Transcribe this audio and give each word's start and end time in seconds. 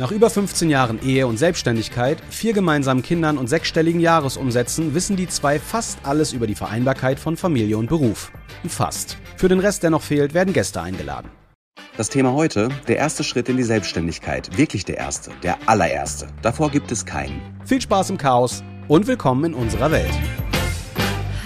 Nach 0.00 0.12
über 0.12 0.30
15 0.30 0.70
Jahren 0.70 0.98
Ehe 1.04 1.26
und 1.26 1.36
Selbstständigkeit, 1.36 2.22
vier 2.30 2.54
gemeinsamen 2.54 3.02
Kindern 3.02 3.36
und 3.36 3.48
sechsstelligen 3.48 4.00
Jahresumsätzen 4.00 4.94
wissen 4.94 5.14
die 5.14 5.28
zwei 5.28 5.58
fast 5.58 5.98
alles 6.04 6.32
über 6.32 6.46
die 6.46 6.54
Vereinbarkeit 6.54 7.20
von 7.20 7.36
Familie 7.36 7.76
und 7.76 7.90
Beruf. 7.90 8.32
Fast. 8.66 9.18
Für 9.36 9.50
den 9.50 9.58
Rest, 9.58 9.82
der 9.82 9.90
noch 9.90 10.00
fehlt, 10.00 10.32
werden 10.32 10.54
Gäste 10.54 10.80
eingeladen. 10.80 11.28
Das 11.98 12.08
Thema 12.08 12.32
heute, 12.32 12.70
der 12.88 12.96
erste 12.96 13.22
Schritt 13.22 13.50
in 13.50 13.58
die 13.58 13.62
Selbstständigkeit. 13.62 14.56
Wirklich 14.56 14.86
der 14.86 14.96
erste, 14.96 15.32
der 15.42 15.58
allererste. 15.66 16.28
Davor 16.40 16.70
gibt 16.70 16.90
es 16.90 17.04
keinen. 17.04 17.42
Viel 17.66 17.82
Spaß 17.82 18.08
im 18.08 18.16
Chaos 18.16 18.64
und 18.88 19.06
willkommen 19.06 19.52
in 19.52 19.54
unserer 19.54 19.90
Welt. 19.90 20.18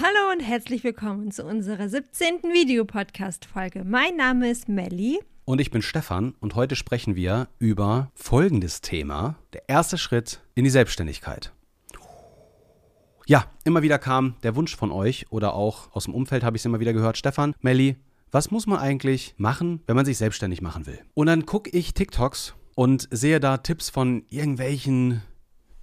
Hallo 0.00 0.32
und 0.32 0.38
herzlich 0.38 0.84
willkommen 0.84 1.32
zu 1.32 1.42
unserer 1.42 1.88
17. 1.88 2.44
Videopodcast-Folge. 2.52 3.82
Mein 3.82 4.14
Name 4.14 4.48
ist 4.48 4.68
Melli. 4.68 5.18
Und 5.46 5.60
ich 5.60 5.70
bin 5.70 5.82
Stefan 5.82 6.34
und 6.40 6.54
heute 6.54 6.74
sprechen 6.74 7.16
wir 7.16 7.48
über 7.58 8.10
folgendes 8.14 8.80
Thema. 8.80 9.36
Der 9.52 9.68
erste 9.68 9.98
Schritt 9.98 10.40
in 10.54 10.64
die 10.64 10.70
Selbstständigkeit. 10.70 11.52
Ja, 13.26 13.44
immer 13.64 13.82
wieder 13.82 13.98
kam 13.98 14.36
der 14.42 14.56
Wunsch 14.56 14.74
von 14.74 14.90
euch 14.90 15.26
oder 15.30 15.52
auch 15.52 15.92
aus 15.92 16.04
dem 16.04 16.14
Umfeld 16.14 16.44
habe 16.44 16.56
ich 16.56 16.62
es 16.62 16.66
immer 16.66 16.80
wieder 16.80 16.94
gehört, 16.94 17.18
Stefan, 17.18 17.54
Melli, 17.60 17.96
was 18.30 18.50
muss 18.50 18.66
man 18.66 18.78
eigentlich 18.78 19.34
machen, 19.36 19.82
wenn 19.86 19.96
man 19.96 20.06
sich 20.06 20.16
selbstständig 20.16 20.62
machen 20.62 20.86
will? 20.86 20.98
Und 21.12 21.26
dann 21.26 21.44
gucke 21.44 21.68
ich 21.70 21.92
TikToks 21.92 22.54
und 22.74 23.06
sehe 23.10 23.38
da 23.38 23.58
Tipps 23.58 23.90
von 23.90 24.24
irgendwelchen 24.30 25.22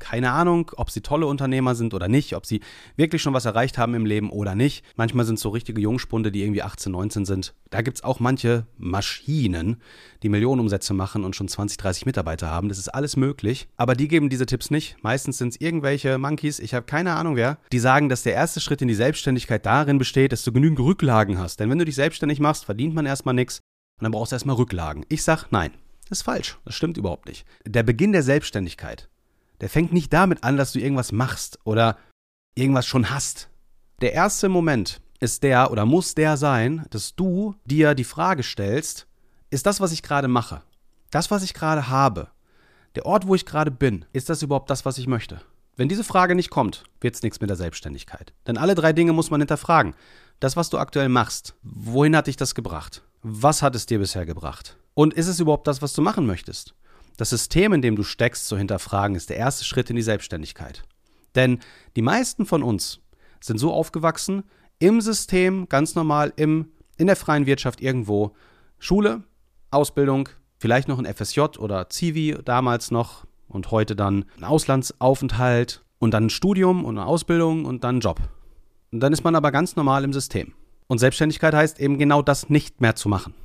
keine 0.02 0.32
Ahnung, 0.32 0.72
ob 0.76 0.90
sie 0.92 1.02
tolle 1.02 1.28
Unternehmer 1.28 1.76
sind 1.76 1.94
oder 1.94 2.08
nicht, 2.08 2.36
ob 2.36 2.46
sie 2.46 2.60
wirklich 2.98 3.22
schon 3.22 3.34
was 3.34 3.46
erreicht 3.46 3.78
haben 3.78 3.94
im 3.94 4.06
Leben 4.06 4.30
oder 4.30 4.56
nicht. 4.56 4.84
Manchmal 4.96 5.26
sind 5.26 5.36
es 5.36 5.42
so 5.42 5.50
richtige 5.50 5.80
Jungspunde, 5.80 6.32
die 6.32 6.44
irgendwie 6.44 6.64
18, 6.64 6.92
19 6.92 7.26
sind. 7.26 7.54
Da 7.70 7.82
gibt 7.82 7.98
es 7.98 8.04
auch 8.04 8.20
manche 8.20 8.66
Maschinen, 8.78 9.78
die 10.24 10.30
Millionenumsätze 10.30 10.94
machen 10.94 11.24
und 11.24 11.36
schon 11.36 11.48
20, 11.48 11.78
30 11.78 12.06
Mitarbeiter 12.06 12.50
haben. 12.50 12.68
Das 12.68 12.78
ist 12.78 12.90
alles 12.90 13.16
möglich. 13.16 13.70
Aber 13.78 13.96
die 13.96 14.08
geben 14.08 14.30
diese 14.30 14.46
Tipps 14.46 14.72
nicht. 14.72 14.98
Meistens 15.02 15.38
sind 15.38 15.54
es 15.54 15.62
irgendwelche 15.62 16.18
Monkeys, 16.18 16.60
ich 16.60 16.74
habe 16.74 16.86
keine 16.86 17.16
Ahnung 17.16 17.36
wer, 17.36 17.60
die 17.72 17.80
sagen, 17.80 18.10
dass 18.10 18.24
der 18.24 18.34
erste 18.34 18.60
Schritt 18.60 18.82
in 18.82 18.88
die 18.88 18.96
Selbstständigkeit 18.96 19.66
darin 19.66 20.00
besteht, 20.00 20.32
dass 20.32 20.44
du 20.44 20.52
genügend 20.52 20.80
Rücklagen 20.80 21.38
hast. 21.38 21.60
Denn 21.60 21.70
wenn 21.70 21.80
du 21.80 21.86
dich 21.86 21.96
selbstständig 21.96 22.40
machst, 22.40 22.66
verdient 22.66 22.96
man 22.96 23.06
erstmal 23.06 23.36
nichts 23.36 23.60
und 24.00 24.04
dann 24.04 24.12
brauchst 24.12 24.32
du 24.32 24.36
erstmal 24.36 24.56
Rücklagen. 24.56 25.06
Ich 25.10 25.24
sag 25.24 25.52
nein. 25.52 25.72
Das 26.10 26.20
ist 26.20 26.24
falsch. 26.24 26.58
Das 26.66 26.76
stimmt 26.76 26.98
überhaupt 26.98 27.28
nicht. 27.28 27.46
Der 27.66 27.84
Beginn 27.84 28.12
der 28.12 28.24
Selbstständigkeit 28.24 29.08
der 29.62 29.70
fängt 29.70 29.94
nicht 29.94 30.12
damit 30.12 30.44
an, 30.44 30.58
dass 30.58 30.74
du 30.74 30.80
irgendwas 30.80 31.12
machst 31.12 31.60
oder 31.64 31.98
irgendwas 32.56 32.86
schon 32.86 33.10
hast. 33.10 33.50
Der 34.02 34.14
erste 34.14 34.50
Moment 34.50 35.02
ist 35.20 35.44
der 35.44 35.72
oder 35.72 35.86
muss 35.86 36.16
der 36.16 36.36
sein, 36.36 36.86
dass 36.90 37.16
du 37.16 37.56
dir 37.66 37.94
die 37.94 38.04
Frage 38.04 38.44
stellst, 38.44 39.08
ist 39.52 39.66
das, 39.66 39.80
was 39.80 39.92
ich 39.92 40.02
gerade 40.02 40.28
mache, 40.28 40.64
das, 41.12 41.30
was 41.30 41.44
ich 41.44 41.54
gerade 41.54 41.88
habe, 41.88 42.30
der 42.96 43.06
Ort, 43.06 43.28
wo 43.28 43.36
ich 43.36 43.46
gerade 43.46 43.72
bin, 43.72 44.06
ist 44.12 44.30
das 44.30 44.42
überhaupt 44.42 44.70
das, 44.70 44.84
was 44.86 44.98
ich 44.98 45.08
möchte? 45.08 45.42
Wenn 45.78 45.88
diese 45.88 46.04
Frage 46.04 46.36
nicht 46.36 46.50
kommt, 46.50 46.84
wird 47.00 47.16
es 47.16 47.24
nichts 47.24 47.40
mit 47.40 47.50
der 47.50 47.58
Selbstständigkeit. 47.58 48.34
Denn 48.48 48.58
alle 48.58 48.76
drei 48.76 48.92
Dinge 48.92 49.14
muss 49.14 49.32
man 49.32 49.40
hinterfragen. 49.40 49.96
Das, 50.40 50.58
was 50.58 50.70
du 50.70 50.78
aktuell 50.78 51.08
machst, 51.08 51.56
wohin 51.64 52.16
hat 52.16 52.28
dich 52.28 52.36
das 52.36 52.56
gebracht? 52.56 53.04
Was 53.22 53.62
hat 53.62 53.76
es 53.76 53.86
dir 53.86 54.00
bisher 54.00 54.26
gebracht? 54.26 54.78
Und 54.94 55.14
ist 55.14 55.28
es 55.28 55.40
überhaupt 55.40 55.68
das, 55.68 55.82
was 55.82 55.94
du 55.94 56.02
machen 56.02 56.26
möchtest? 56.26 56.74
Das 57.22 57.30
System, 57.30 57.72
in 57.72 57.84
dem 57.84 57.96
du 57.96 58.02
steckst, 58.02 58.48
zu 58.48 58.58
hinterfragen, 58.58 59.16
ist 59.16 59.30
der 59.30 59.38
erste 59.38 59.64
Schritt 59.64 59.92
in 59.92 59.96
die 59.96 60.02
Selbstständigkeit. 60.02 60.82
Denn 61.36 61.60
die 61.96 62.02
meisten 62.02 62.48
von 62.48 62.64
uns 62.64 63.00
sind 63.40 63.60
so 63.60 63.72
aufgewachsen, 63.72 64.42
im 64.80 65.02
System, 65.02 65.70
ganz 65.70 65.94
normal, 65.94 66.34
im, 66.36 66.72
in 66.98 67.06
der 67.06 67.16
freien 67.16 67.46
Wirtschaft 67.46 67.80
irgendwo, 67.80 68.32
Schule, 68.80 69.22
Ausbildung, 69.70 70.30
vielleicht 70.58 70.88
noch 70.88 70.98
ein 70.98 71.06
FSJ 71.06 71.60
oder 71.60 71.92
Zivi 71.92 72.40
damals 72.44 72.90
noch 72.90 73.28
und 73.48 73.70
heute 73.70 73.96
dann 73.96 74.26
ein 74.38 74.44
Auslandsaufenthalt 74.44 75.86
und 76.00 76.16
dann 76.16 76.26
ein 76.26 76.30
Studium 76.32 76.84
und 76.84 76.98
eine 76.98 77.06
Ausbildung 77.06 77.66
und 77.66 77.84
dann 77.84 77.98
ein 77.98 78.02
Job. 78.02 78.20
Und 78.92 79.00
dann 79.00 79.14
ist 79.14 79.24
man 79.24 79.36
aber 79.36 79.52
ganz 79.52 79.76
normal 79.76 80.06
im 80.06 80.12
System. 80.12 80.56
Und 80.88 80.98
Selbstständigkeit 80.98 81.54
heißt 81.54 81.80
eben 81.80 82.00
genau 82.00 82.24
das 82.24 82.50
nicht 82.50 82.82
mehr 82.82 82.96
zu 82.96 83.10
machen. 83.10 83.36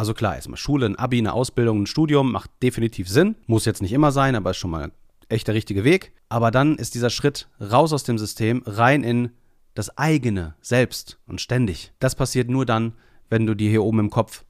Also 0.00 0.14
klar, 0.14 0.34
erstmal 0.34 0.56
Schule, 0.56 0.86
ein 0.86 0.96
Abi, 0.96 1.18
eine 1.18 1.34
Ausbildung, 1.34 1.82
ein 1.82 1.86
Studium 1.86 2.32
macht 2.32 2.50
definitiv 2.62 3.06
Sinn. 3.06 3.36
Muss 3.46 3.66
jetzt 3.66 3.82
nicht 3.82 3.92
immer 3.92 4.12
sein, 4.12 4.34
aber 4.34 4.52
ist 4.52 4.56
schon 4.56 4.70
mal 4.70 4.92
echt 5.28 5.46
der 5.46 5.54
richtige 5.54 5.84
Weg. 5.84 6.14
Aber 6.30 6.50
dann 6.50 6.76
ist 6.76 6.94
dieser 6.94 7.10
Schritt 7.10 7.48
raus 7.60 7.92
aus 7.92 8.02
dem 8.02 8.16
System, 8.16 8.62
rein 8.64 9.04
in 9.04 9.32
das 9.74 9.98
eigene, 9.98 10.54
selbst 10.62 11.18
und 11.26 11.42
ständig. 11.42 11.92
Das 11.98 12.14
passiert 12.14 12.48
nur 12.48 12.64
dann, 12.64 12.94
wenn 13.28 13.44
du 13.44 13.54
dir 13.54 13.68
hier 13.68 13.82
oben 13.82 13.98
im 13.98 14.08
Kopf 14.08 14.46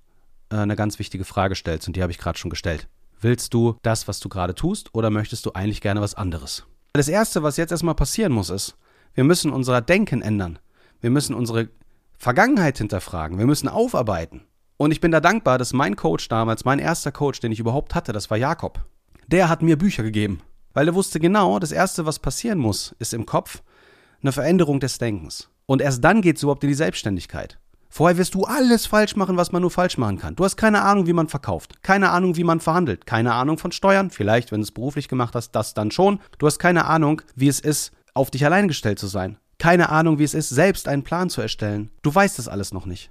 äh, 0.52 0.56
eine 0.58 0.76
ganz 0.76 1.00
wichtige 1.00 1.24
Frage 1.24 1.56
stellst 1.56 1.88
und 1.88 1.96
die 1.96 2.02
habe 2.02 2.12
ich 2.12 2.18
gerade 2.18 2.38
schon 2.38 2.50
gestellt. 2.50 2.86
Willst 3.20 3.52
du 3.52 3.74
das, 3.82 4.06
was 4.06 4.20
du 4.20 4.28
gerade 4.28 4.54
tust 4.54 4.94
oder 4.94 5.10
möchtest 5.10 5.46
du 5.46 5.54
eigentlich 5.54 5.80
gerne 5.80 6.00
was 6.00 6.14
anderes? 6.14 6.64
Das 6.92 7.08
Erste, 7.08 7.42
was 7.42 7.56
jetzt 7.56 7.72
erstmal 7.72 7.96
passieren 7.96 8.32
muss, 8.32 8.50
ist, 8.50 8.76
wir 9.14 9.24
müssen 9.24 9.50
unser 9.50 9.80
Denken 9.80 10.22
ändern. 10.22 10.60
Wir 11.00 11.10
müssen 11.10 11.34
unsere 11.34 11.70
Vergangenheit 12.18 12.78
hinterfragen. 12.78 13.36
Wir 13.36 13.46
müssen 13.46 13.66
aufarbeiten. 13.66 14.42
Und 14.80 14.92
ich 14.92 15.02
bin 15.02 15.10
da 15.10 15.20
dankbar, 15.20 15.58
dass 15.58 15.74
mein 15.74 15.94
Coach 15.94 16.26
damals, 16.28 16.64
mein 16.64 16.78
erster 16.78 17.12
Coach, 17.12 17.40
den 17.40 17.52
ich 17.52 17.60
überhaupt 17.60 17.94
hatte, 17.94 18.12
das 18.12 18.30
war 18.30 18.38
Jakob. 18.38 18.82
Der 19.26 19.50
hat 19.50 19.60
mir 19.60 19.76
Bücher 19.76 20.02
gegeben. 20.02 20.40
Weil 20.72 20.88
er 20.88 20.94
wusste 20.94 21.20
genau, 21.20 21.58
das 21.58 21.70
Erste, 21.70 22.06
was 22.06 22.18
passieren 22.18 22.58
muss, 22.58 22.96
ist 22.98 23.12
im 23.12 23.26
Kopf 23.26 23.62
eine 24.22 24.32
Veränderung 24.32 24.80
des 24.80 24.96
Denkens. 24.96 25.50
Und 25.66 25.82
erst 25.82 26.02
dann 26.02 26.22
geht 26.22 26.38
es 26.38 26.44
überhaupt 26.44 26.64
in 26.64 26.70
die 26.70 26.74
Selbstständigkeit. 26.74 27.58
Vorher 27.90 28.16
wirst 28.16 28.34
du 28.34 28.44
alles 28.44 28.86
falsch 28.86 29.16
machen, 29.16 29.36
was 29.36 29.52
man 29.52 29.60
nur 29.60 29.70
falsch 29.70 29.98
machen 29.98 30.16
kann. 30.16 30.34
Du 30.34 30.46
hast 30.46 30.56
keine 30.56 30.80
Ahnung, 30.80 31.06
wie 31.06 31.12
man 31.12 31.28
verkauft, 31.28 31.82
keine 31.82 32.08
Ahnung, 32.08 32.36
wie 32.36 32.44
man 32.44 32.60
verhandelt, 32.60 33.04
keine 33.04 33.34
Ahnung 33.34 33.58
von 33.58 33.72
Steuern, 33.72 34.08
vielleicht, 34.08 34.50
wenn 34.50 34.60
du 34.60 34.64
es 34.64 34.72
beruflich 34.72 35.08
gemacht 35.08 35.34
hast, 35.34 35.50
das 35.50 35.74
dann 35.74 35.90
schon. 35.90 36.20
Du 36.38 36.46
hast 36.46 36.58
keine 36.58 36.86
Ahnung, 36.86 37.20
wie 37.36 37.48
es 37.48 37.60
ist, 37.60 37.92
auf 38.14 38.30
dich 38.30 38.46
allein 38.46 38.66
gestellt 38.66 38.98
zu 38.98 39.08
sein. 39.08 39.36
Keine 39.58 39.90
Ahnung, 39.90 40.18
wie 40.18 40.24
es 40.24 40.32
ist, 40.32 40.48
selbst 40.48 40.88
einen 40.88 41.04
Plan 41.04 41.28
zu 41.28 41.42
erstellen. 41.42 41.90
Du 42.00 42.14
weißt 42.14 42.38
das 42.38 42.48
alles 42.48 42.72
noch 42.72 42.86
nicht. 42.86 43.10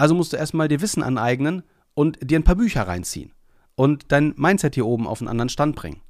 Also 0.00 0.14
musst 0.14 0.32
du 0.32 0.38
erstmal 0.38 0.66
dir 0.66 0.80
Wissen 0.80 1.02
aneignen 1.02 1.62
und 1.92 2.18
dir 2.22 2.38
ein 2.38 2.42
paar 2.42 2.54
Bücher 2.54 2.88
reinziehen 2.88 3.34
und 3.74 4.10
dein 4.12 4.32
Mindset 4.34 4.74
hier 4.74 4.86
oben 4.86 5.06
auf 5.06 5.20
einen 5.20 5.28
anderen 5.28 5.50
Stand 5.50 5.76
bringen. 5.76 6.00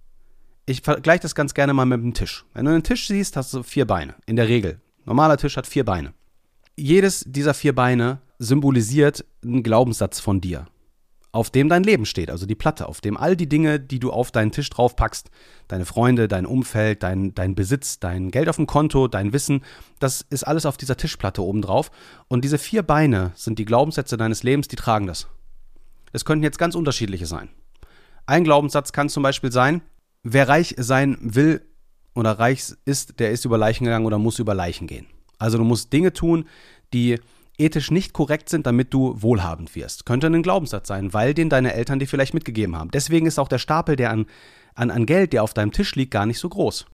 Ich 0.64 0.82
vergleiche 0.82 1.22
das 1.22 1.34
ganz 1.34 1.54
gerne 1.54 1.74
mal 1.74 1.86
mit 1.86 1.98
einem 1.98 2.14
Tisch. 2.14 2.44
Wenn 2.54 2.66
du 2.66 2.70
einen 2.70 2.84
Tisch 2.84 3.08
siehst, 3.08 3.36
hast 3.36 3.52
du 3.52 3.64
vier 3.64 3.88
Beine. 3.88 4.14
In 4.26 4.36
der 4.36 4.46
Regel. 4.46 4.80
Normaler 5.06 5.38
Tisch 5.38 5.56
hat 5.56 5.66
vier 5.66 5.84
Beine. 5.84 6.14
Jedes 6.76 7.24
dieser 7.26 7.52
vier 7.52 7.74
Beine 7.74 8.20
symbolisiert 8.38 9.24
einen 9.42 9.64
Glaubenssatz 9.64 10.20
von 10.20 10.40
dir 10.40 10.68
auf 11.32 11.50
dem 11.50 11.68
dein 11.68 11.84
Leben 11.84 12.06
steht, 12.06 12.30
also 12.30 12.44
die 12.44 12.56
Platte, 12.56 12.88
auf 12.88 13.00
dem 13.00 13.16
all 13.16 13.36
die 13.36 13.48
Dinge, 13.48 13.78
die 13.78 14.00
du 14.00 14.10
auf 14.10 14.32
deinen 14.32 14.50
Tisch 14.50 14.68
draufpackst, 14.68 15.30
deine 15.68 15.84
Freunde, 15.84 16.26
dein 16.26 16.44
Umfeld, 16.44 17.02
dein, 17.02 17.34
dein 17.34 17.54
Besitz, 17.54 18.00
dein 18.00 18.30
Geld 18.30 18.48
auf 18.48 18.56
dem 18.56 18.66
Konto, 18.66 19.06
dein 19.06 19.32
Wissen, 19.32 19.62
das 20.00 20.26
ist 20.28 20.44
alles 20.44 20.66
auf 20.66 20.76
dieser 20.76 20.96
Tischplatte 20.96 21.42
oben 21.42 21.62
drauf. 21.62 21.90
Und 22.26 22.44
diese 22.44 22.58
vier 22.58 22.82
Beine 22.82 23.32
sind 23.36 23.58
die 23.60 23.64
Glaubenssätze 23.64 24.16
deines 24.16 24.42
Lebens, 24.42 24.66
die 24.66 24.76
tragen 24.76 25.06
das. 25.06 25.28
Es 26.12 26.24
könnten 26.24 26.42
jetzt 26.42 26.58
ganz 26.58 26.74
unterschiedliche 26.74 27.26
sein. 27.26 27.48
Ein 28.26 28.42
Glaubenssatz 28.42 28.92
kann 28.92 29.08
zum 29.08 29.22
Beispiel 29.22 29.52
sein, 29.52 29.82
wer 30.24 30.48
reich 30.48 30.74
sein 30.78 31.16
will 31.20 31.62
oder 32.14 32.32
reich 32.32 32.74
ist, 32.84 33.20
der 33.20 33.30
ist 33.30 33.44
über 33.44 33.56
Leichen 33.56 33.84
gegangen 33.84 34.06
oder 34.06 34.18
muss 34.18 34.40
über 34.40 34.54
Leichen 34.54 34.88
gehen. 34.88 35.06
Also 35.38 35.58
du 35.58 35.64
musst 35.64 35.92
Dinge 35.92 36.12
tun, 36.12 36.46
die 36.92 37.20
ethisch 37.60 37.90
nicht 37.90 38.12
korrekt 38.12 38.48
sind, 38.48 38.66
damit 38.66 38.92
du 38.92 39.14
wohlhabend 39.20 39.74
wirst. 39.76 40.06
Könnte 40.06 40.26
ein 40.26 40.42
Glaubenssatz 40.42 40.88
sein, 40.88 41.12
weil 41.12 41.34
den 41.34 41.50
deine 41.50 41.74
Eltern 41.74 41.98
dir 41.98 42.08
vielleicht 42.08 42.34
mitgegeben 42.34 42.76
haben. 42.76 42.90
Deswegen 42.90 43.26
ist 43.26 43.38
auch 43.38 43.48
der 43.48 43.58
Stapel, 43.58 43.96
der 43.96 44.10
an, 44.10 44.26
an, 44.74 44.90
an 44.90 45.06
Geld, 45.06 45.32
der 45.32 45.42
auf 45.42 45.54
deinem 45.54 45.72
Tisch 45.72 45.94
liegt, 45.94 46.10
gar 46.10 46.26
nicht 46.26 46.38
so 46.38 46.48
groß. 46.48 46.86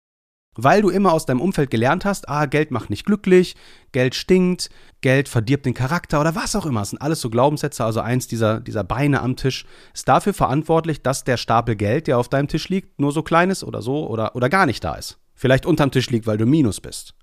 Weil 0.58 0.80
du 0.80 0.88
immer 0.88 1.12
aus 1.12 1.26
deinem 1.26 1.42
Umfeld 1.42 1.70
gelernt 1.70 2.06
hast, 2.06 2.28
ah, 2.30 2.46
Geld 2.46 2.70
macht 2.70 2.88
nicht 2.88 3.04
glücklich, 3.04 3.56
Geld 3.92 4.14
stinkt, 4.14 4.70
Geld 5.02 5.28
verdirbt 5.28 5.66
den 5.66 5.74
Charakter 5.74 6.18
oder 6.18 6.34
was 6.34 6.56
auch 6.56 6.64
immer. 6.64 6.80
Das 6.80 6.90
sind 6.90 7.02
alles 7.02 7.20
so 7.20 7.28
Glaubenssätze. 7.28 7.84
Also 7.84 8.00
eins 8.00 8.26
dieser, 8.26 8.60
dieser 8.60 8.82
Beine 8.82 9.20
am 9.20 9.36
Tisch 9.36 9.66
ist 9.92 10.08
dafür 10.08 10.32
verantwortlich, 10.32 11.02
dass 11.02 11.24
der 11.24 11.36
Stapel 11.36 11.76
Geld, 11.76 12.06
der 12.06 12.18
auf 12.18 12.30
deinem 12.30 12.48
Tisch 12.48 12.70
liegt, 12.70 12.98
nur 12.98 13.12
so 13.12 13.22
klein 13.22 13.50
ist 13.50 13.64
oder 13.64 13.82
so 13.82 14.08
oder, 14.08 14.34
oder 14.34 14.48
gar 14.48 14.64
nicht 14.64 14.82
da 14.82 14.94
ist. 14.94 15.18
Vielleicht 15.34 15.66
unterm 15.66 15.90
Tisch 15.90 16.08
liegt, 16.08 16.26
weil 16.26 16.38
du 16.38 16.46
Minus 16.46 16.80
bist. 16.80 17.14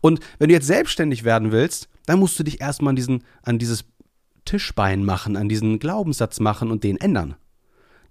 Und 0.00 0.20
wenn 0.38 0.48
du 0.48 0.54
jetzt 0.54 0.66
selbstständig 0.66 1.24
werden 1.24 1.52
willst, 1.52 1.88
dann 2.06 2.18
musst 2.18 2.38
du 2.38 2.42
dich 2.42 2.60
erstmal 2.60 2.90
an, 2.90 2.96
diesen, 2.96 3.24
an 3.42 3.58
dieses 3.58 3.84
Tischbein 4.44 5.04
machen, 5.04 5.36
an 5.36 5.48
diesen 5.48 5.78
Glaubenssatz 5.78 6.40
machen 6.40 6.70
und 6.70 6.84
den 6.84 6.96
ändern. 6.96 7.36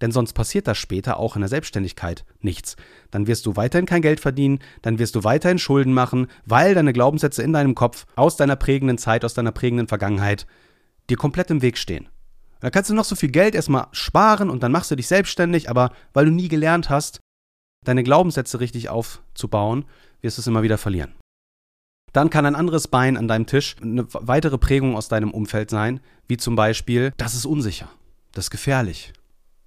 denn 0.01 0.11
sonst 0.11 0.33
passiert 0.33 0.67
das 0.67 0.77
später 0.77 1.17
auch 1.17 1.35
in 1.35 1.41
der 1.41 1.49
Selbstständigkeit 1.49 2.25
nichts. 2.39 2.75
Dann 3.11 3.27
wirst 3.27 3.45
du 3.45 3.55
weiterhin 3.55 3.85
kein 3.85 4.01
Geld 4.01 4.19
verdienen, 4.19 4.59
dann 4.81 4.97
wirst 4.97 5.15
du 5.15 5.23
weiterhin 5.23 5.59
Schulden 5.59 5.93
machen, 5.93 6.27
weil 6.43 6.73
deine 6.73 6.91
Glaubenssätze 6.91 7.43
in 7.43 7.53
deinem 7.53 7.75
Kopf 7.75 8.05
aus 8.15 8.35
deiner 8.35 8.55
prägenden 8.55 8.97
Zeit, 8.97 9.23
aus 9.23 9.35
deiner 9.35 9.51
prägenden 9.51 9.87
Vergangenheit 9.87 10.47
dir 11.09 11.17
komplett 11.17 11.51
im 11.51 11.61
Weg 11.61 11.77
stehen. 11.77 12.09
Da 12.59 12.69
kannst 12.69 12.89
du 12.89 12.93
noch 12.93 13.05
so 13.05 13.15
viel 13.15 13.29
Geld 13.29 13.55
erstmal 13.55 13.87
sparen 13.91 14.49
und 14.49 14.63
dann 14.63 14.71
machst 14.71 14.91
du 14.91 14.95
dich 14.95 15.07
selbstständig, 15.07 15.69
aber 15.69 15.91
weil 16.13 16.25
du 16.25 16.31
nie 16.31 16.47
gelernt 16.47 16.89
hast, 16.89 17.19
deine 17.85 18.03
Glaubenssätze 18.03 18.59
richtig 18.59 18.89
aufzubauen, 18.89 19.85
wirst 20.21 20.37
du 20.37 20.41
es 20.41 20.47
immer 20.47 20.63
wieder 20.63 20.77
verlieren. 20.77 21.13
Dann 22.13 22.29
kann 22.29 22.45
ein 22.45 22.55
anderes 22.55 22.87
Bein 22.87 23.15
an 23.17 23.27
deinem 23.27 23.45
Tisch 23.45 23.75
eine 23.81 24.05
weitere 24.11 24.57
Prägung 24.57 24.95
aus 24.95 25.07
deinem 25.07 25.31
Umfeld 25.31 25.69
sein, 25.69 26.01
wie 26.27 26.37
zum 26.37 26.55
Beispiel, 26.55 27.13
das 27.17 27.35
ist 27.35 27.45
unsicher, 27.45 27.89
das 28.33 28.45
ist 28.45 28.51
gefährlich. 28.51 29.13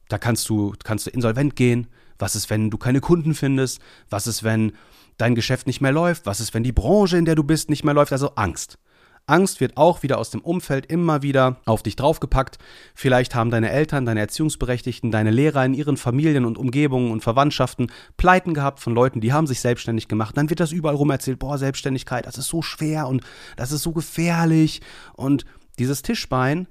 Da 0.08 0.18
kannst 0.18 0.48
du, 0.48 0.74
kannst 0.84 1.06
du 1.06 1.10
insolvent 1.10 1.56
gehen. 1.56 1.86
Was 2.18 2.36
ist, 2.36 2.50
wenn 2.50 2.70
du 2.70 2.76
keine 2.76 3.00
Kunden 3.00 3.34
findest? 3.34 3.80
Was 4.10 4.26
ist, 4.26 4.44
wenn 4.44 4.72
dein 5.16 5.34
Geschäft 5.34 5.66
nicht 5.66 5.80
mehr 5.80 5.92
läuft? 5.92 6.26
Was 6.26 6.40
ist, 6.40 6.54
wenn 6.54 6.62
die 6.62 6.72
Branche, 6.72 7.16
in 7.16 7.24
der 7.24 7.34
du 7.34 7.42
bist, 7.42 7.70
nicht 7.70 7.84
mehr 7.84 7.94
läuft? 7.94 8.12
Also 8.12 8.34
Angst. 8.34 8.78
Angst 9.26 9.60
wird 9.60 9.76
auch 9.76 10.02
wieder 10.02 10.18
aus 10.18 10.30
dem 10.30 10.40
Umfeld 10.42 10.86
immer 10.86 11.22
wieder 11.22 11.56
auf 11.64 11.82
dich 11.82 11.96
draufgepackt. 11.96 12.58
Vielleicht 12.94 13.34
haben 13.34 13.50
deine 13.50 13.70
Eltern, 13.70 14.04
deine 14.04 14.20
Erziehungsberechtigten, 14.20 15.10
deine 15.10 15.30
Lehrer 15.30 15.64
in 15.64 15.72
ihren 15.72 15.96
Familien 15.96 16.44
und 16.44 16.58
Umgebungen 16.58 17.10
und 17.10 17.22
Verwandtschaften 17.22 17.90
Pleiten 18.16 18.52
gehabt 18.52 18.80
von 18.80 18.94
Leuten, 18.94 19.20
die 19.20 19.32
haben 19.32 19.46
sich 19.46 19.60
selbstständig 19.60 20.08
gemacht. 20.08 20.36
Dann 20.36 20.50
wird 20.50 20.60
das 20.60 20.72
überall 20.72 20.96
rum 20.96 21.10
erzählt, 21.10 21.38
boah, 21.38 21.56
Selbstständigkeit, 21.56 22.26
das 22.26 22.36
ist 22.36 22.48
so 22.48 22.60
schwer 22.60 23.08
und 23.08 23.22
das 23.56 23.72
ist 23.72 23.82
so 23.82 23.92
gefährlich. 23.92 24.82
Und 25.14 25.46
dieses 25.78 26.02
Tischbein 26.02 26.68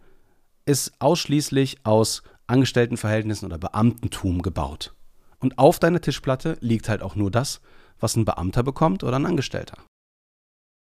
ist 0.66 0.94
ausschließlich 1.00 1.86
aus 1.86 2.22
Angestelltenverhältnissen 2.46 3.48
oder 3.48 3.58
Beamtentum 3.58 4.42
gebaut. 4.42 4.94
Und 5.40 5.58
auf 5.58 5.80
deiner 5.80 6.02
Tischplatte 6.02 6.58
liegt 6.62 6.88
halt 6.88 7.02
auch 7.02 7.16
nur 7.16 7.32
das, 7.32 7.62
was 8.00 8.16
ein 8.16 8.26
Beamter 8.26 8.64
bekommt 8.64 9.04
oder 9.04 9.18
ein 9.18 9.26
Angestellter. 9.26 9.78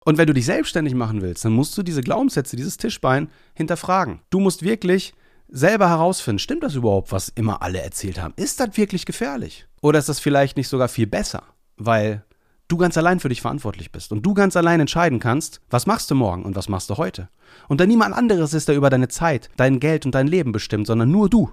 Und 0.05 0.19
wenn 0.19 0.27
du 0.27 0.35
dich 0.35 0.47
selbstständig 0.47 0.95
machen 0.95 1.23
willst, 1.23 1.45
dann 1.45 1.53
musst 1.53 1.77
du 1.79 1.83
diese 1.83 2.03
Glaubenssätze, 2.03 2.57
dieses 2.57 2.77
Tischbein 2.77 3.29
hinterfragen. 3.55 4.21
Du 4.31 4.39
musst 4.39 4.63
wirklich 4.63 5.15
selber 5.49 5.89
herausfinden, 5.89 6.39
stimmt 6.39 6.63
das 6.63 6.75
überhaupt, 6.75 7.13
was 7.13 7.29
immer 7.29 7.63
alle 7.63 7.81
erzählt 7.81 8.21
haben? 8.21 8.35
Ist 8.37 8.61
das 8.61 8.77
wirklich 8.77 9.07
gefährlich? 9.07 9.67
Oder 9.81 9.99
ist 9.99 10.09
das 10.09 10.21
vielleicht 10.21 10.57
nicht 10.57 10.69
sogar 10.69 10.89
viel 10.89 11.07
besser, 11.07 11.43
weil 11.77 12.25
du 12.69 12.77
ganz 12.77 12.97
allein 12.97 13.21
für 13.21 13.29
dich 13.29 13.43
verantwortlich 13.43 13.93
bist 13.93 14.13
und 14.13 14.23
du 14.23 14.35
ganz 14.35 14.57
allein 14.57 14.81
entscheiden 14.81 15.21
kannst, 15.21 15.61
was 15.71 15.87
machst 15.87 16.11
du 16.11 16.15
morgen 16.15 16.45
und 16.45 16.57
was 16.57 16.69
machst 16.69 16.91
du 16.91 16.97
heute? 16.97 17.29
Und 17.69 17.81
dann 17.81 17.89
niemand 17.89 18.15
anderes 18.15 18.55
ist, 18.55 18.69
der 18.69 18.77
über 18.77 18.91
deine 18.91 19.09
Zeit, 19.09 19.51
dein 19.57 19.81
Geld 19.81 20.07
und 20.07 20.15
dein 20.15 20.27
Leben 20.27 20.53
bestimmt, 20.53 20.87
sondern 20.87 21.11
nur 21.11 21.29
du. 21.29 21.53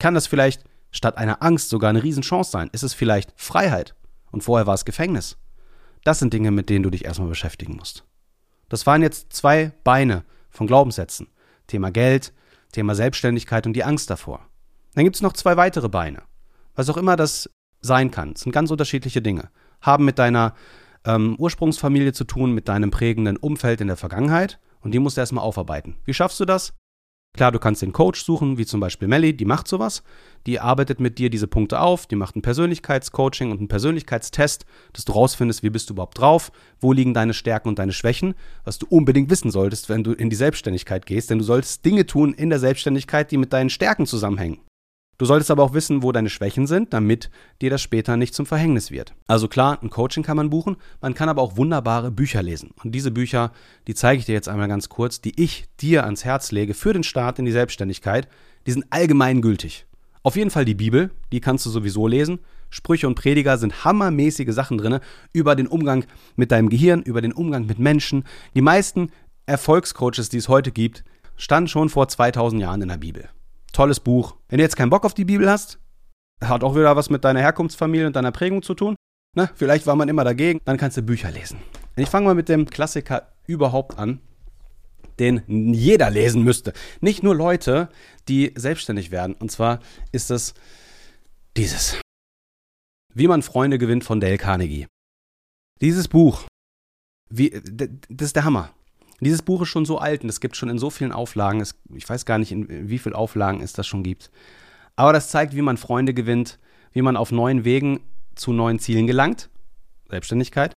Kann 0.00 0.14
das 0.14 0.26
vielleicht 0.26 0.64
statt 0.90 1.18
einer 1.18 1.42
Angst 1.42 1.68
sogar 1.68 1.90
eine 1.90 2.02
Riesenchance 2.02 2.50
sein? 2.50 2.70
Ist 2.72 2.82
es 2.82 2.94
vielleicht 2.94 3.32
Freiheit? 3.36 3.94
Und 4.32 4.42
vorher 4.42 4.66
war 4.66 4.74
es 4.74 4.84
Gefängnis. 4.84 5.36
Das 6.06 6.20
sind 6.20 6.32
Dinge, 6.32 6.52
mit 6.52 6.70
denen 6.70 6.84
du 6.84 6.90
dich 6.90 7.04
erstmal 7.04 7.28
beschäftigen 7.28 7.74
musst. 7.74 8.04
Das 8.68 8.86
waren 8.86 9.02
jetzt 9.02 9.32
zwei 9.32 9.72
Beine 9.82 10.22
von 10.50 10.68
Glaubenssätzen. 10.68 11.26
Thema 11.66 11.90
Geld, 11.90 12.32
Thema 12.70 12.94
Selbstständigkeit 12.94 13.66
und 13.66 13.72
die 13.72 13.82
Angst 13.82 14.08
davor. 14.08 14.46
Dann 14.94 15.02
gibt 15.02 15.16
es 15.16 15.22
noch 15.22 15.32
zwei 15.32 15.56
weitere 15.56 15.88
Beine. 15.88 16.22
Was 16.76 16.88
auch 16.90 16.96
immer 16.96 17.16
das 17.16 17.50
sein 17.80 18.12
kann. 18.12 18.34
Das 18.34 18.42
sind 18.42 18.52
ganz 18.52 18.70
unterschiedliche 18.70 19.20
Dinge. 19.20 19.50
Haben 19.80 20.04
mit 20.04 20.20
deiner 20.20 20.54
ähm, 21.04 21.34
Ursprungsfamilie 21.40 22.12
zu 22.12 22.22
tun, 22.22 22.52
mit 22.52 22.68
deinem 22.68 22.92
prägenden 22.92 23.36
Umfeld 23.36 23.80
in 23.80 23.88
der 23.88 23.96
Vergangenheit. 23.96 24.60
Und 24.82 24.92
die 24.92 25.00
musst 25.00 25.16
du 25.16 25.22
erstmal 25.22 25.42
aufarbeiten. 25.42 25.96
Wie 26.04 26.14
schaffst 26.14 26.38
du 26.38 26.44
das? 26.44 26.72
Klar, 27.36 27.52
du 27.52 27.58
kannst 27.58 27.82
den 27.82 27.92
Coach 27.92 28.24
suchen, 28.24 28.56
wie 28.56 28.64
zum 28.64 28.80
Beispiel 28.80 29.08
Melly, 29.08 29.36
die 29.36 29.44
macht 29.44 29.68
sowas. 29.68 30.02
Die 30.46 30.58
arbeitet 30.58 31.00
mit 31.00 31.18
dir 31.18 31.28
diese 31.28 31.46
Punkte 31.46 31.80
auf, 31.80 32.06
die 32.06 32.16
macht 32.16 32.34
ein 32.34 32.40
Persönlichkeitscoaching 32.40 33.50
und 33.50 33.58
einen 33.58 33.68
Persönlichkeitstest, 33.68 34.64
dass 34.94 35.04
du 35.04 35.12
rausfindest, 35.12 35.62
wie 35.62 35.68
bist 35.68 35.90
du 35.90 35.94
überhaupt 35.94 36.18
drauf, 36.18 36.50
wo 36.80 36.94
liegen 36.94 37.12
deine 37.12 37.34
Stärken 37.34 37.68
und 37.68 37.78
deine 37.78 37.92
Schwächen, 37.92 38.34
was 38.64 38.78
du 38.78 38.86
unbedingt 38.88 39.28
wissen 39.28 39.50
solltest, 39.50 39.90
wenn 39.90 40.02
du 40.02 40.12
in 40.12 40.30
die 40.30 40.36
Selbstständigkeit 40.36 41.04
gehst, 41.04 41.28
denn 41.28 41.38
du 41.38 41.44
solltest 41.44 41.84
Dinge 41.84 42.06
tun 42.06 42.32
in 42.32 42.48
der 42.48 42.58
Selbstständigkeit, 42.58 43.30
die 43.30 43.36
mit 43.36 43.52
deinen 43.52 43.70
Stärken 43.70 44.06
zusammenhängen. 44.06 44.60
Du 45.18 45.24
solltest 45.24 45.50
aber 45.50 45.62
auch 45.62 45.72
wissen, 45.72 46.02
wo 46.02 46.12
deine 46.12 46.28
Schwächen 46.28 46.66
sind, 46.66 46.92
damit 46.92 47.30
dir 47.62 47.70
das 47.70 47.80
später 47.80 48.18
nicht 48.18 48.34
zum 48.34 48.44
Verhängnis 48.44 48.90
wird. 48.90 49.14
Also 49.26 49.48
klar, 49.48 49.78
ein 49.82 49.88
Coaching 49.88 50.22
kann 50.22 50.36
man 50.36 50.50
buchen, 50.50 50.76
man 51.00 51.14
kann 51.14 51.30
aber 51.30 51.40
auch 51.40 51.56
wunderbare 51.56 52.10
Bücher 52.10 52.42
lesen. 52.42 52.72
Und 52.84 52.92
diese 52.92 53.10
Bücher, 53.10 53.52
die 53.86 53.94
zeige 53.94 54.20
ich 54.20 54.26
dir 54.26 54.34
jetzt 54.34 54.48
einmal 54.48 54.68
ganz 54.68 54.90
kurz, 54.90 55.22
die 55.22 55.40
ich 55.42 55.64
dir 55.80 56.04
ans 56.04 56.24
Herz 56.24 56.52
lege 56.52 56.74
für 56.74 56.92
den 56.92 57.02
Start 57.02 57.38
in 57.38 57.46
die 57.46 57.52
Selbstständigkeit. 57.52 58.28
Die 58.66 58.72
sind 58.72 58.84
allgemeingültig. 58.90 59.86
Auf 60.22 60.36
jeden 60.36 60.50
Fall 60.50 60.64
die 60.64 60.74
Bibel, 60.74 61.10
die 61.32 61.40
kannst 61.40 61.64
du 61.64 61.70
sowieso 61.70 62.06
lesen. 62.06 62.40
Sprüche 62.68 63.06
und 63.06 63.14
Prediger 63.14 63.56
sind 63.56 63.84
hammermäßige 63.84 64.52
Sachen 64.52 64.76
drin 64.76 64.98
über 65.32 65.54
den 65.54 65.66
Umgang 65.68 66.04
mit 66.34 66.50
deinem 66.50 66.68
Gehirn, 66.68 67.00
über 67.00 67.22
den 67.22 67.32
Umgang 67.32 67.64
mit 67.64 67.78
Menschen. 67.78 68.24
Die 68.54 68.60
meisten 68.60 69.12
Erfolgscoaches, 69.46 70.28
die 70.28 70.38
es 70.38 70.48
heute 70.48 70.72
gibt, 70.72 71.04
standen 71.36 71.68
schon 71.68 71.88
vor 71.88 72.08
2000 72.08 72.60
Jahren 72.60 72.82
in 72.82 72.88
der 72.88 72.96
Bibel. 72.96 73.28
Tolles 73.76 74.00
Buch. 74.00 74.36
Wenn 74.48 74.56
du 74.56 74.64
jetzt 74.64 74.74
keinen 74.74 74.88
Bock 74.88 75.04
auf 75.04 75.12
die 75.12 75.26
Bibel 75.26 75.50
hast, 75.50 75.78
hat 76.42 76.64
auch 76.64 76.74
wieder 76.74 76.96
was 76.96 77.10
mit 77.10 77.24
deiner 77.24 77.40
Herkunftsfamilie 77.40 78.06
und 78.06 78.16
deiner 78.16 78.32
Prägung 78.32 78.62
zu 78.62 78.72
tun. 78.72 78.96
Ne? 79.36 79.50
Vielleicht 79.54 79.86
war 79.86 79.96
man 79.96 80.08
immer 80.08 80.24
dagegen, 80.24 80.62
dann 80.64 80.78
kannst 80.78 80.96
du 80.96 81.02
Bücher 81.02 81.30
lesen. 81.30 81.58
Ich 81.94 82.08
fange 82.08 82.24
mal 82.24 82.34
mit 82.34 82.48
dem 82.48 82.64
Klassiker 82.64 83.34
überhaupt 83.46 83.98
an, 83.98 84.22
den 85.18 85.42
jeder 85.74 86.08
lesen 86.08 86.42
müsste. 86.42 86.72
Nicht 87.02 87.22
nur 87.22 87.34
Leute, 87.34 87.90
die 88.28 88.54
selbstständig 88.56 89.10
werden. 89.10 89.34
Und 89.34 89.50
zwar 89.50 89.80
ist 90.10 90.30
es 90.30 90.54
dieses. 91.54 92.00
Wie 93.12 93.28
man 93.28 93.42
Freunde 93.42 93.76
gewinnt 93.76 94.04
von 94.04 94.20
Dale 94.20 94.38
Carnegie. 94.38 94.86
Dieses 95.82 96.08
Buch, 96.08 96.44
wie, 97.28 97.50
das 97.50 98.28
ist 98.28 98.36
der 98.36 98.44
Hammer. 98.44 98.72
Dieses 99.20 99.42
Buch 99.42 99.62
ist 99.62 99.68
schon 99.68 99.86
so 99.86 99.98
alt 99.98 100.22
und 100.22 100.28
es 100.28 100.40
gibt 100.40 100.56
schon 100.56 100.68
in 100.68 100.78
so 100.78 100.90
vielen 100.90 101.12
Auflagen. 101.12 101.60
Es, 101.60 101.74
ich 101.94 102.08
weiß 102.08 102.26
gar 102.26 102.38
nicht, 102.38 102.52
in 102.52 102.88
wie 102.88 102.98
vielen 102.98 103.14
Auflagen 103.14 103.60
es 103.60 103.72
das 103.72 103.86
schon 103.86 104.02
gibt. 104.02 104.30
Aber 104.94 105.12
das 105.12 105.30
zeigt, 105.30 105.54
wie 105.54 105.62
man 105.62 105.76
Freunde 105.76 106.14
gewinnt, 106.14 106.58
wie 106.92 107.02
man 107.02 107.16
auf 107.16 107.32
neuen 107.32 107.64
Wegen 107.64 108.00
zu 108.34 108.52
neuen 108.52 108.78
Zielen 108.78 109.06
gelangt, 109.06 109.50
Selbstständigkeit, 110.08 110.72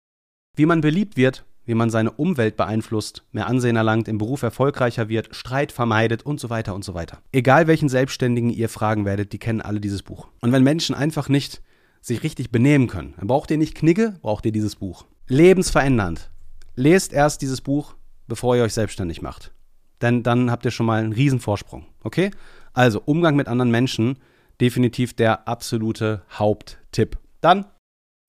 wie 0.56 0.66
man 0.66 0.80
beliebt 0.80 1.16
wird, 1.16 1.44
wie 1.64 1.74
man 1.74 1.90
seine 1.90 2.12
Umwelt 2.12 2.56
beeinflusst, 2.56 3.24
mehr 3.32 3.46
Ansehen 3.46 3.76
erlangt, 3.76 4.08
im 4.08 4.18
Beruf 4.18 4.42
erfolgreicher 4.42 5.08
wird, 5.08 5.34
Streit 5.36 5.70
vermeidet 5.70 6.24
und 6.24 6.40
so 6.40 6.48
weiter 6.48 6.74
und 6.74 6.84
so 6.84 6.94
weiter. 6.94 7.18
Egal 7.30 7.66
welchen 7.66 7.88
Selbstständigen 7.90 8.50
ihr 8.50 8.68
fragen 8.68 9.04
werdet, 9.04 9.32
die 9.32 9.38
kennen 9.38 9.60
alle 9.60 9.78
dieses 9.78 10.02
Buch. 10.02 10.28
Und 10.40 10.50
wenn 10.50 10.62
Menschen 10.62 10.94
einfach 10.94 11.28
nicht 11.28 11.60
sich 12.00 12.22
richtig 12.22 12.50
benehmen 12.50 12.86
können, 12.86 13.14
dann 13.18 13.26
braucht 13.26 13.50
ihr 13.50 13.58
nicht 13.58 13.74
Knigge, 13.74 14.16
braucht 14.22 14.46
ihr 14.46 14.52
dieses 14.52 14.76
Buch. 14.76 15.04
Lebensverändernd. 15.26 16.30
Lest 16.74 17.12
erst 17.12 17.42
dieses 17.42 17.60
Buch, 17.60 17.96
bevor 18.28 18.56
ihr 18.56 18.62
euch 18.62 18.74
selbstständig 18.74 19.22
macht. 19.22 19.52
Denn 20.00 20.22
dann 20.22 20.50
habt 20.50 20.64
ihr 20.64 20.70
schon 20.70 20.86
mal 20.86 21.02
einen 21.02 21.12
riesen 21.12 21.40
Vorsprung. 21.40 21.86
Okay? 22.04 22.30
Also 22.72 23.02
Umgang 23.04 23.34
mit 23.34 23.48
anderen 23.48 23.70
Menschen, 23.70 24.18
definitiv 24.60 25.14
der 25.14 25.48
absolute 25.48 26.22
Haupttipp. 26.30 27.18
Dann 27.40 27.66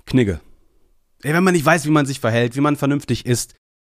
Knigge. 0.05 0.39
Ey, 1.21 1.33
wenn 1.33 1.43
man 1.43 1.53
nicht 1.53 1.65
weiß, 1.65 1.85
wie 1.85 1.91
man 1.91 2.05
sich 2.05 2.19
verhält, 2.19 2.55
wie 2.55 2.61
man 2.61 2.75
vernünftig 2.75 3.25
ist, 3.25 3.55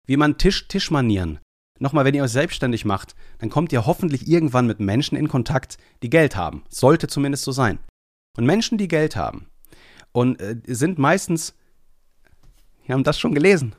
wie 0.07 0.17
man 0.17 0.39
Tisch, 0.39 0.67
Tischmanieren. 0.67 1.39
Nochmal, 1.79 2.05
wenn 2.05 2.15
ihr 2.15 2.25
euch 2.25 2.31
selbstständig 2.31 2.85
macht, 2.85 3.15
dann 3.39 3.51
kommt 3.51 3.73
ihr 3.73 3.87
hoffentlich 3.87 4.27
irgendwann 4.27 4.67
mit 4.67 4.81
Menschen 4.81 5.17
in 5.17 5.29
Kontakt, 5.29 5.79
die 6.03 6.11
Geld 6.11 6.37
haben. 6.37 6.65
Sollte 6.69 7.09
zumindest 7.09 7.45
so 7.45 7.53
sein. 7.53 7.79
Und 8.37 8.45
Menschen, 8.45 8.79
die 8.79 8.89
Geld 8.89 9.17
haben 9.17 9.47
und 10.13 10.41
äh, 10.41 10.57
sind 10.67 10.99
meistens, 10.99 11.55
die 12.87 12.93
haben 12.93 13.05
das 13.05 13.19
schon 13.19 13.35
gelesen 13.35 13.75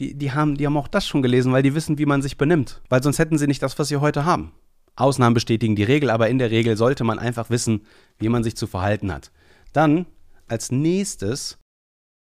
die, 0.00 0.14
die, 0.14 0.32
haben, 0.32 0.56
die 0.56 0.66
haben 0.66 0.76
auch 0.76 0.88
das 0.88 1.06
schon 1.06 1.22
gelesen, 1.22 1.52
weil 1.52 1.62
die 1.62 1.74
wissen, 1.74 1.98
wie 1.98 2.06
man 2.06 2.22
sich 2.22 2.36
benimmt. 2.36 2.80
Weil 2.88 3.02
sonst 3.02 3.18
hätten 3.18 3.38
sie 3.38 3.46
nicht 3.46 3.62
das, 3.62 3.78
was 3.78 3.88
sie 3.88 3.96
heute 3.96 4.24
haben. 4.24 4.52
Ausnahmen 4.96 5.34
bestätigen 5.34 5.76
die 5.76 5.84
Regel, 5.84 6.10
aber 6.10 6.28
in 6.28 6.38
der 6.38 6.50
Regel 6.50 6.76
sollte 6.76 7.04
man 7.04 7.18
einfach 7.18 7.50
wissen, 7.50 7.82
wie 8.18 8.28
man 8.28 8.42
sich 8.42 8.56
zu 8.56 8.66
verhalten 8.66 9.12
hat. 9.12 9.30
Dann 9.72 10.06
als 10.48 10.72
nächstes, 10.72 11.58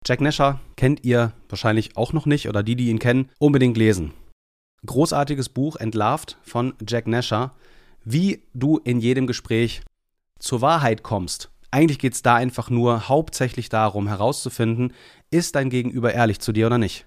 Jack 0.06 0.20
Nasher 0.20 0.60
kennt 0.76 1.04
ihr 1.04 1.32
wahrscheinlich 1.48 1.96
auch 1.96 2.12
noch 2.12 2.26
nicht 2.26 2.48
oder 2.48 2.62
die, 2.62 2.76
die 2.76 2.88
ihn 2.88 2.98
kennen, 2.98 3.30
unbedingt 3.38 3.76
lesen. 3.76 4.12
Großartiges 4.84 5.50
Buch, 5.50 5.76
Entlarvt 5.76 6.38
von 6.42 6.74
Jack 6.86 7.06
Nasher, 7.06 7.52
wie 8.04 8.42
du 8.54 8.78
in 8.78 9.00
jedem 9.00 9.26
Gespräch 9.26 9.82
zur 10.38 10.60
Wahrheit 10.60 11.02
kommst. 11.02 11.50
Eigentlich 11.70 11.98
geht 11.98 12.14
es 12.14 12.22
da 12.22 12.34
einfach 12.34 12.70
nur 12.70 13.08
hauptsächlich 13.08 13.68
darum 13.68 14.08
herauszufinden, 14.08 14.92
ist 15.30 15.54
dein 15.54 15.70
Gegenüber 15.70 16.12
ehrlich 16.12 16.40
zu 16.40 16.52
dir 16.52 16.66
oder 16.66 16.78
nicht. 16.78 17.06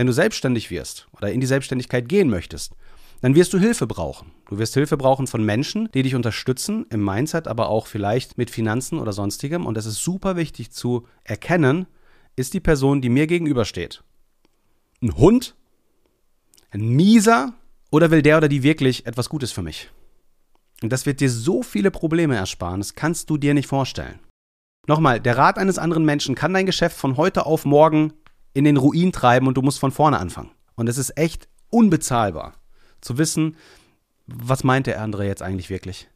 Wenn 0.00 0.06
du 0.06 0.14
selbstständig 0.14 0.70
wirst 0.70 1.08
oder 1.12 1.30
in 1.30 1.40
die 1.40 1.46
Selbstständigkeit 1.46 2.08
gehen 2.08 2.30
möchtest, 2.30 2.72
dann 3.20 3.34
wirst 3.34 3.52
du 3.52 3.58
Hilfe 3.58 3.86
brauchen. 3.86 4.32
Du 4.48 4.56
wirst 4.56 4.72
Hilfe 4.72 4.96
brauchen 4.96 5.26
von 5.26 5.44
Menschen, 5.44 5.90
die 5.92 6.02
dich 6.02 6.14
unterstützen 6.14 6.86
im 6.88 7.04
Mindset, 7.04 7.46
aber 7.46 7.68
auch 7.68 7.86
vielleicht 7.86 8.38
mit 8.38 8.48
Finanzen 8.48 8.98
oder 8.98 9.12
sonstigem. 9.12 9.66
Und 9.66 9.76
es 9.76 9.84
ist 9.84 10.02
super 10.02 10.36
wichtig 10.36 10.70
zu 10.70 11.06
erkennen, 11.22 11.86
ist 12.34 12.54
die 12.54 12.60
Person, 12.60 13.02
die 13.02 13.10
mir 13.10 13.26
gegenübersteht, 13.26 14.02
ein 15.02 15.18
Hund, 15.18 15.54
ein 16.70 16.88
Mieser 16.88 17.52
oder 17.90 18.10
will 18.10 18.22
der 18.22 18.38
oder 18.38 18.48
die 18.48 18.62
wirklich 18.62 19.04
etwas 19.04 19.28
Gutes 19.28 19.52
für 19.52 19.60
mich? 19.60 19.90
Und 20.82 20.94
das 20.94 21.04
wird 21.04 21.20
dir 21.20 21.28
so 21.28 21.62
viele 21.62 21.90
Probleme 21.90 22.36
ersparen, 22.36 22.80
das 22.80 22.94
kannst 22.94 23.28
du 23.28 23.36
dir 23.36 23.52
nicht 23.52 23.68
vorstellen. 23.68 24.18
Nochmal, 24.86 25.20
der 25.20 25.36
Rat 25.36 25.58
eines 25.58 25.76
anderen 25.76 26.06
Menschen 26.06 26.34
kann 26.34 26.54
dein 26.54 26.64
Geschäft 26.64 26.96
von 26.96 27.18
heute 27.18 27.44
auf 27.44 27.66
morgen 27.66 28.14
in 28.52 28.64
den 28.64 28.76
Ruin 28.76 29.12
treiben 29.12 29.46
und 29.46 29.56
du 29.56 29.62
musst 29.62 29.78
von 29.78 29.92
vorne 29.92 30.18
anfangen. 30.18 30.50
Und 30.74 30.88
es 30.88 30.98
ist 30.98 31.16
echt 31.16 31.48
unbezahlbar 31.70 32.54
zu 33.00 33.18
wissen, 33.18 33.56
was 34.26 34.64
meint 34.64 34.86
der 34.86 35.00
andere 35.00 35.26
jetzt 35.26 35.42
eigentlich 35.42 35.70
wirklich? 35.70 36.08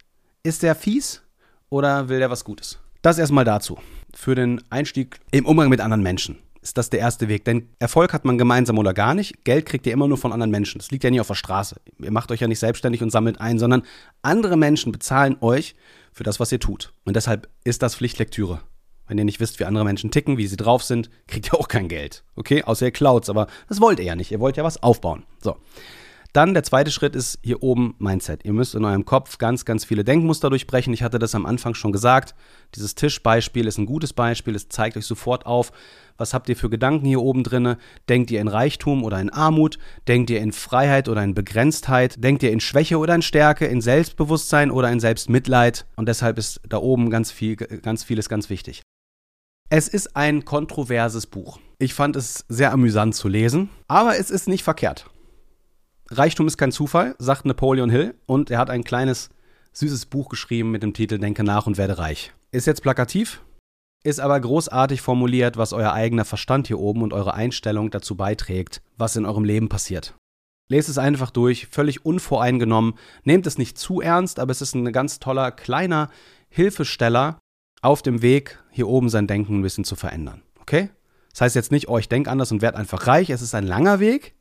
Ist 0.42 0.62
der 0.62 0.74
fies 0.74 1.22
oder 1.68 2.08
will 2.08 2.18
der 2.18 2.30
was 2.30 2.44
Gutes? 2.44 2.78
Das 3.02 3.18
erstmal 3.18 3.44
dazu. 3.44 3.78
Für 4.14 4.34
den 4.34 4.62
Einstieg 4.70 5.18
im 5.30 5.46
Umgang 5.46 5.68
mit 5.68 5.80
anderen 5.80 6.02
Menschen 6.02 6.38
ist 6.62 6.78
das 6.78 6.90
der 6.90 7.00
erste 7.00 7.28
Weg. 7.28 7.44
Denn 7.44 7.68
Erfolg 7.78 8.12
hat 8.12 8.24
man 8.24 8.38
gemeinsam 8.38 8.78
oder 8.78 8.94
gar 8.94 9.14
nicht. 9.14 9.44
Geld 9.44 9.66
kriegt 9.66 9.86
ihr 9.86 9.92
immer 9.92 10.08
nur 10.08 10.16
von 10.16 10.32
anderen 10.32 10.50
Menschen. 10.50 10.78
Das 10.78 10.90
liegt 10.90 11.04
ja 11.04 11.10
nicht 11.10 11.20
auf 11.20 11.26
der 11.26 11.34
Straße. 11.34 11.76
Ihr 11.98 12.10
macht 12.10 12.30
euch 12.32 12.40
ja 12.40 12.48
nicht 12.48 12.58
selbstständig 12.58 13.02
und 13.02 13.10
sammelt 13.10 13.40
ein, 13.40 13.58
sondern 13.58 13.82
andere 14.22 14.56
Menschen 14.56 14.90
bezahlen 14.90 15.36
euch 15.40 15.76
für 16.12 16.24
das, 16.24 16.40
was 16.40 16.50
ihr 16.52 16.60
tut. 16.60 16.94
Und 17.04 17.16
deshalb 17.16 17.48
ist 17.64 17.82
das 17.82 17.94
Pflichtlektüre. 17.96 18.60
Wenn 19.06 19.18
ihr 19.18 19.24
nicht 19.24 19.40
wisst, 19.40 19.60
wie 19.60 19.64
andere 19.64 19.84
Menschen 19.84 20.10
ticken, 20.10 20.38
wie 20.38 20.46
sie 20.46 20.56
drauf 20.56 20.82
sind, 20.82 21.10
kriegt 21.26 21.52
ihr 21.52 21.54
auch 21.58 21.68
kein 21.68 21.88
Geld. 21.88 22.24
Okay? 22.36 22.62
Außer 22.62 22.86
ihr 22.86 22.92
klaut's, 22.92 23.28
aber 23.28 23.46
das 23.68 23.80
wollt 23.80 23.98
ihr 23.98 24.06
ja 24.06 24.16
nicht. 24.16 24.30
Ihr 24.30 24.40
wollt 24.40 24.56
ja 24.56 24.64
was 24.64 24.82
aufbauen. 24.82 25.24
So. 25.42 25.56
Dann 26.34 26.52
der 26.52 26.64
zweite 26.64 26.90
Schritt 26.90 27.14
ist 27.14 27.38
hier 27.44 27.62
oben 27.62 27.94
Mindset. 28.00 28.44
Ihr 28.44 28.52
müsst 28.52 28.74
in 28.74 28.84
eurem 28.84 29.04
Kopf 29.04 29.38
ganz, 29.38 29.64
ganz 29.64 29.84
viele 29.84 30.02
Denkmuster 30.02 30.50
durchbrechen. 30.50 30.92
Ich 30.92 31.04
hatte 31.04 31.20
das 31.20 31.36
am 31.36 31.46
Anfang 31.46 31.74
schon 31.74 31.92
gesagt. 31.92 32.34
Dieses 32.74 32.96
Tischbeispiel 32.96 33.68
ist 33.68 33.78
ein 33.78 33.86
gutes 33.86 34.12
Beispiel. 34.12 34.56
Es 34.56 34.68
zeigt 34.68 34.96
euch 34.96 35.06
sofort 35.06 35.46
auf, 35.46 35.70
was 36.16 36.34
habt 36.34 36.48
ihr 36.48 36.56
für 36.56 36.68
Gedanken 36.68 37.06
hier 37.06 37.22
oben 37.22 37.44
drinne? 37.44 37.78
Denkt 38.08 38.32
ihr 38.32 38.40
in 38.40 38.48
Reichtum 38.48 39.04
oder 39.04 39.20
in 39.20 39.30
Armut? 39.30 39.78
Denkt 40.08 40.28
ihr 40.28 40.40
in 40.40 40.50
Freiheit 40.50 41.08
oder 41.08 41.22
in 41.22 41.34
Begrenztheit? 41.34 42.22
Denkt 42.24 42.42
ihr 42.42 42.50
in 42.50 42.58
Schwäche 42.58 42.98
oder 42.98 43.14
in 43.14 43.22
Stärke? 43.22 43.66
In 43.66 43.80
Selbstbewusstsein 43.80 44.72
oder 44.72 44.90
in 44.90 44.98
Selbstmitleid? 44.98 45.86
Und 45.94 46.08
deshalb 46.08 46.36
ist 46.38 46.60
da 46.68 46.78
oben 46.78 47.10
ganz 47.10 47.30
viel, 47.30 47.54
ganz 47.54 48.02
vieles 48.02 48.28
ganz 48.28 48.50
wichtig. 48.50 48.82
Es 49.70 49.88
ist 49.88 50.14
ein 50.14 50.44
kontroverses 50.44 51.26
Buch. 51.26 51.58
Ich 51.78 51.94
fand 51.94 52.16
es 52.16 52.44
sehr 52.48 52.72
amüsant 52.72 53.14
zu 53.14 53.28
lesen, 53.28 53.70
aber 53.88 54.18
es 54.18 54.30
ist 54.30 54.46
nicht 54.46 54.62
verkehrt. 54.62 55.10
Reichtum 56.10 56.46
ist 56.46 56.58
kein 56.58 56.70
Zufall, 56.70 57.16
sagt 57.18 57.44
Napoleon 57.44 57.90
Hill. 57.90 58.14
Und 58.26 58.50
er 58.50 58.58
hat 58.58 58.70
ein 58.70 58.84
kleines, 58.84 59.30
süßes 59.72 60.06
Buch 60.06 60.28
geschrieben 60.28 60.70
mit 60.70 60.82
dem 60.82 60.94
Titel 60.94 61.18
Denke 61.18 61.42
nach 61.44 61.66
und 61.66 61.78
werde 61.78 61.98
reich. 61.98 62.32
Ist 62.52 62.66
jetzt 62.66 62.82
plakativ, 62.82 63.42
ist 64.04 64.20
aber 64.20 64.38
großartig 64.38 65.00
formuliert, 65.00 65.56
was 65.56 65.72
euer 65.72 65.92
eigener 65.92 66.24
Verstand 66.24 66.66
hier 66.68 66.78
oben 66.78 67.02
und 67.02 67.12
eure 67.12 67.34
Einstellung 67.34 67.90
dazu 67.90 68.16
beiträgt, 68.16 68.82
was 68.96 69.16
in 69.16 69.26
eurem 69.26 69.44
Leben 69.44 69.68
passiert. 69.68 70.14
Lest 70.68 70.88
es 70.88 70.98
einfach 70.98 71.30
durch, 71.30 71.66
völlig 71.66 72.04
unvoreingenommen. 72.04 72.94
Nehmt 73.24 73.46
es 73.46 73.58
nicht 73.58 73.76
zu 73.76 74.00
ernst, 74.00 74.38
aber 74.38 74.52
es 74.52 74.62
ist 74.62 74.74
ein 74.74 74.92
ganz 74.92 75.18
toller, 75.18 75.50
kleiner 75.50 76.10
Hilfesteller 76.48 77.38
auf 77.84 78.02
dem 78.02 78.22
Weg, 78.22 78.58
hier 78.70 78.88
oben 78.88 79.08
sein 79.08 79.26
Denken 79.26 79.58
ein 79.58 79.62
bisschen 79.62 79.84
zu 79.84 79.96
verändern. 79.96 80.42
Okay? 80.60 80.90
Das 81.30 81.42
heißt 81.42 81.56
jetzt 81.56 81.72
nicht, 81.72 81.88
oh, 81.88 81.98
ich 81.98 82.08
denke 82.08 82.30
anders 82.30 82.52
und 82.52 82.62
werde 82.62 82.78
einfach 82.78 83.06
reich. 83.06 83.30
Es 83.30 83.42
ist 83.42 83.54
ein 83.54 83.66
langer 83.66 84.00
Weg, 84.00 84.34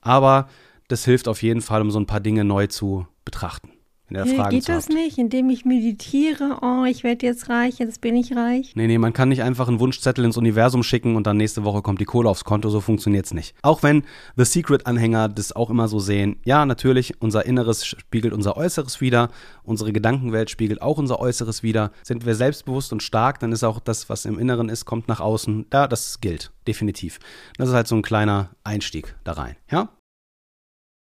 aber 0.00 0.48
das 0.88 1.04
hilft 1.04 1.28
auf 1.28 1.42
jeden 1.42 1.60
Fall, 1.60 1.82
um 1.82 1.90
so 1.90 2.00
ein 2.00 2.06
paar 2.06 2.20
Dinge 2.20 2.44
neu 2.44 2.66
zu 2.66 3.06
betrachten. 3.24 3.70
Ihr 4.10 4.24
hey, 4.24 4.36
Fragen 4.36 4.50
geht 4.50 4.68
das 4.68 4.88
nicht, 4.88 5.18
indem 5.18 5.50
ich 5.50 5.64
meditiere, 5.64 6.58
oh, 6.62 6.84
ich 6.84 7.04
werde 7.04 7.26
jetzt 7.26 7.48
reich, 7.48 7.78
jetzt 7.78 8.00
bin 8.00 8.16
ich 8.16 8.34
reich? 8.34 8.72
Nee, 8.74 8.88
nee, 8.88 8.98
man 8.98 9.12
kann 9.12 9.28
nicht 9.28 9.42
einfach 9.42 9.68
einen 9.68 9.78
Wunschzettel 9.78 10.24
ins 10.24 10.36
Universum 10.36 10.82
schicken 10.82 11.14
und 11.14 11.26
dann 11.26 11.36
nächste 11.36 11.62
Woche 11.62 11.80
kommt 11.80 12.00
die 12.00 12.04
Kohle 12.06 12.28
aufs 12.28 12.44
Konto, 12.44 12.70
so 12.70 12.80
funktioniert 12.80 13.26
es 13.26 13.34
nicht. 13.34 13.54
Auch 13.62 13.84
wenn 13.84 14.02
The 14.36 14.44
Secret-Anhänger 14.44 15.28
das 15.28 15.54
auch 15.54 15.70
immer 15.70 15.86
so 15.86 16.00
sehen, 16.00 16.36
ja, 16.44 16.66
natürlich, 16.66 17.22
unser 17.22 17.46
Inneres 17.46 17.86
spiegelt 17.86 18.34
unser 18.34 18.56
Äußeres 18.56 19.00
wieder, 19.00 19.28
unsere 19.62 19.92
Gedankenwelt 19.92 20.50
spiegelt 20.50 20.82
auch 20.82 20.98
unser 20.98 21.20
Äußeres 21.20 21.62
wieder. 21.62 21.92
Sind 22.02 22.26
wir 22.26 22.34
selbstbewusst 22.34 22.92
und 22.92 23.02
stark, 23.02 23.38
dann 23.38 23.52
ist 23.52 23.62
auch 23.62 23.78
das, 23.78 24.08
was 24.08 24.24
im 24.24 24.38
Inneren 24.38 24.68
ist, 24.68 24.84
kommt 24.86 25.06
nach 25.06 25.20
außen. 25.20 25.66
Ja, 25.72 25.86
das 25.86 26.20
gilt, 26.20 26.50
definitiv. 26.66 27.20
Das 27.58 27.68
ist 27.68 27.74
halt 27.74 27.86
so 27.86 27.94
ein 27.94 28.02
kleiner 28.02 28.50
Einstieg 28.64 29.14
da 29.22 29.32
rein, 29.32 29.56
ja? 29.70 29.88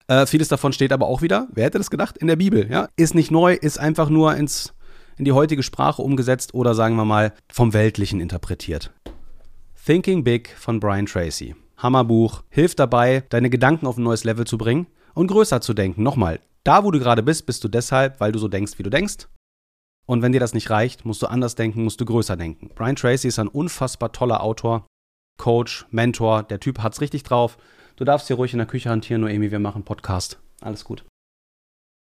Äh, 0.09 0.25
vieles 0.25 0.47
davon 0.47 0.73
steht 0.73 0.91
aber 0.91 1.07
auch 1.07 1.21
wieder, 1.21 1.47
wer 1.51 1.65
hätte 1.65 1.77
das 1.77 1.91
gedacht, 1.91 2.17
in 2.17 2.27
der 2.27 2.35
Bibel. 2.35 2.69
Ja? 2.69 2.89
Ist 2.95 3.13
nicht 3.13 3.29
neu, 3.29 3.53
ist 3.53 3.79
einfach 3.79 4.09
nur 4.09 4.35
ins, 4.35 4.73
in 5.17 5.25
die 5.25 5.33
heutige 5.33 5.61
Sprache 5.61 6.01
umgesetzt 6.01 6.55
oder 6.55 6.73
sagen 6.73 6.95
wir 6.95 7.05
mal 7.05 7.31
vom 7.51 7.73
Weltlichen 7.73 8.19
interpretiert. 8.19 8.91
Thinking 9.85 10.23
Big 10.23 10.49
von 10.57 10.79
Brian 10.79 11.05
Tracy. 11.05 11.55
Hammerbuch, 11.77 12.43
hilft 12.49 12.79
dabei, 12.79 13.23
deine 13.29 13.51
Gedanken 13.51 13.85
auf 13.85 13.97
ein 13.97 14.03
neues 14.03 14.23
Level 14.23 14.45
zu 14.45 14.57
bringen 14.57 14.87
und 15.13 15.27
größer 15.27 15.61
zu 15.61 15.75
denken. 15.75 16.01
Nochmal, 16.01 16.39
da 16.63 16.83
wo 16.83 16.89
du 16.89 16.99
gerade 16.99 17.21
bist, 17.21 17.45
bist 17.45 17.63
du 17.63 17.67
deshalb, 17.67 18.19
weil 18.19 18.31
du 18.31 18.39
so 18.39 18.47
denkst, 18.47 18.73
wie 18.77 18.83
du 18.83 18.89
denkst. 18.89 19.27
Und 20.07 20.23
wenn 20.23 20.31
dir 20.31 20.39
das 20.39 20.55
nicht 20.55 20.71
reicht, 20.71 21.05
musst 21.05 21.21
du 21.21 21.27
anders 21.27 21.53
denken, 21.53 21.83
musst 21.83 22.01
du 22.01 22.05
größer 22.05 22.35
denken. 22.35 22.71
Brian 22.73 22.95
Tracy 22.95 23.27
ist 23.27 23.37
ein 23.37 23.47
unfassbar 23.47 24.11
toller 24.11 24.41
Autor, 24.41 24.87
Coach, 25.37 25.85
Mentor. 25.91 26.43
Der 26.43 26.59
Typ 26.59 26.79
hat's 26.79 26.99
richtig 26.99 27.21
drauf. 27.21 27.59
Du 27.99 28.05
darfst 28.05 28.27
hier 28.27 28.37
ruhig 28.37 28.53
in 28.53 28.59
der 28.59 28.65
Küche 28.65 28.89
hantieren, 28.89 29.23
Noemi, 29.23 29.51
wir 29.51 29.59
machen 29.59 29.83
Podcast. 29.83 30.39
Alles 30.61 30.85
gut. 30.85 31.03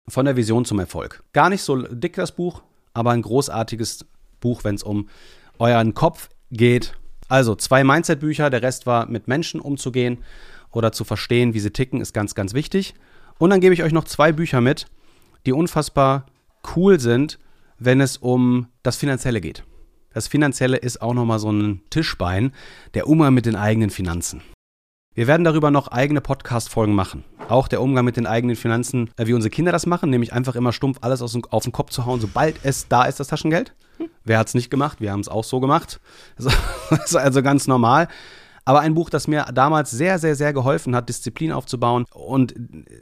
Von 0.06 0.26
der 0.26 0.36
Vision 0.36 0.66
zum 0.66 0.78
Erfolg. 0.78 1.24
Gar 1.32 1.48
nicht 1.48 1.62
so 1.62 1.74
dick 1.74 2.16
das 2.16 2.32
Buch, 2.32 2.60
aber 2.92 3.12
ein 3.12 3.22
großartiges 3.22 4.04
Buch, 4.38 4.62
wenn 4.62 4.74
es 4.74 4.82
um 4.82 5.08
euren 5.58 5.94
Kopf 5.94 6.28
geht. 6.50 6.92
Also 7.28 7.54
zwei 7.54 7.82
Mindset-Bücher, 7.82 8.50
der 8.50 8.60
Rest 8.60 8.84
war 8.84 9.06
mit 9.06 9.26
Menschen 9.26 9.58
umzugehen 9.58 10.18
oder 10.70 10.92
zu 10.92 11.04
verstehen, 11.04 11.54
wie 11.54 11.60
sie 11.60 11.70
ticken, 11.70 12.02
ist 12.02 12.12
ganz, 12.12 12.34
ganz 12.34 12.52
wichtig. 12.52 12.92
Und 13.38 13.48
dann 13.48 13.62
gebe 13.62 13.72
ich 13.72 13.82
euch 13.82 13.92
noch 13.92 14.04
zwei 14.04 14.32
Bücher 14.32 14.60
mit, 14.60 14.88
die 15.46 15.54
unfassbar 15.54 16.26
cool 16.76 17.00
sind, 17.00 17.38
wenn 17.78 18.02
es 18.02 18.18
um 18.18 18.66
das 18.82 18.98
Finanzielle 18.98 19.40
geht. 19.40 19.64
Das 20.12 20.28
Finanzielle 20.28 20.76
ist 20.76 21.00
auch 21.00 21.14
nochmal 21.14 21.38
so 21.38 21.50
ein 21.50 21.80
Tischbein, 21.88 22.52
der 22.92 23.08
Umgang 23.08 23.32
mit 23.32 23.46
den 23.46 23.56
eigenen 23.56 23.88
Finanzen. 23.88 24.42
Wir 25.16 25.26
werden 25.26 25.44
darüber 25.44 25.70
noch 25.70 25.88
eigene 25.88 26.20
Podcast-Folgen 26.20 26.94
machen. 26.94 27.24
Auch 27.48 27.68
der 27.68 27.80
Umgang 27.80 28.04
mit 28.04 28.18
den 28.18 28.26
eigenen 28.26 28.54
Finanzen, 28.54 29.08
äh, 29.16 29.26
wie 29.26 29.32
unsere 29.32 29.48
Kinder 29.48 29.72
das 29.72 29.86
machen, 29.86 30.10
nämlich 30.10 30.34
einfach 30.34 30.54
immer 30.56 30.74
stumpf 30.74 30.98
alles 31.00 31.22
aus, 31.22 31.34
auf 31.48 31.62
den 31.62 31.72
Kopf 31.72 31.88
zu 31.88 32.04
hauen, 32.04 32.20
sobald 32.20 32.56
es 32.64 32.86
da 32.88 33.04
ist, 33.04 33.18
das 33.18 33.28
Taschengeld. 33.28 33.74
Wer 34.24 34.38
hat 34.38 34.48
es 34.48 34.54
nicht 34.54 34.68
gemacht? 34.70 35.00
Wir 35.00 35.12
haben 35.12 35.20
es 35.20 35.28
auch 35.28 35.44
so 35.44 35.58
gemacht. 35.58 36.00
Das 36.90 37.06
ist 37.06 37.16
also 37.16 37.42
ganz 37.42 37.66
normal. 37.66 38.08
Aber 38.66 38.80
ein 38.80 38.92
Buch, 38.92 39.08
das 39.08 39.26
mir 39.26 39.46
damals 39.54 39.90
sehr, 39.90 40.18
sehr, 40.18 40.34
sehr 40.34 40.52
geholfen 40.52 40.94
hat, 40.94 41.08
Disziplin 41.08 41.50
aufzubauen 41.50 42.04
und 42.12 42.54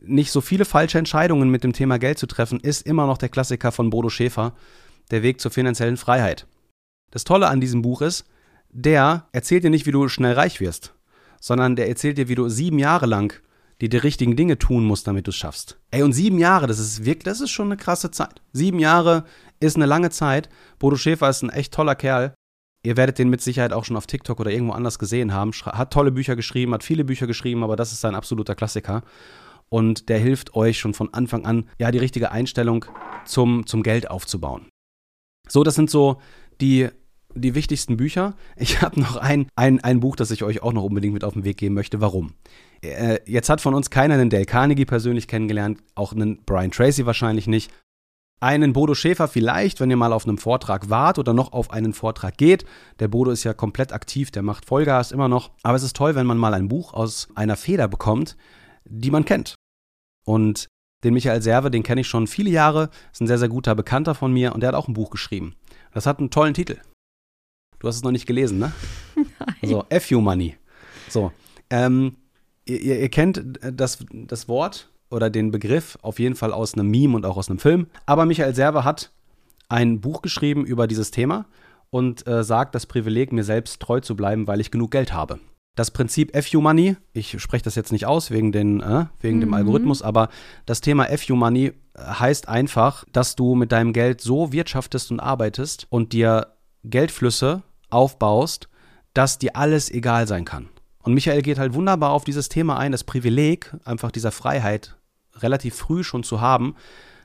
nicht 0.07 0.31
so 0.31 0.41
viele 0.41 0.67
falsche 0.67 0.99
Entscheidungen 0.99 1.49
mit 1.49 1.65
dem 1.65 1.73
Thema 1.73 1.99
Geld 1.99 2.21
zu 2.21 2.29
treffen, 2.29 2.61
ist 2.61 2.87
immer 2.87 3.09
noch 3.09 3.19
der 3.19 3.29
Klassiker 3.29 3.73
von 3.73 3.91
Bodo 3.91 4.09
Schäfer, 4.09 4.53
Der 5.11 5.25
Weg 5.25 5.41
zur 5.41 5.51
finanziellen 5.51 5.97
Freiheit. 5.97 6.47
Das 7.11 7.25
Tolle 7.25 7.49
an 7.49 7.61
diesem 7.61 7.83
Buch 7.83 8.03
ist, 8.03 8.25
der 8.71 9.27
erzählt 9.33 9.65
dir 9.65 9.71
nicht, 9.71 9.87
wie 9.87 9.93
du 9.93 10.07
schnell 10.09 10.35
reich 10.35 10.61
wirst 10.61 10.95
sondern 11.45 11.77
der 11.77 11.89
erzählt 11.89 12.17
dir, 12.17 12.29
wie 12.29 12.37
du 12.37 12.49
sieben 12.49 12.79
Jahre 12.79 13.05
lang 13.05 13.39
die, 13.83 13.91
die 13.91 13.99
richtigen 13.99 14.35
Dinge 14.35 14.57
tun 14.57 14.83
musst, 14.83 15.07
damit 15.07 15.27
du 15.27 15.31
es 15.31 15.37
schaffst. 15.37 15.79
Ey, 15.91 16.03
und 16.03 16.15
sieben 16.15 16.39
Jahre, 16.39 16.67
das 16.67 16.79
ist 16.79 17.05
wirklich, 17.05 17.25
das 17.25 17.43
ist 17.43 17.51
schon 17.51 17.67
eine 17.67 17.77
krasse 17.77 18.11
Zeit. 18.11 18.41
Sieben 18.55 18.79
Jahre 18.79 19.25
ist 19.61 19.77
eine 19.77 19.85
lange 19.85 20.09
Zeit. 20.09 20.49
Bodo 20.79 20.97
Schäfer 20.97 21.29
ist 21.29 21.43
ein 21.43 21.51
echt 21.51 21.75
toller 21.75 21.97
Kerl. 21.97 22.33
Ihr 22.83 22.97
werdet 22.97 23.19
den 23.19 23.29
mit 23.29 23.43
Sicherheit 23.43 23.75
auch 23.75 23.85
schon 23.85 23.99
auf 23.99 24.07
TikTok 24.07 24.41
oder 24.41 24.53
irgendwo 24.53 24.73
anders 24.73 24.99
gesehen 24.99 25.35
haben. 25.35 25.53
Hat 25.53 25.93
tolle 25.93 26.13
Bücher 26.13 26.35
geschrieben, 26.35 26.73
hat 26.73 26.83
viele 26.83 27.05
Bücher 27.05 27.27
geschrieben, 27.27 27.63
aber 27.63 27.77
das 27.77 27.93
ist 27.93 28.01
sein 28.01 28.15
absoluter 28.15 28.55
Klassiker. 28.55 29.03
Und 29.69 30.09
der 30.09 30.21
hilft 30.21 30.55
euch 30.55 30.79
schon 30.79 30.95
von 30.95 31.13
Anfang 31.13 31.45
an, 31.45 31.69
ja, 31.79 31.91
die 31.91 31.99
richtige 31.99 32.33
Einstellung 32.33 32.87
zum, 33.27 33.67
zum 33.67 33.83
Geld 33.83 34.11
aufzubauen. 34.11 34.71
So, 35.47 35.63
das 35.63 35.75
sind 35.75 35.91
so 35.91 36.23
die 36.63 36.89
die 37.35 37.55
wichtigsten 37.55 37.97
Bücher. 37.97 38.35
Ich 38.57 38.83
habe 38.83 39.01
noch 39.01 39.17
ein, 39.17 39.47
ein, 39.57 39.83
ein 39.83 40.01
Buch, 40.01 40.17
das 40.17 40.31
ich 40.31 40.43
euch 40.43 40.63
auch 40.63 40.73
noch 40.73 40.85
unbedingt 40.85 41.15
mit 41.15 41.25
auf 41.25 41.35
den 41.35 41.45
Weg 41.45 41.57
geben 41.57 41.75
möchte. 41.75 42.01
Warum? 42.01 42.35
Äh, 42.83 43.19
jetzt 43.27 43.49
hat 43.49 43.61
von 43.61 43.75
uns 43.75 43.91
keiner 43.91 44.15
einen 44.15 44.31
Dale 44.31 44.47
Carnegie 44.47 44.85
persönlich 44.85 45.29
kennengelernt, 45.29 45.81
auch 45.95 46.13
einen 46.13 46.45
Brian 46.45 46.71
Tracy 46.71 47.07
wahrscheinlich 47.07 47.47
nicht. 47.47 47.71
Einen 48.41 48.73
Bodo 48.73 48.95
Schäfer 48.95 49.29
vielleicht, 49.29 49.81
wenn 49.81 49.91
ihr 49.91 49.97
mal 49.97 50.13
auf 50.13 50.27
einem 50.27 50.39
Vortrag 50.39 50.91
wart 50.91 51.19
oder 51.19 51.33
noch 51.33 51.53
auf 51.53 51.71
einen 51.71 51.95
Vortrag 51.95 52.37
geht. 52.37 52.67
Der 52.99 53.09
Bodo 53.09 53.31
ist 53.31 53.45
ja 53.45 53.55
komplett 53.55 53.93
aktiv, 53.93 54.31
der 54.31 54.43
macht 54.43 54.67
Vollgas 54.67 55.13
immer 55.13 55.29
noch. 55.29 55.53
Aber 55.63 55.77
es 55.77 55.83
ist 55.83 55.97
toll, 55.97 56.15
wenn 56.15 56.27
man 56.27 56.37
mal 56.37 56.53
ein 56.53 56.69
Buch 56.69 56.93
aus 56.93 57.29
einer 57.37 57.57
Feder 57.57 57.89
bekommt, 57.89 58.37
die 58.85 59.11
man 59.11 59.25
kennt. 59.25 59.55
Und 60.27 60.69
den 61.05 61.15
Michael 61.15 61.43
Serve, 61.43 61.71
den 61.71 61.83
kenne 61.83 62.01
ich 62.01 62.09
schon 62.09 62.27
viele 62.27 62.51
Jahre, 62.51 62.91
ist 63.13 63.21
ein 63.21 63.27
sehr, 63.27 63.39
sehr 63.39 63.49
guter 63.49 63.75
Bekannter 63.75 64.15
von 64.15 64.33
mir 64.33 64.55
und 64.55 64.61
der 64.61 64.69
hat 64.69 64.75
auch 64.75 64.89
ein 64.89 64.95
Buch 64.95 65.11
geschrieben. 65.11 65.55
Das 65.93 66.07
hat 66.07 66.19
einen 66.19 66.31
tollen 66.31 66.55
Titel. 66.55 66.79
Du 67.85 67.89
hast 67.89 67.97
es 67.97 68.03
noch 68.03 68.13
nicht 68.13 68.25
gelesen, 68.25 68.61
ne? 68.61 68.73
Nein. 69.15 69.27
So, 69.63 69.85
FU 70.01 70.23
Money. 70.23 70.57
So. 71.11 71.33
Ähm, 71.69 72.17
ihr, 72.65 72.81
ihr, 72.81 73.11
kennt 73.11 73.59
das, 73.61 73.99
das 74.11 74.49
Wort 74.49 74.89
oder 75.11 75.29
den 75.29 75.51
Begriff 75.51 75.99
auf 76.01 76.19
jeden 76.19 76.35
Fall 76.35 76.55
aus 76.55 76.73
einem 76.73 76.91
Meme 76.91 77.15
und 77.15 77.27
auch 77.27 77.37
aus 77.37 77.51
einem 77.51 77.59
Film. 77.59 77.89
Aber 78.07 78.25
Michael 78.25 78.55
Server 78.55 78.85
hat 78.85 79.13
ein 79.69 80.01
Buch 80.01 80.23
geschrieben 80.23 80.65
über 80.65 80.87
dieses 80.87 81.11
Thema 81.11 81.45
und 81.91 82.27
äh, 82.27 82.43
sagt, 82.43 82.75
das 82.75 82.87
Privileg, 82.87 83.35
mir 83.35 83.45
selbst 83.45 83.81
treu 83.81 84.01
zu 84.01 84.17
bleiben, 84.17 84.47
weil 84.47 84.63
ich 84.63 84.71
genug 84.71 84.91
Geld 84.91 85.13
habe. 85.13 85.39
das 85.75 85.91
Prinzip 85.91 86.35
FU-Money, 86.35 86.97
ich 87.13 87.39
spreche 87.39 87.65
das 87.65 87.75
jetzt 87.75 87.93
nicht 87.93 88.07
aus 88.07 88.31
wegen, 88.31 88.51
den, 88.51 88.81
äh, 88.81 89.05
wegen 89.21 89.37
mhm. 89.37 89.43
dem 89.43 89.53
Algorithmus, 89.53 90.01
aber 90.01 90.31
das 90.65 90.81
Thema 90.81 91.05
FU-Money 91.05 91.75
heißt 91.99 92.49
einfach, 92.49 93.05
dass 93.13 93.37
du 93.37 93.55
mit 93.55 93.73
deinem 93.73 93.93
Geld 93.93 94.23
so 94.23 94.53
wirtschaftest 94.53 95.11
und 95.11 95.21
arbeitest 95.21 95.87
und 95.91 96.15
dir 96.15 96.47
Geldflüsse 96.83 97.63
aufbaust, 97.95 98.69
dass 99.15 99.39
dir 99.39 99.57
alles 99.57 99.91
egal 99.91 100.27
sein 100.27 100.45
kann. 100.45 100.69
Und 101.03 101.15
Michael 101.15 101.43
geht 101.43 101.59
halt 101.59 101.75
wunderbar 101.75 102.11
auf 102.11 102.25
dieses 102.25 102.49
Thema 102.49 102.79
ein, 102.79 102.93
das 102.93 103.05
Privileg 103.05 103.75
einfach 103.85 104.11
dieser 104.11 104.33
Freiheit 104.33 104.97
relativ 105.37 105.75
früh 105.75 106.03
schon 106.03 106.23
zu 106.23 106.41
haben, 106.41 106.75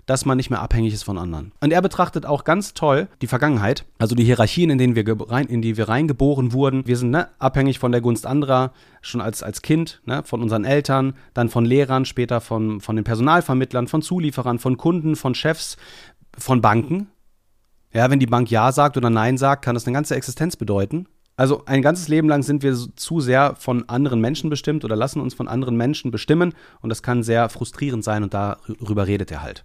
dass 0.10 0.26
man 0.26 0.38
nicht 0.38 0.50
mehr 0.50 0.62
abhängig 0.62 0.94
ist 0.94 1.04
von 1.04 1.20
anderen. 1.20 1.52
Und 1.62 1.72
er 1.72 1.84
betrachtet 1.84 2.26
auch 2.26 2.44
ganz 2.44 2.74
toll 2.74 3.08
die 3.22 3.28
Vergangenheit, 3.28 3.86
also 4.00 4.16
die 4.16 4.24
Hierarchien, 4.24 4.72
in, 4.72 4.80
denen 4.80 4.96
wir 4.96 5.06
rein, 5.30 5.46
in 5.46 5.62
die 5.62 5.78
wir 5.78 5.88
reingeboren 5.88 6.52
wurden. 6.52 6.88
Wir 6.88 6.98
sind 6.98 7.12
ne, 7.12 7.30
abhängig 7.38 7.78
von 7.78 7.92
der 7.92 8.02
Gunst 8.02 8.26
anderer, 8.26 8.74
schon 9.02 9.22
als, 9.22 9.44
als 9.44 9.62
Kind, 9.62 10.02
ne, 10.06 10.24
von 10.24 10.42
unseren 10.42 10.66
Eltern, 10.66 11.14
dann 11.36 11.50
von 11.50 11.64
Lehrern, 11.64 12.06
später 12.06 12.42
von, 12.42 12.82
von 12.82 12.96
den 12.96 13.06
Personalvermittlern, 13.06 13.88
von 13.88 14.02
Zulieferern, 14.02 14.58
von 14.58 14.78
Kunden, 14.78 15.16
von 15.16 15.36
Chefs, 15.36 15.78
von 16.36 16.60
Banken. 16.60 17.08
Ja, 17.94 18.10
wenn 18.10 18.20
die 18.20 18.28
Bank 18.28 18.52
Ja 18.52 18.72
sagt 18.72 18.98
oder 18.98 19.10
Nein 19.10 19.38
sagt, 19.38 19.66
kann 19.66 19.74
das 19.74 19.88
eine 19.88 19.96
ganze 19.96 20.16
Existenz 20.16 20.56
bedeuten. 20.56 21.08
Also 21.36 21.64
ein 21.66 21.82
ganzes 21.82 22.10
Leben 22.10 22.28
lang 22.28 22.44
sind 22.44 22.64
wir 22.64 22.76
zu 22.76 23.22
sehr 23.22 23.56
von 23.56 23.88
anderen 23.88 24.20
Menschen 24.20 24.50
bestimmt 24.50 24.84
oder 24.84 24.96
lassen 24.96 25.22
uns 25.22 25.34
von 25.34 25.48
anderen 25.48 25.78
Menschen 25.78 26.12
bestimmen 26.12 26.54
und 26.82 26.90
das 26.90 27.02
kann 27.02 27.24
sehr 27.24 27.48
frustrierend 27.48 28.04
sein 28.04 28.24
und 28.24 28.34
darüber 28.34 29.08
redet 29.08 29.32
er 29.32 29.42
halt. 29.42 29.64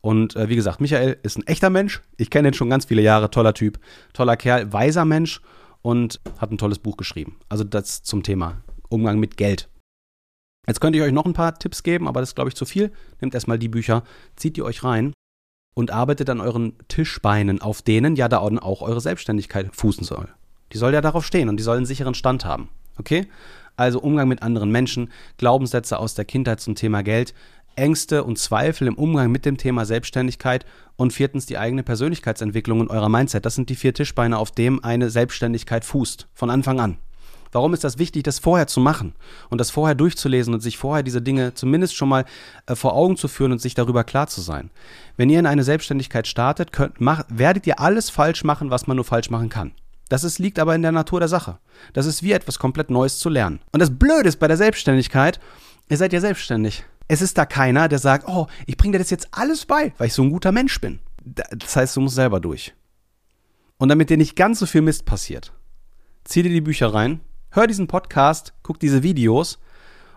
Und 0.00 0.34
äh, 0.34 0.48
wie 0.48 0.56
gesagt, 0.56 0.80
Michael 0.80 1.16
ist 1.22 1.38
ein 1.38 1.46
echter 1.46 1.70
Mensch. 1.70 2.02
Ich 2.16 2.28
kenne 2.28 2.48
ihn 2.48 2.54
schon 2.54 2.68
ganz 2.68 2.86
viele 2.86 3.02
Jahre, 3.02 3.30
toller 3.30 3.54
Typ, 3.54 3.78
toller 4.12 4.36
Kerl, 4.36 4.72
weiser 4.72 5.04
Mensch 5.04 5.40
und 5.80 6.20
hat 6.38 6.50
ein 6.50 6.58
tolles 6.58 6.80
Buch 6.80 6.96
geschrieben. 6.96 7.36
Also 7.48 7.62
das 7.62 8.02
zum 8.02 8.24
Thema 8.24 8.60
Umgang 8.88 9.20
mit 9.20 9.36
Geld. 9.36 9.68
Jetzt 10.66 10.80
könnte 10.80 10.98
ich 10.98 11.04
euch 11.04 11.12
noch 11.12 11.24
ein 11.24 11.34
paar 11.34 11.56
Tipps 11.56 11.84
geben, 11.84 12.08
aber 12.08 12.18
das 12.18 12.30
ist, 12.30 12.34
glaube 12.34 12.48
ich, 12.48 12.56
zu 12.56 12.64
viel. 12.64 12.90
Nehmt 13.20 13.34
erstmal 13.34 13.60
die 13.60 13.68
Bücher, 13.68 14.02
zieht 14.34 14.56
die 14.56 14.62
euch 14.62 14.82
rein 14.82 15.12
und 15.74 15.90
arbeitet 15.90 16.28
an 16.30 16.40
euren 16.40 16.74
Tischbeinen, 16.88 17.60
auf 17.60 17.82
denen 17.82 18.16
ja 18.16 18.28
da 18.28 18.38
auch 18.38 18.82
eure 18.82 19.00
Selbstständigkeit 19.00 19.74
fußen 19.74 20.04
soll. 20.04 20.28
Die 20.72 20.78
soll 20.78 20.92
ja 20.92 21.00
darauf 21.00 21.24
stehen 21.24 21.48
und 21.48 21.56
die 21.56 21.62
soll 21.62 21.76
einen 21.76 21.86
sicheren 21.86 22.14
Stand 22.14 22.44
haben. 22.44 22.68
Okay? 22.98 23.26
Also 23.76 24.00
Umgang 24.00 24.28
mit 24.28 24.42
anderen 24.42 24.70
Menschen, 24.70 25.10
Glaubenssätze 25.38 25.98
aus 25.98 26.14
der 26.14 26.24
Kindheit 26.24 26.60
zum 26.60 26.74
Thema 26.74 27.02
Geld, 27.02 27.34
Ängste 27.74 28.24
und 28.24 28.38
Zweifel 28.38 28.86
im 28.86 28.96
Umgang 28.96 29.30
mit 29.32 29.46
dem 29.46 29.56
Thema 29.56 29.86
Selbstständigkeit 29.86 30.66
und 30.96 31.12
viertens 31.12 31.46
die 31.46 31.56
eigene 31.56 31.82
Persönlichkeitsentwicklung 31.82 32.80
und 32.80 32.90
eurer 32.90 33.08
Mindset. 33.08 33.46
Das 33.46 33.54
sind 33.54 33.70
die 33.70 33.76
vier 33.76 33.94
Tischbeine, 33.94 34.36
auf 34.36 34.50
dem 34.50 34.84
eine 34.84 35.08
Selbstständigkeit 35.08 35.84
fußt, 35.84 36.28
von 36.34 36.50
Anfang 36.50 36.80
an. 36.80 36.98
Warum 37.52 37.74
ist 37.74 37.84
das 37.84 37.98
wichtig, 37.98 38.22
das 38.22 38.38
vorher 38.38 38.66
zu 38.66 38.80
machen 38.80 39.14
und 39.50 39.58
das 39.58 39.70
vorher 39.70 39.94
durchzulesen 39.94 40.54
und 40.54 40.60
sich 40.60 40.78
vorher 40.78 41.02
diese 41.02 41.20
Dinge 41.20 41.52
zumindest 41.54 41.94
schon 41.94 42.08
mal 42.08 42.24
äh, 42.66 42.74
vor 42.74 42.94
Augen 42.94 43.16
zu 43.16 43.28
führen 43.28 43.52
und 43.52 43.60
sich 43.60 43.74
darüber 43.74 44.04
klar 44.04 44.26
zu 44.26 44.40
sein? 44.40 44.70
Wenn 45.18 45.30
ihr 45.30 45.38
in 45.38 45.46
eine 45.46 45.62
Selbstständigkeit 45.62 46.26
startet, 46.26 46.72
könnt, 46.72 47.00
mach, 47.00 47.24
werdet 47.28 47.66
ihr 47.66 47.78
alles 47.78 48.08
falsch 48.10 48.42
machen, 48.42 48.70
was 48.70 48.86
man 48.86 48.96
nur 48.96 49.04
falsch 49.04 49.30
machen 49.30 49.50
kann. 49.50 49.72
Das 50.08 50.24
ist, 50.24 50.38
liegt 50.38 50.58
aber 50.58 50.74
in 50.74 50.82
der 50.82 50.92
Natur 50.92 51.20
der 51.20 51.28
Sache. 51.28 51.58
Das 51.92 52.06
ist 52.06 52.22
wie 52.22 52.32
etwas 52.32 52.58
komplett 52.58 52.90
Neues 52.90 53.18
zu 53.18 53.28
lernen. 53.28 53.60
Und 53.70 53.80
das 53.80 53.90
Blöde 53.90 54.28
ist 54.28 54.38
bei 54.40 54.48
der 54.48 54.56
Selbstständigkeit, 54.56 55.38
ihr 55.88 55.96
seid 55.96 56.12
ja 56.12 56.20
selbstständig. 56.20 56.84
Es 57.08 57.22
ist 57.22 57.36
da 57.36 57.46
keiner, 57.46 57.88
der 57.88 57.98
sagt, 57.98 58.28
oh, 58.28 58.46
ich 58.66 58.76
bringe 58.76 58.92
dir 58.92 58.98
das 58.98 59.10
jetzt 59.10 59.28
alles 59.30 59.66
bei, 59.66 59.92
weil 59.98 60.06
ich 60.06 60.14
so 60.14 60.22
ein 60.22 60.30
guter 60.30 60.52
Mensch 60.52 60.80
bin. 60.80 61.00
Das 61.24 61.76
heißt, 61.76 61.96
du 61.96 62.00
musst 62.00 62.14
selber 62.14 62.40
durch. 62.40 62.74
Und 63.78 63.88
damit 63.88 64.10
dir 64.10 64.16
nicht 64.16 64.36
ganz 64.36 64.58
so 64.58 64.66
viel 64.66 64.80
Mist 64.80 65.04
passiert, 65.04 65.52
zieh 66.24 66.42
dir 66.42 66.50
die 66.50 66.60
Bücher 66.60 66.92
rein, 66.92 67.20
hör 67.52 67.66
diesen 67.66 67.86
Podcast, 67.86 68.54
guck 68.62 68.80
diese 68.80 69.02
Videos 69.02 69.58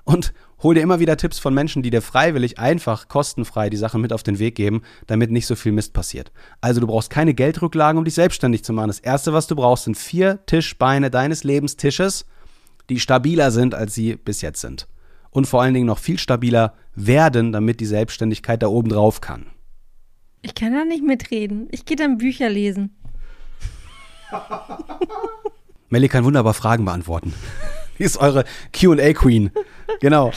und 0.06 0.34
hol 0.64 0.74
dir 0.74 0.82
immer 0.82 1.00
wieder 1.00 1.18
Tipps 1.18 1.38
von 1.38 1.54
Menschen, 1.54 1.84
die 1.84 1.90
dir 1.90 2.02
freiwillig 2.02 2.60
einfach 2.60 3.10
kostenfrei 3.10 3.70
die 3.70 3.78
Sachen 3.78 4.02
mit 4.02 4.14
auf 4.14 4.24
den 4.24 4.40
Weg 4.40 4.56
geben, 4.56 4.84
damit 5.06 5.32
nicht 5.32 5.46
so 5.46 5.56
viel 5.56 5.74
Mist 5.74 5.94
passiert. 5.94 6.32
Also 6.62 6.80
du 6.80 6.88
brauchst 6.88 7.10
keine 7.10 7.34
Geldrücklagen, 7.34 8.00
um 8.00 8.06
dich 8.06 8.14
selbstständig 8.14 8.64
zu 8.64 8.72
machen. 8.72 8.88
Das 8.88 9.00
erste, 9.00 9.34
was 9.34 9.48
du 9.48 9.56
brauchst, 9.56 9.84
sind 9.84 9.98
vier 9.98 10.46
Tischbeine 10.46 11.12
deines 11.12 11.44
Lebenstisches, 11.44 12.26
die 12.90 13.02
stabiler 13.02 13.52
sind, 13.52 13.76
als 13.76 13.94
sie 13.94 14.16
bis 14.16 14.42
jetzt 14.42 14.62
sind. 14.62 14.88
Und 15.30 15.46
vor 15.46 15.62
allen 15.62 15.74
Dingen 15.74 15.88
noch 15.88 16.00
viel 16.00 16.18
stabiler 16.18 16.74
werden, 16.96 17.52
damit 17.52 17.82
die 17.82 17.86
Selbstständigkeit 17.86 18.64
da 18.64 18.68
oben 18.68 18.90
drauf 18.90 19.20
kann. 19.20 19.48
Ich 20.42 20.56
kann 20.56 20.74
da 20.74 20.86
nicht 20.86 21.04
mitreden. 21.04 21.68
Ich 21.72 21.84
gehe 21.84 21.98
dann 21.98 22.18
Bücher 22.18 22.48
lesen. 22.48 22.96
Melly 25.96 26.10
kann 26.10 26.26
wunderbar 26.26 26.54
Fragen 26.54 26.84
beantworten. 26.84 27.34
Die 28.00 28.04
ist 28.04 28.18
eure 28.18 28.44
QA-Queen. 28.74 29.50
Genau. 30.02 30.34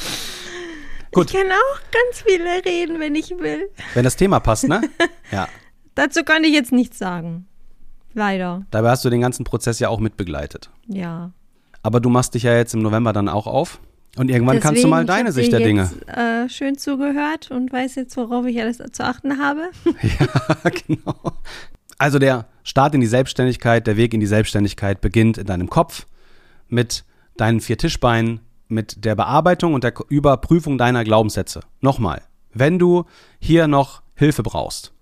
Gut. 1.10 1.32
Ich 1.32 1.36
kann 1.36 1.48
auch 1.50 1.80
ganz 1.90 2.22
viele 2.24 2.64
reden, 2.64 3.00
wenn 3.00 3.16
ich 3.16 3.30
will. 3.30 3.68
Wenn 3.94 4.04
das 4.04 4.14
Thema 4.14 4.38
passt, 4.38 4.68
ne? 4.68 4.82
Ja. 5.32 5.48
Dazu 5.96 6.22
kann 6.22 6.44
ich 6.44 6.52
jetzt 6.52 6.70
nichts 6.70 6.96
sagen. 6.96 7.48
Leider. 8.14 8.62
Dabei 8.70 8.90
hast 8.90 9.04
du 9.04 9.10
den 9.10 9.20
ganzen 9.20 9.42
Prozess 9.42 9.80
ja 9.80 9.88
auch 9.88 9.98
mitbegleitet. 9.98 10.70
Ja. 10.86 11.32
Aber 11.82 11.98
du 11.98 12.08
machst 12.08 12.34
dich 12.34 12.44
ja 12.44 12.54
jetzt 12.54 12.74
im 12.74 12.82
November 12.82 13.12
dann 13.12 13.28
auch 13.28 13.48
auf. 13.48 13.80
Und 14.16 14.30
irgendwann 14.30 14.58
Deswegen, 14.58 14.62
kannst 14.62 14.84
du 14.84 14.88
mal 14.88 15.04
deine 15.04 15.32
Sicht 15.32 15.50
der 15.52 15.58
Dinge. 15.58 15.90
Jetzt, 15.92 16.16
äh, 16.16 16.48
schön 16.48 16.78
zugehört 16.78 17.50
und 17.50 17.72
weiß 17.72 17.96
jetzt, 17.96 18.16
worauf 18.16 18.46
ich 18.46 18.60
alles 18.60 18.78
zu 18.92 19.04
achten 19.04 19.38
habe. 19.42 19.70
ja, 20.02 20.70
genau. 20.86 21.32
Also 21.98 22.18
der 22.18 22.46
Start 22.62 22.94
in 22.94 23.00
die 23.00 23.06
Selbstständigkeit, 23.06 23.86
der 23.86 23.96
Weg 23.96 24.14
in 24.14 24.20
die 24.20 24.26
Selbstständigkeit 24.26 25.00
beginnt 25.00 25.36
in 25.36 25.46
deinem 25.46 25.68
Kopf 25.68 26.06
mit 26.68 27.04
deinen 27.36 27.60
vier 27.60 27.78
Tischbeinen, 27.78 28.40
mit 28.68 29.04
der 29.04 29.14
Bearbeitung 29.14 29.74
und 29.74 29.84
der 29.84 29.94
Überprüfung 30.08 30.78
deiner 30.78 31.02
Glaubenssätze. 31.02 31.60
Nochmal, 31.80 32.22
wenn 32.52 32.78
du 32.78 33.04
hier 33.40 33.66
noch 33.66 34.02
Hilfe 34.14 34.42
brauchst, 34.42 34.92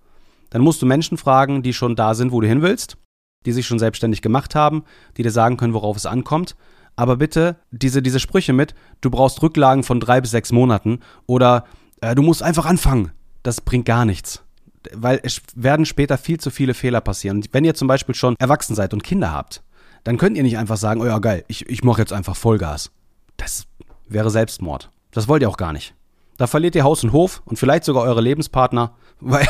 dann 0.49 0.61
musst 0.61 0.81
du 0.81 0.85
Menschen 0.85 1.17
fragen, 1.17 1.61
die 1.61 1.73
schon 1.73 1.95
da 1.95 2.13
sind, 2.13 2.31
wo 2.31 2.41
du 2.41 2.47
hin 2.47 2.61
willst, 2.61 2.97
die 3.45 3.51
sich 3.51 3.67
schon 3.67 3.79
selbstständig 3.79 4.21
gemacht 4.21 4.55
haben, 4.55 4.83
die 5.17 5.23
dir 5.23 5.31
sagen 5.31 5.57
können, 5.57 5.73
worauf 5.73 5.97
es 5.97 6.05
ankommt. 6.05 6.55
Aber 6.95 7.17
bitte 7.17 7.57
diese, 7.71 8.01
diese 8.01 8.19
Sprüche 8.19 8.53
mit, 8.53 8.73
du 9.01 9.11
brauchst 9.11 9.41
Rücklagen 9.43 9.83
von 9.83 9.99
drei 9.99 10.21
bis 10.21 10.31
sechs 10.31 10.51
Monaten 10.51 11.01
oder 11.25 11.65
äh, 12.01 12.15
du 12.15 12.21
musst 12.21 12.41
einfach 12.41 12.65
anfangen. 12.65 13.11
Das 13.43 13.61
bringt 13.61 13.85
gar 13.85 14.05
nichts. 14.05 14.43
Weil 14.93 15.19
es 15.23 15.41
werden 15.55 15.85
später 15.85 16.17
viel 16.17 16.39
zu 16.39 16.49
viele 16.49 16.73
Fehler 16.73 17.01
passieren. 17.01 17.43
wenn 17.51 17.65
ihr 17.65 17.75
zum 17.75 17.87
Beispiel 17.87 18.15
schon 18.15 18.35
erwachsen 18.39 18.75
seid 18.75 18.93
und 18.93 19.03
Kinder 19.03 19.31
habt, 19.31 19.63
dann 20.03 20.17
könnt 20.17 20.37
ihr 20.37 20.43
nicht 20.43 20.57
einfach 20.57 20.77
sagen, 20.77 21.01
oh 21.01 21.05
ja, 21.05 21.19
geil, 21.19 21.43
ich, 21.47 21.67
ich 21.69 21.83
mache 21.83 22.01
jetzt 22.01 22.13
einfach 22.13 22.35
Vollgas. 22.35 22.91
Das 23.37 23.65
wäre 24.07 24.29
Selbstmord. 24.29 24.89
Das 25.11 25.27
wollt 25.27 25.41
ihr 25.41 25.49
auch 25.49 25.57
gar 25.57 25.73
nicht. 25.73 25.93
Da 26.37 26.45
verliert 26.45 26.75
ihr 26.75 26.83
Haus 26.83 27.03
und 27.03 27.11
Hof 27.11 27.41
und 27.45 27.57
vielleicht 27.57 27.83
sogar 27.83 28.03
eure 28.03 28.21
Lebenspartner, 28.21 28.93
weil, 29.19 29.47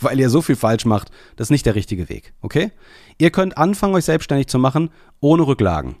weil 0.00 0.18
ihr 0.18 0.30
so 0.30 0.42
viel 0.42 0.56
falsch 0.56 0.84
macht. 0.84 1.10
Das 1.36 1.46
ist 1.46 1.50
nicht 1.50 1.66
der 1.66 1.74
richtige 1.74 2.08
Weg, 2.08 2.32
okay? 2.40 2.72
Ihr 3.18 3.30
könnt 3.30 3.58
anfangen, 3.58 3.94
euch 3.94 4.06
selbstständig 4.06 4.46
zu 4.46 4.58
machen, 4.58 4.90
ohne 5.20 5.46
Rücklagen. 5.46 5.96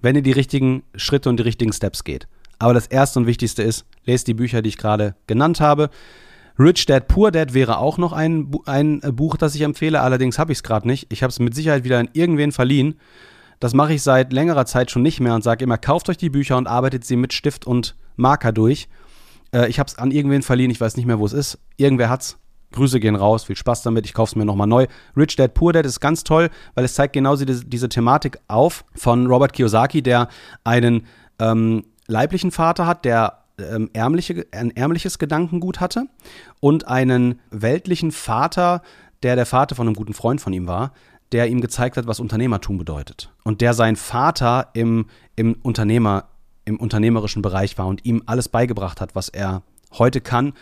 Wenn 0.00 0.16
ihr 0.16 0.22
die 0.22 0.32
richtigen 0.32 0.82
Schritte 0.94 1.28
und 1.28 1.38
die 1.38 1.44
richtigen 1.44 1.72
Steps 1.72 2.04
geht. 2.04 2.28
Aber 2.58 2.74
das 2.74 2.86
erste 2.86 3.20
und 3.20 3.26
wichtigste 3.26 3.62
ist, 3.62 3.84
lest 4.04 4.26
die 4.26 4.34
Bücher, 4.34 4.62
die 4.62 4.70
ich 4.70 4.78
gerade 4.78 5.14
genannt 5.26 5.60
habe. 5.60 5.90
Rich 6.58 6.86
Dad 6.86 7.06
Poor 7.06 7.30
Dad 7.30 7.54
wäre 7.54 7.78
auch 7.78 7.98
noch 7.98 8.12
ein, 8.12 8.50
ein 8.66 9.00
Buch, 9.12 9.36
das 9.36 9.54
ich 9.54 9.60
empfehle. 9.60 10.00
Allerdings 10.00 10.38
habe 10.38 10.50
ich 10.50 10.58
es 10.58 10.62
gerade 10.62 10.88
nicht. 10.88 11.12
Ich 11.12 11.22
habe 11.22 11.30
es 11.30 11.38
mit 11.38 11.54
Sicherheit 11.54 11.84
wieder 11.84 11.98
an 11.98 12.08
irgendwen 12.14 12.50
verliehen. 12.50 12.98
Das 13.60 13.74
mache 13.74 13.94
ich 13.94 14.02
seit 14.02 14.32
längerer 14.32 14.66
Zeit 14.66 14.90
schon 14.90 15.02
nicht 15.02 15.20
mehr 15.20 15.34
und 15.34 15.42
sage 15.42 15.64
immer, 15.64 15.78
kauft 15.78 16.08
euch 16.08 16.16
die 16.16 16.30
Bücher 16.30 16.56
und 16.56 16.66
arbeitet 16.66 17.04
sie 17.04 17.16
mit 17.16 17.32
Stift 17.32 17.66
und 17.66 17.96
Marker 18.16 18.52
durch. 18.52 18.88
Äh, 19.52 19.68
ich 19.68 19.78
habe 19.78 19.88
es 19.88 19.98
an 19.98 20.10
irgendwen 20.10 20.42
verliehen, 20.42 20.70
ich 20.70 20.80
weiß 20.80 20.96
nicht 20.96 21.06
mehr, 21.06 21.18
wo 21.18 21.26
es 21.26 21.32
ist. 21.32 21.58
Irgendwer 21.76 22.08
hat's. 22.08 22.38
Grüße 22.72 23.00
gehen 23.00 23.16
raus, 23.16 23.44
viel 23.44 23.56
Spaß 23.56 23.82
damit, 23.82 24.04
ich 24.04 24.12
kaufe 24.12 24.32
es 24.32 24.36
mir 24.36 24.44
nochmal 24.44 24.66
neu. 24.66 24.86
Rich 25.16 25.36
Dad 25.36 25.54
Poor 25.54 25.72
Dad 25.72 25.86
ist 25.86 26.00
ganz 26.00 26.22
toll, 26.22 26.50
weil 26.74 26.84
es 26.84 26.94
zeigt 26.94 27.14
genau 27.14 27.34
diese, 27.34 27.64
diese 27.64 27.88
Thematik 27.88 28.38
auf 28.46 28.84
von 28.94 29.26
Robert 29.26 29.54
Kiyosaki, 29.54 30.02
der 30.02 30.28
einen 30.64 31.06
ähm, 31.38 31.84
leiblichen 32.08 32.50
Vater 32.50 32.86
hat, 32.86 33.06
der 33.06 33.37
ähm, 33.58 33.90
ärmliche, 33.92 34.46
ein 34.52 34.74
ärmliches 34.74 35.18
Gedankengut 35.18 35.80
hatte 35.80 36.06
und 36.60 36.88
einen 36.88 37.40
weltlichen 37.50 38.12
Vater, 38.12 38.82
der 39.22 39.36
der 39.36 39.46
Vater 39.46 39.74
von 39.74 39.86
einem 39.86 39.96
guten 39.96 40.14
Freund 40.14 40.40
von 40.40 40.52
ihm 40.52 40.66
war, 40.66 40.92
der 41.32 41.48
ihm 41.48 41.60
gezeigt 41.60 41.96
hat, 41.96 42.06
was 42.06 42.20
Unternehmertum 42.20 42.78
bedeutet. 42.78 43.32
Und 43.44 43.60
der 43.60 43.74
sein 43.74 43.96
Vater 43.96 44.68
im, 44.72 45.06
im 45.36 45.54
Unternehmer, 45.62 46.28
im 46.64 46.78
unternehmerischen 46.78 47.42
Bereich 47.42 47.76
war 47.78 47.86
und 47.86 48.04
ihm 48.04 48.22
alles 48.26 48.48
beigebracht 48.48 49.00
hat, 49.00 49.14
was 49.14 49.28
er 49.28 49.62
heute 49.98 50.20
kann 50.20 50.54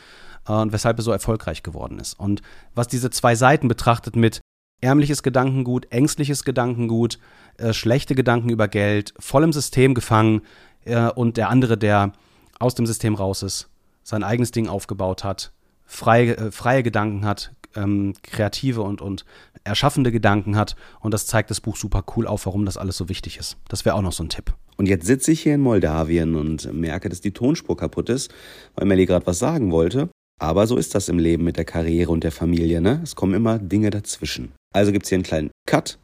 äh, 0.48 0.52
und 0.52 0.72
weshalb 0.72 0.98
er 0.98 1.02
so 1.02 1.12
erfolgreich 1.12 1.62
geworden 1.62 1.98
ist. 1.98 2.18
Und 2.18 2.42
was 2.74 2.88
diese 2.88 3.10
zwei 3.10 3.34
Seiten 3.34 3.68
betrachtet 3.68 4.16
mit 4.16 4.40
ärmliches 4.80 5.22
Gedankengut, 5.22 5.86
ängstliches 5.90 6.44
Gedankengut, 6.44 7.18
äh, 7.58 7.72
schlechte 7.72 8.14
Gedanken 8.14 8.50
über 8.50 8.68
Geld, 8.68 9.14
voll 9.18 9.44
im 9.44 9.52
System 9.52 9.94
gefangen 9.94 10.42
äh, 10.84 11.08
und 11.10 11.36
der 11.36 11.48
andere, 11.48 11.78
der 11.78 12.12
aus 12.58 12.74
dem 12.74 12.86
System 12.86 13.14
raus 13.14 13.42
ist, 13.42 13.68
sein 14.02 14.22
eigenes 14.22 14.50
Ding 14.50 14.68
aufgebaut 14.68 15.24
hat, 15.24 15.52
freie, 15.84 16.36
äh, 16.36 16.50
freie 16.50 16.82
Gedanken 16.82 17.24
hat, 17.24 17.52
ähm, 17.74 18.14
kreative 18.22 18.82
und, 18.82 19.00
und 19.00 19.24
erschaffende 19.64 20.12
Gedanken 20.12 20.56
hat. 20.56 20.76
Und 21.00 21.12
das 21.12 21.26
zeigt 21.26 21.50
das 21.50 21.60
Buch 21.60 21.76
super 21.76 22.04
cool 22.16 22.26
auf, 22.26 22.46
warum 22.46 22.64
das 22.64 22.76
alles 22.76 22.96
so 22.96 23.08
wichtig 23.08 23.38
ist. 23.38 23.56
Das 23.68 23.84
wäre 23.84 23.94
auch 23.94 24.02
noch 24.02 24.12
so 24.12 24.24
ein 24.24 24.28
Tipp. 24.28 24.54
Und 24.76 24.86
jetzt 24.86 25.06
sitze 25.06 25.32
ich 25.32 25.40
hier 25.40 25.54
in 25.54 25.60
Moldawien 25.60 26.34
und 26.34 26.72
merke, 26.72 27.08
dass 27.08 27.20
die 27.20 27.32
Tonspur 27.32 27.76
kaputt 27.76 28.08
ist, 28.08 28.32
weil 28.74 28.86
Melly 28.86 29.06
gerade 29.06 29.26
was 29.26 29.38
sagen 29.38 29.70
wollte. 29.70 30.08
Aber 30.38 30.66
so 30.66 30.76
ist 30.76 30.94
das 30.94 31.08
im 31.08 31.18
Leben 31.18 31.44
mit 31.44 31.56
der 31.56 31.64
Karriere 31.64 32.12
und 32.12 32.22
der 32.22 32.32
Familie, 32.32 32.82
ne? 32.82 33.00
Es 33.02 33.16
kommen 33.16 33.32
immer 33.32 33.58
Dinge 33.58 33.88
dazwischen. 33.88 34.52
Also 34.74 34.92
gibt's 34.92 35.08
hier 35.08 35.16
einen 35.16 35.24
kleinen 35.24 35.50
Cut 35.66 35.98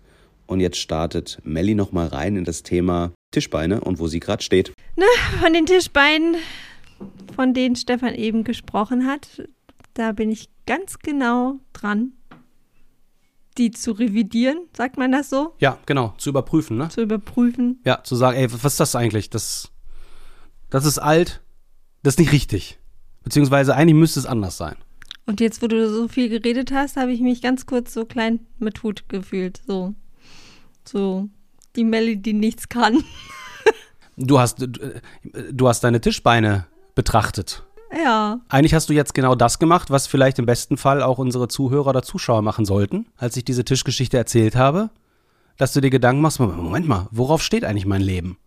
und 0.47 0.61
jetzt 0.61 0.79
startet 0.79 1.39
Melly 1.45 1.75
nochmal 1.75 2.07
rein 2.07 2.37
in 2.37 2.45
das 2.45 2.63
Thema 2.63 3.13
Tischbeine 3.33 3.81
und 3.81 3.99
wo 3.99 4.07
sie 4.07 4.21
gerade 4.21 4.43
steht. 4.43 4.73
Ne, 4.97 5.05
von 5.41 5.53
den 5.53 5.67
Tischbeinen, 5.67 6.37
von 7.35 7.55
denen 7.55 7.75
Stefan 7.75 8.15
eben 8.15 8.45
gesprochen 8.45 9.07
hat, 9.07 9.43
da 9.95 10.13
bin 10.13 10.31
ich 10.31 10.49
ganz 10.67 10.99
genau 11.01 11.59
dran, 11.73 12.13
die 13.59 13.71
zu 13.71 13.93
revidieren, 13.93 14.69
sagt 14.75 14.97
man 14.97 15.13
das 15.13 15.29
so? 15.29 15.55
Ja, 15.59 15.79
genau, 15.87 16.15
zu 16.19 16.31
überprüfen, 16.31 16.79
ne? 16.79 16.89
Zu 16.89 17.03
überprüfen. 17.03 17.81
Ja, 17.85 18.03
zu 18.03 18.17
sagen, 18.17 18.39
ey, 18.39 18.51
was 18.53 18.65
ist 18.65 18.81
das 18.81 18.97
eigentlich? 18.97 19.29
Das, 19.31 19.71
das 20.71 20.85
ist 20.85 20.99
alt, 20.99 21.43
das 22.03 22.15
ist 22.15 22.21
nicht 22.21 22.33
richtig. 22.33 22.79
Beziehungsweise 23.23 23.75
eigentlich 23.75 23.97
müsste 23.97 24.21
es 24.21 24.27
anders 24.27 24.57
sein. 24.57 24.77
Und 25.27 25.41
jetzt, 25.41 25.63
wo 25.63 25.69
du 25.69 25.89
so 25.89 26.09
viel 26.09 26.29
geredet 26.29 26.73
hast, 26.73 26.97
habe 26.97 27.13
ich 27.13 27.21
mich 27.21 27.43
ganz 27.43 27.67
kurz 27.67 27.93
so 27.95 28.05
klein 28.05 28.41
mit 28.59 28.83
Hut 28.83 29.09
gefühlt. 29.09 29.61
So, 29.67 29.95
so 30.85 31.29
die 31.77 31.85
Melly, 31.85 32.17
die 32.17 32.33
nichts 32.33 32.69
kann. 32.69 33.05
Du 34.17 34.39
hast, 34.39 34.59
du, 34.61 35.69
hast 35.69 35.85
deine 35.85 36.01
Tischbeine 36.01 36.67
betrachtet. 36.95 37.65
Ja. 37.93 38.41
Eigentlich 38.49 38.75
hast 38.75 38.89
du 38.89 38.93
jetzt 38.93 39.15
genau 39.15 39.35
das 39.35 39.59
gemacht, 39.59 39.91
was 39.91 40.07
vielleicht 40.07 40.39
im 40.39 40.47
besten 40.47 40.77
Fall 40.77 41.03
auch 41.03 41.19
unsere 41.19 41.49
Zuhörer 41.49 41.89
oder 41.89 42.03
Zuschauer 42.03 42.43
machen 42.43 42.65
sollten, 42.65 43.07
als 43.17 43.37
ich 43.37 43.45
diese 43.45 43.65
Tischgeschichte 43.65 44.17
erzählt 44.17 44.57
habe, 44.57 44.91
dass 45.57 45.73
du 45.73 45.81
dir 45.81 45.91
Gedanken 45.91 46.23
machst, 46.23 46.41
Moment 46.41 46.87
mal, 46.87 47.09
worauf 47.11 47.43
steht 47.43 47.65
eigentlich 47.65 47.87
mein 47.87 48.03
Leben? 48.03 48.39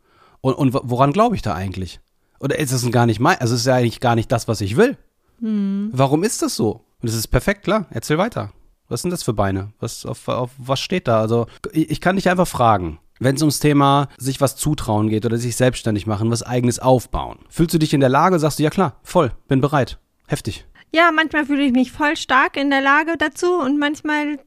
Und, 0.41 0.53
und 0.53 0.73
woran 0.73 1.13
glaube 1.13 1.35
ich 1.35 1.41
da 1.41 1.53
eigentlich? 1.53 1.99
Oder 2.39 2.59
ist 2.59 2.71
es 2.71 2.89
gar 2.91 3.05
nicht 3.05 3.19
mein, 3.19 3.39
also 3.39 3.55
ist 3.55 3.65
ja 3.65 3.75
eigentlich 3.75 3.99
gar 3.99 4.15
nicht 4.15 4.31
das, 4.31 4.47
was 4.47 4.61
ich 4.61 4.77
will? 4.77 4.97
Hm. 5.39 5.89
Warum 5.93 6.23
ist 6.23 6.41
das 6.41 6.55
so? 6.55 6.81
Und 7.01 7.09
es 7.09 7.15
ist 7.15 7.27
perfekt, 7.27 7.63
klar, 7.63 7.85
erzähl 7.89 8.17
weiter. 8.17 8.51
Was 8.87 9.01
sind 9.01 9.11
das 9.11 9.23
für 9.23 9.33
Beine? 9.33 9.73
Was, 9.79 10.05
auf, 10.05 10.27
auf 10.27 10.51
was 10.57 10.79
steht 10.79 11.07
da? 11.07 11.19
Also, 11.19 11.47
ich, 11.71 11.89
ich 11.89 12.01
kann 12.01 12.17
dich 12.17 12.29
einfach 12.29 12.47
fragen. 12.47 12.99
Wenn 13.19 13.35
es 13.35 13.41
ums 13.41 13.59
Thema 13.59 14.09
sich 14.17 14.41
was 14.41 14.55
zutrauen 14.55 15.09
geht 15.09 15.25
oder 15.25 15.37
sich 15.37 15.55
selbstständig 15.55 16.05
machen, 16.05 16.31
was 16.31 16.43
eigenes 16.43 16.79
aufbauen. 16.79 17.39
Fühlst 17.49 17.73
du 17.73 17.79
dich 17.79 17.93
in 17.93 18.01
der 18.01 18.09
Lage, 18.09 18.39
sagst 18.39 18.59
du, 18.59 18.63
ja 18.63 18.69
klar, 18.69 18.99
voll, 19.03 19.31
bin 19.47 19.61
bereit. 19.61 19.99
Heftig. 20.27 20.65
Ja, 20.91 21.11
manchmal 21.13 21.45
fühle 21.45 21.63
ich 21.63 21.71
mich 21.71 21.91
voll 21.91 22.17
stark 22.17 22.57
in 22.57 22.69
der 22.69 22.81
Lage 22.81 23.15
dazu 23.17 23.53
und 23.53 23.79
manchmal, 23.79 24.39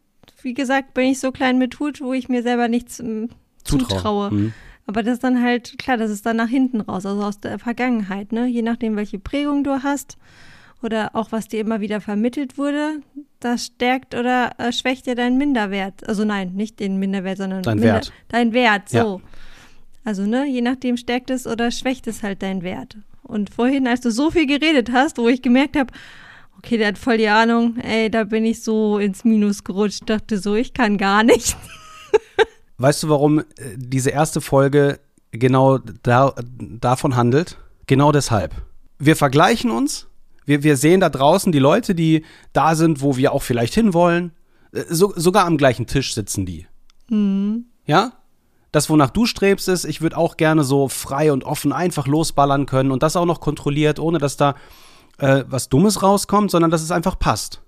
wie 0.43 0.55
gesagt, 0.55 0.95
bin 0.95 1.07
ich 1.07 1.21
so 1.21 1.33
klein 1.33 1.59
mit 1.59 1.79
Hut, 1.81 2.01
wo 2.01 2.13
ich 2.13 2.29
mir 2.29 2.43
selber 2.43 2.69
nichts 2.69 3.01
ähm, 3.01 3.29
Zutrauen. 3.65 3.89
zutraue. 3.89 4.31
Mhm. 4.31 4.53
Aber 4.87 5.03
das 5.03 5.15
ist 5.15 5.25
dann 5.25 5.43
halt, 5.43 5.79
klar, 5.79 5.99
das 5.99 6.11
ist 6.11 6.25
dann 6.25 6.37
nach 6.37 6.49
hinten 6.49 6.81
raus, 6.81 7.05
also 7.05 7.23
aus 7.23 7.41
der 7.41 7.59
Vergangenheit, 7.59 8.33
ne? 8.33 8.47
Je 8.47 8.63
nachdem, 8.63 8.97
welche 8.97 9.19
Prägung 9.19 9.63
du 9.63 9.83
hast 9.83 10.17
oder 10.83 11.11
auch 11.15 11.33
was 11.33 11.49
dir 11.49 11.61
immer 11.61 11.81
wieder 11.81 12.01
vermittelt 12.01 12.59
wurde, 12.59 13.01
das 13.41 13.67
stärkt 13.67 14.15
oder 14.15 14.53
äh, 14.59 14.73
schwächt 14.73 15.07
dir 15.07 15.15
deinen 15.15 15.39
Minderwert. 15.39 16.09
Also 16.09 16.25
nein, 16.25 16.53
nicht 16.55 16.81
den 16.81 16.99
Minderwert, 16.99 17.39
sondern 17.39 17.63
Dein 17.63 17.79
Minder 17.79 17.95
Wert. 17.95 18.13
Dein 18.29 18.53
Wert, 18.53 18.89
so. 18.89 18.97
Ja. 18.97 19.21
Also, 20.05 20.23
ne, 20.23 20.47
je 20.47 20.63
nachdem 20.63 20.97
stärkt 20.97 21.29
es 21.29 21.47
oder 21.47 21.71
schwächt 21.71 22.07
es 22.07 22.23
halt 22.23 22.43
deinen 22.43 22.63
Wert. 22.63 22.97
Und 23.23 23.51
vorhin, 23.51 23.87
als 23.87 24.01
du 24.01 24.11
so 24.11 24.31
viel 24.31 24.47
geredet 24.47 24.91
hast, 24.91 25.19
wo 25.19 25.29
ich 25.29 25.43
gemerkt 25.43 25.77
habe, 25.77 25.93
okay, 26.57 26.79
der 26.79 26.89
hat 26.89 26.99
voll 26.99 27.19
die 27.19 27.29
Ahnung, 27.29 27.77
ey, 27.77 28.11
da 28.11 28.25
bin 28.25 28.45
ich 28.47 28.63
so 28.63 28.99
ins 28.99 29.25
Minus 29.25 29.65
gerutscht, 29.65 30.09
dachte 30.09 30.39
so, 30.39 30.55
ich 30.55 30.73
kann 30.73 30.97
gar 30.97 31.25
nicht. 31.25 31.57
Weißt 32.79 33.03
du, 33.03 33.09
warum 33.09 33.41
äh, 33.41 33.45
diese 33.77 34.11
erste 34.11 34.41
Folge 34.41 34.99
genau 35.31 35.79
da, 35.79 36.35
davon 36.59 37.15
handelt? 37.15 37.59
Genau 37.87 38.11
deshalb. 38.11 38.55
Wir 38.99 39.15
vergleichen 39.15 39.71
uns. 39.71 40.07
Wir, 40.49 40.63
wir 40.63 40.79
sehen 40.79 41.01
da 41.01 41.11
draußen 41.11 41.53
die 41.53 41.59
Leute, 41.59 41.95
die 41.95 42.25
da 42.55 42.75
sind, 42.75 43.03
wo 43.03 43.19
wir 43.19 43.33
auch 43.33 43.43
vielleicht 43.43 43.75
hinwollen. 43.75 44.33
Äh, 44.73 44.85
So, 44.89 45.13
sogar 45.15 45.45
am 45.45 45.59
gleichen 45.59 45.87
Tisch 45.87 46.15
sitzen 46.15 46.47
die. 46.47 46.67
Ja? 47.85 48.13
Das, 48.73 48.89
wonach 48.89 49.11
du 49.11 49.27
strebst, 49.27 49.69
ist, 49.69 49.85
ich 49.85 50.01
würde 50.01 50.17
auch 50.17 50.37
gerne 50.39 50.65
so 50.65 50.89
frei 50.89 51.33
und 51.33 51.45
offen 51.45 51.73
einfach 51.73 52.07
losballern 52.07 52.65
können 52.67 52.91
und 52.93 53.03
das 53.03 53.17
auch 53.17 53.27
noch 53.27 53.41
kontrolliert, 53.41 53.99
ohne 53.99 54.19
dass 54.19 54.37
da 54.39 54.55
äh, 55.19 55.45
was 55.49 55.69
Dummes 55.69 56.03
rauskommt, 56.03 56.51
sondern 56.51 56.71
dass 56.71 56.83
es 56.83 56.91
einfach 56.91 57.19
passt. 57.19 57.61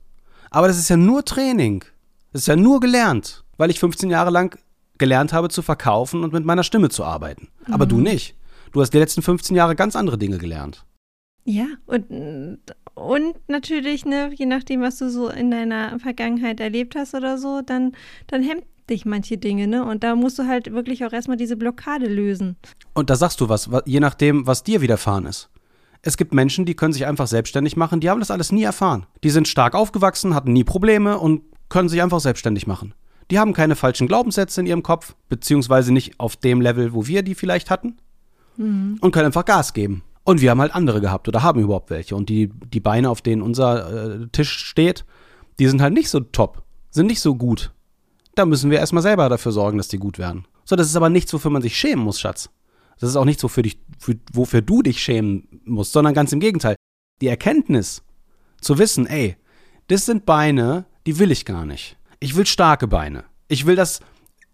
Aber 0.51 0.67
das 0.67 0.79
ist 0.79 0.89
ja 0.89 0.97
nur 0.97 1.25
Training. 1.25 1.85
Das 2.33 2.43
ist 2.43 2.49
ja 2.49 2.57
nur 2.57 2.81
gelernt, 2.81 3.45
weil 3.59 3.71
ich 3.71 3.79
15 3.79 4.09
Jahre 4.11 4.31
lang 4.31 4.59
gelernt 4.99 5.33
habe 5.35 5.49
zu 5.51 5.61
verkaufen 5.63 6.25
und 6.25 6.33
mit 6.33 6.45
meiner 6.45 6.65
Stimme 6.65 6.89
zu 6.89 7.05
arbeiten. 7.05 7.49
Aber 7.71 7.85
du 7.87 8.01
nicht. 8.01 8.35
Du 8.73 8.81
hast 8.81 8.93
die 8.93 8.99
letzten 8.99 9.21
15 9.23 9.55
Jahre 9.57 9.75
ganz 9.77 9.97
andere 9.97 10.17
Dinge 10.17 10.39
gelernt. 10.39 10.85
Ja, 11.45 11.67
und, 11.87 12.59
und 12.95 13.35
natürlich, 13.49 14.05
ne, 14.05 14.31
je 14.35 14.47
nachdem, 14.47 14.83
was 14.83 14.99
du 14.99 15.11
so 15.11 15.29
in 15.29 15.51
deiner 15.51 15.99
Vergangenheit 15.99 16.61
erlebt 16.61 16.95
hast 16.97 17.15
oder 17.15 17.39
so, 17.39 17.61
dann, 17.65 17.93
dann 18.27 18.43
hemmt 18.43 18.65
dich 18.89 19.05
manche 19.07 19.39
Dinge, 19.39 19.67
ne? 19.67 19.85
Und 19.85 20.03
da 20.05 20.15
musst 20.17 20.39
du 20.39 20.47
halt 20.47 20.73
wirklich 20.73 21.05
auch 21.05 21.13
erstmal 21.13 21.37
diese 21.37 21.57
Blockade 21.57 22.07
lösen. 22.07 22.57
Und 22.93 23.09
da 23.09 23.17
sagst 23.17 23.41
du 23.41 23.49
was, 23.49 23.71
wa- 23.71 23.83
je 23.87 24.01
nachdem, 24.01 24.47
was 24.47 24.65
dir 24.65 24.81
widerfahren 24.81 25.27
ist. 25.27 25.49
Es 26.03 26.17
gibt 26.17 26.35
Menschen, 26.35 26.65
die 26.65 26.75
können 26.75 26.93
sich 26.93 27.07
einfach 27.07 27.27
selbstständig 27.27 27.77
machen, 27.77 28.01
die 28.01 28.11
haben 28.11 28.21
das 28.21 28.31
alles 28.31 28.53
nie 28.53 28.63
erfahren. 28.63 29.07
Die 29.23 29.31
sind 29.31 29.49
stark 29.49 29.75
aufgewachsen, 29.75 30.35
hatten 30.35 30.53
nie 30.53 30.65
Probleme 30.65 31.19
und 31.19 31.43
können 31.69 31.89
sich 31.89 32.03
einfach 32.03 32.21
selbstständig 32.21 32.67
machen. 32.67 32.95
Die 33.31 33.39
haben 33.39 33.53
keine 33.53 33.77
falschen 33.77 34.09
Glaubenssätze 34.09 34.61
in 34.61 34.67
ihrem 34.67 34.83
Kopf, 34.83 35.15
beziehungsweise 35.29 35.93
nicht 35.93 36.19
auf 36.19 36.37
dem 36.37 36.61
Level, 36.61 36.93
wo 36.95 37.07
wir 37.07 37.23
die 37.23 37.35
vielleicht 37.37 37.71
hatten. 37.71 37.97
Und 38.57 39.13
können 39.13 39.27
einfach 39.27 39.45
Gas 39.45 39.73
geben. 39.73 40.03
Und 40.31 40.41
wir 40.41 40.53
haben 40.53 40.61
halt 40.61 40.77
andere 40.77 41.01
gehabt 41.01 41.27
oder 41.27 41.43
haben 41.43 41.61
überhaupt 41.61 41.91
welche. 41.91 42.15
Und 42.15 42.29
die, 42.29 42.53
die 42.73 42.79
Beine, 42.79 43.11
auf 43.11 43.21
denen 43.21 43.43
unser 43.43 44.21
äh, 44.21 44.29
Tisch 44.29 44.53
steht, 44.53 45.05
die 45.59 45.67
sind 45.67 45.83
halt 45.83 45.93
nicht 45.93 46.09
so 46.09 46.21
top, 46.21 46.63
sind 46.93 47.07
nicht 47.07 47.21
so 47.21 47.35
gut. 47.35 47.73
Da 48.37 48.47
müssen 48.47 48.71
wir 48.71 48.79
erstmal 48.79 49.03
selber 49.03 49.29
dafür 49.29 49.51
sorgen, 49.51 49.77
dass 49.77 49.89
die 49.89 49.99
gut 49.99 50.21
werden. 50.21 50.47
So, 50.65 50.77
das 50.77 50.87
ist 50.87 50.95
aber 50.95 51.11
nichts, 51.11 51.33
wofür 51.33 51.51
man 51.51 51.63
sich 51.63 51.77
schämen 51.77 52.05
muss, 52.05 52.21
Schatz. 52.21 52.49
Das 53.01 53.11
ist 53.11 53.17
auch 53.17 53.25
nichts, 53.25 53.43
wofür, 53.43 53.65
dich, 53.65 53.81
für, 53.99 54.15
wofür 54.33 54.63
du 54.63 54.83
dich 54.83 55.03
schämen 55.03 55.49
musst, 55.65 55.91
sondern 55.91 56.15
ganz 56.15 56.31
im 56.31 56.39
Gegenteil. 56.39 56.77
Die 57.21 57.27
Erkenntnis, 57.27 58.05
zu 58.61 58.79
wissen, 58.79 59.09
ey, 59.09 59.37
das 59.89 60.07
sind 60.07 60.27
Beine, 60.27 60.85
die 61.09 61.19
will 61.19 61.33
ich 61.33 61.45
gar 61.45 61.67
nicht. 61.67 61.97
Ich 62.21 62.37
will 62.37 62.47
starke 62.47 62.87
Beine. 62.87 63.25
Ich 63.49 63.67
will, 63.67 63.75
dass, 63.75 63.99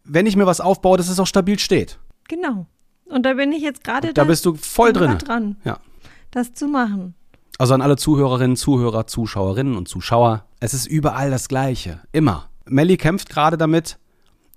wenn 0.04 0.24
ich 0.24 0.36
mir 0.36 0.46
was 0.46 0.62
aufbaue, 0.62 0.96
dass 0.96 1.10
es 1.10 1.20
auch 1.20 1.26
stabil 1.26 1.58
steht. 1.58 1.98
Genau. 2.28 2.66
Und 3.08 3.22
da 3.24 3.34
bin 3.34 3.52
ich 3.52 3.62
jetzt 3.62 3.84
gerade 3.84 4.12
Da 4.12 4.24
bist 4.24 4.44
du 4.46 4.54
voll 4.54 4.92
drin. 4.92 5.18
dran, 5.18 5.56
Ja. 5.64 5.78
das 6.30 6.54
zu 6.54 6.66
machen. 6.68 7.14
Also 7.58 7.72
an 7.74 7.80
alle 7.82 7.96
Zuhörerinnen, 7.96 8.56
Zuhörer, 8.56 9.06
Zuschauerinnen 9.06 9.76
und 9.76 9.88
Zuschauer. 9.88 10.44
Es 10.60 10.74
ist 10.74 10.86
überall 10.86 11.30
das 11.30 11.48
Gleiche. 11.48 12.00
Immer. 12.12 12.48
Melly 12.66 12.96
kämpft 12.96 13.30
gerade 13.30 13.56
damit, 13.56 13.98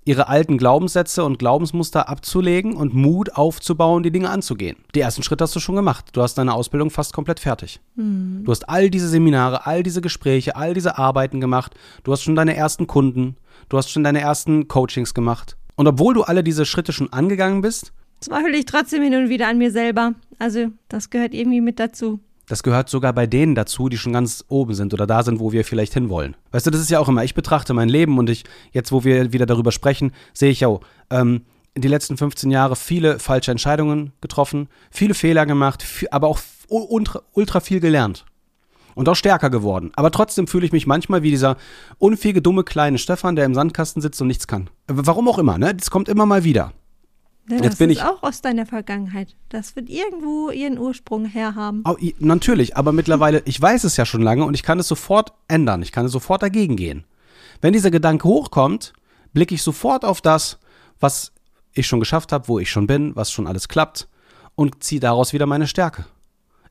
ihre 0.04 0.28
alten 0.28 0.58
Glaubenssätze 0.58 1.24
und 1.24 1.38
Glaubensmuster 1.38 2.08
abzulegen 2.08 2.74
und 2.76 2.92
Mut 2.94 3.36
aufzubauen, 3.36 4.02
die 4.02 4.10
Dinge 4.10 4.28
anzugehen. 4.30 4.76
Die 4.94 5.00
ersten 5.00 5.22
Schritte 5.22 5.44
hast 5.44 5.54
du 5.54 5.60
schon 5.60 5.76
gemacht. 5.76 6.06
Du 6.12 6.20
hast 6.22 6.34
deine 6.36 6.52
Ausbildung 6.54 6.90
fast 6.90 7.12
komplett 7.12 7.38
fertig. 7.40 7.80
Du 7.96 8.50
hast 8.50 8.68
all 8.68 8.90
diese 8.90 9.08
Seminare, 9.08 9.66
all 9.66 9.82
diese 9.82 10.00
Gespräche, 10.00 10.56
all 10.56 10.74
diese 10.74 10.98
Arbeiten 10.98 11.40
gemacht. 11.40 11.74
Du 12.02 12.12
hast 12.12 12.22
schon 12.22 12.34
deine 12.34 12.56
ersten 12.56 12.86
Kunden. 12.86 13.36
Du 13.68 13.78
hast 13.78 13.90
schon 13.90 14.02
deine 14.04 14.20
ersten 14.20 14.68
Coachings 14.68 15.14
gemacht. 15.14 15.56
Und 15.76 15.86
obwohl 15.86 16.14
du 16.14 16.22
alle 16.24 16.42
diese 16.42 16.66
Schritte 16.66 16.92
schon 16.92 17.12
angegangen 17.12 17.60
bist, 17.62 17.92
Zweifle 18.20 18.56
ich 18.56 18.66
trotzdem 18.66 19.02
hin 19.02 19.14
und 19.14 19.28
wieder 19.28 19.48
an 19.48 19.58
mir 19.58 19.70
selber. 19.70 20.14
Also, 20.38 20.68
das 20.88 21.10
gehört 21.10 21.34
irgendwie 21.34 21.60
mit 21.60 21.80
dazu. 21.80 22.20
Das 22.50 22.62
gehört 22.62 22.88
sogar 22.88 23.12
bei 23.12 23.26
denen 23.26 23.54
dazu, 23.54 23.88
die 23.88 23.96
schon 23.96 24.12
ganz 24.12 24.44
oben 24.48 24.74
sind 24.74 24.92
oder 24.92 25.06
da 25.06 25.22
sind, 25.22 25.38
wo 25.38 25.52
wir 25.52 25.64
vielleicht 25.64 25.94
hinwollen. 25.94 26.36
Weißt 26.50 26.66
du, 26.66 26.70
das 26.70 26.80
ist 26.80 26.90
ja 26.90 26.98
auch 26.98 27.08
immer, 27.08 27.22
ich 27.22 27.34
betrachte 27.34 27.74
mein 27.74 27.88
Leben 27.88 28.18
und 28.18 28.28
ich, 28.28 28.44
jetzt 28.72 28.90
wo 28.90 29.04
wir 29.04 29.32
wieder 29.32 29.46
darüber 29.46 29.70
sprechen, 29.70 30.10
sehe 30.34 30.50
ich 30.50 30.60
ja, 30.60 30.68
oh, 30.68 30.80
ähm, 31.10 31.42
in 31.74 31.82
die 31.82 31.88
letzten 31.88 32.16
15 32.16 32.50
Jahre 32.50 32.74
viele 32.74 33.20
falsche 33.20 33.52
Entscheidungen 33.52 34.12
getroffen, 34.20 34.68
viele 34.90 35.14
Fehler 35.14 35.46
gemacht, 35.46 35.84
aber 36.10 36.26
auch 36.26 36.40
ultra, 36.68 37.22
ultra 37.34 37.60
viel 37.60 37.78
gelernt. 37.78 38.24
Und 38.96 39.08
auch 39.08 39.14
stärker 39.14 39.50
geworden. 39.50 39.92
Aber 39.94 40.10
trotzdem 40.10 40.48
fühle 40.48 40.66
ich 40.66 40.72
mich 40.72 40.88
manchmal 40.88 41.22
wie 41.22 41.30
dieser 41.30 41.56
unfähige, 41.98 42.42
dumme 42.42 42.64
kleine 42.64 42.98
Stefan, 42.98 43.36
der 43.36 43.44
im 43.44 43.54
Sandkasten 43.54 44.02
sitzt 44.02 44.20
und 44.20 44.26
nichts 44.26 44.48
kann. 44.48 44.68
Warum 44.88 45.28
auch 45.28 45.38
immer, 45.38 45.56
ne? 45.56 45.72
Das 45.72 45.90
kommt 45.90 46.08
immer 46.08 46.26
mal 46.26 46.42
wieder. 46.42 46.72
Ja, 47.50 47.56
Jetzt 47.56 47.72
das 47.72 47.78
bin 47.78 47.90
ist 47.90 47.98
ich- 47.98 48.02
auch 48.04 48.22
aus 48.22 48.40
deiner 48.42 48.66
Vergangenheit. 48.66 49.34
Das 49.48 49.74
wird 49.76 49.88
irgendwo 49.88 50.50
ihren 50.50 50.78
Ursprung 50.78 51.24
herhaben. 51.26 51.82
I- 52.00 52.14
Natürlich, 52.18 52.76
aber 52.76 52.92
mittlerweile, 52.92 53.42
ich 53.44 53.60
weiß 53.60 53.84
es 53.84 53.96
ja 53.96 54.06
schon 54.06 54.22
lange 54.22 54.44
und 54.44 54.54
ich 54.54 54.62
kann 54.62 54.78
es 54.78 54.88
sofort 54.88 55.32
ändern. 55.48 55.82
Ich 55.82 55.92
kann 55.92 56.06
es 56.06 56.12
sofort 56.12 56.42
dagegen 56.42 56.76
gehen. 56.76 57.04
Wenn 57.60 57.72
dieser 57.72 57.90
Gedanke 57.90 58.26
hochkommt, 58.28 58.92
blicke 59.32 59.54
ich 59.54 59.62
sofort 59.62 60.04
auf 60.04 60.20
das, 60.20 60.58
was 61.00 61.32
ich 61.72 61.86
schon 61.86 62.00
geschafft 62.00 62.32
habe, 62.32 62.48
wo 62.48 62.58
ich 62.58 62.70
schon 62.70 62.86
bin, 62.86 63.14
was 63.16 63.30
schon 63.30 63.46
alles 63.46 63.68
klappt 63.68 64.08
und 64.54 64.82
ziehe 64.82 65.00
daraus 65.00 65.32
wieder 65.32 65.46
meine 65.46 65.66
Stärke. 65.66 66.04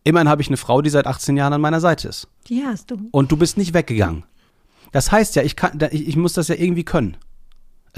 Immerhin 0.04 0.30
habe 0.30 0.42
ich 0.42 0.48
eine 0.48 0.58
Frau, 0.58 0.82
die 0.82 0.90
seit 0.90 1.08
18 1.08 1.38
Jahren 1.38 1.54
an 1.54 1.62
meiner 1.62 1.80
Seite 1.82 2.08
ist. 2.08 2.28
Die 2.48 2.64
hast 2.66 2.90
du. 2.92 2.98
Und 3.12 3.32
du 3.32 3.38
bist 3.38 3.58
nicht 3.58 3.74
weggegangen. 3.74 4.24
Das 4.92 5.12
heißt 5.12 5.36
ja, 5.36 5.44
ich, 5.44 5.56
kann, 5.56 5.78
ich, 5.92 6.08
ich 6.08 6.16
muss 6.16 6.34
das 6.34 6.48
ja 6.48 6.56
irgendwie 6.56 6.84
können. 6.86 7.18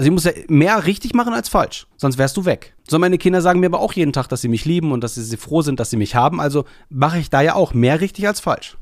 Also 0.02 0.08
ich 0.08 0.14
muss 0.14 0.24
ja 0.24 0.32
mehr 0.48 0.84
richtig 0.84 1.14
machen 1.14 1.32
als 1.32 1.48
falsch, 1.48 1.86
sonst 1.96 2.18
wärst 2.18 2.36
du 2.36 2.44
weg. 2.44 2.74
So 2.90 2.98
meine 2.98 3.18
Kinder 3.18 3.40
sagen 3.40 3.60
mir 3.60 3.66
aber 3.66 3.78
auch 3.78 3.92
jeden 3.92 4.12
Tag, 4.12 4.26
dass 4.26 4.40
sie 4.40 4.48
mich 4.48 4.64
lieben 4.64 4.90
und 4.90 5.04
dass 5.04 5.14
sie, 5.14 5.36
froh 5.36 5.62
sind, 5.62 5.78
dass 5.78 5.90
sie 5.90 5.96
mich 5.96 6.16
haben. 6.16 6.40
Also 6.40 6.64
mache 6.88 7.20
ich 7.20 7.30
da 7.30 7.40
ja 7.40 7.54
auch 7.54 7.72
mehr 7.72 8.00
richtig 8.00 8.26
als 8.26 8.40
falsch. 8.40 8.76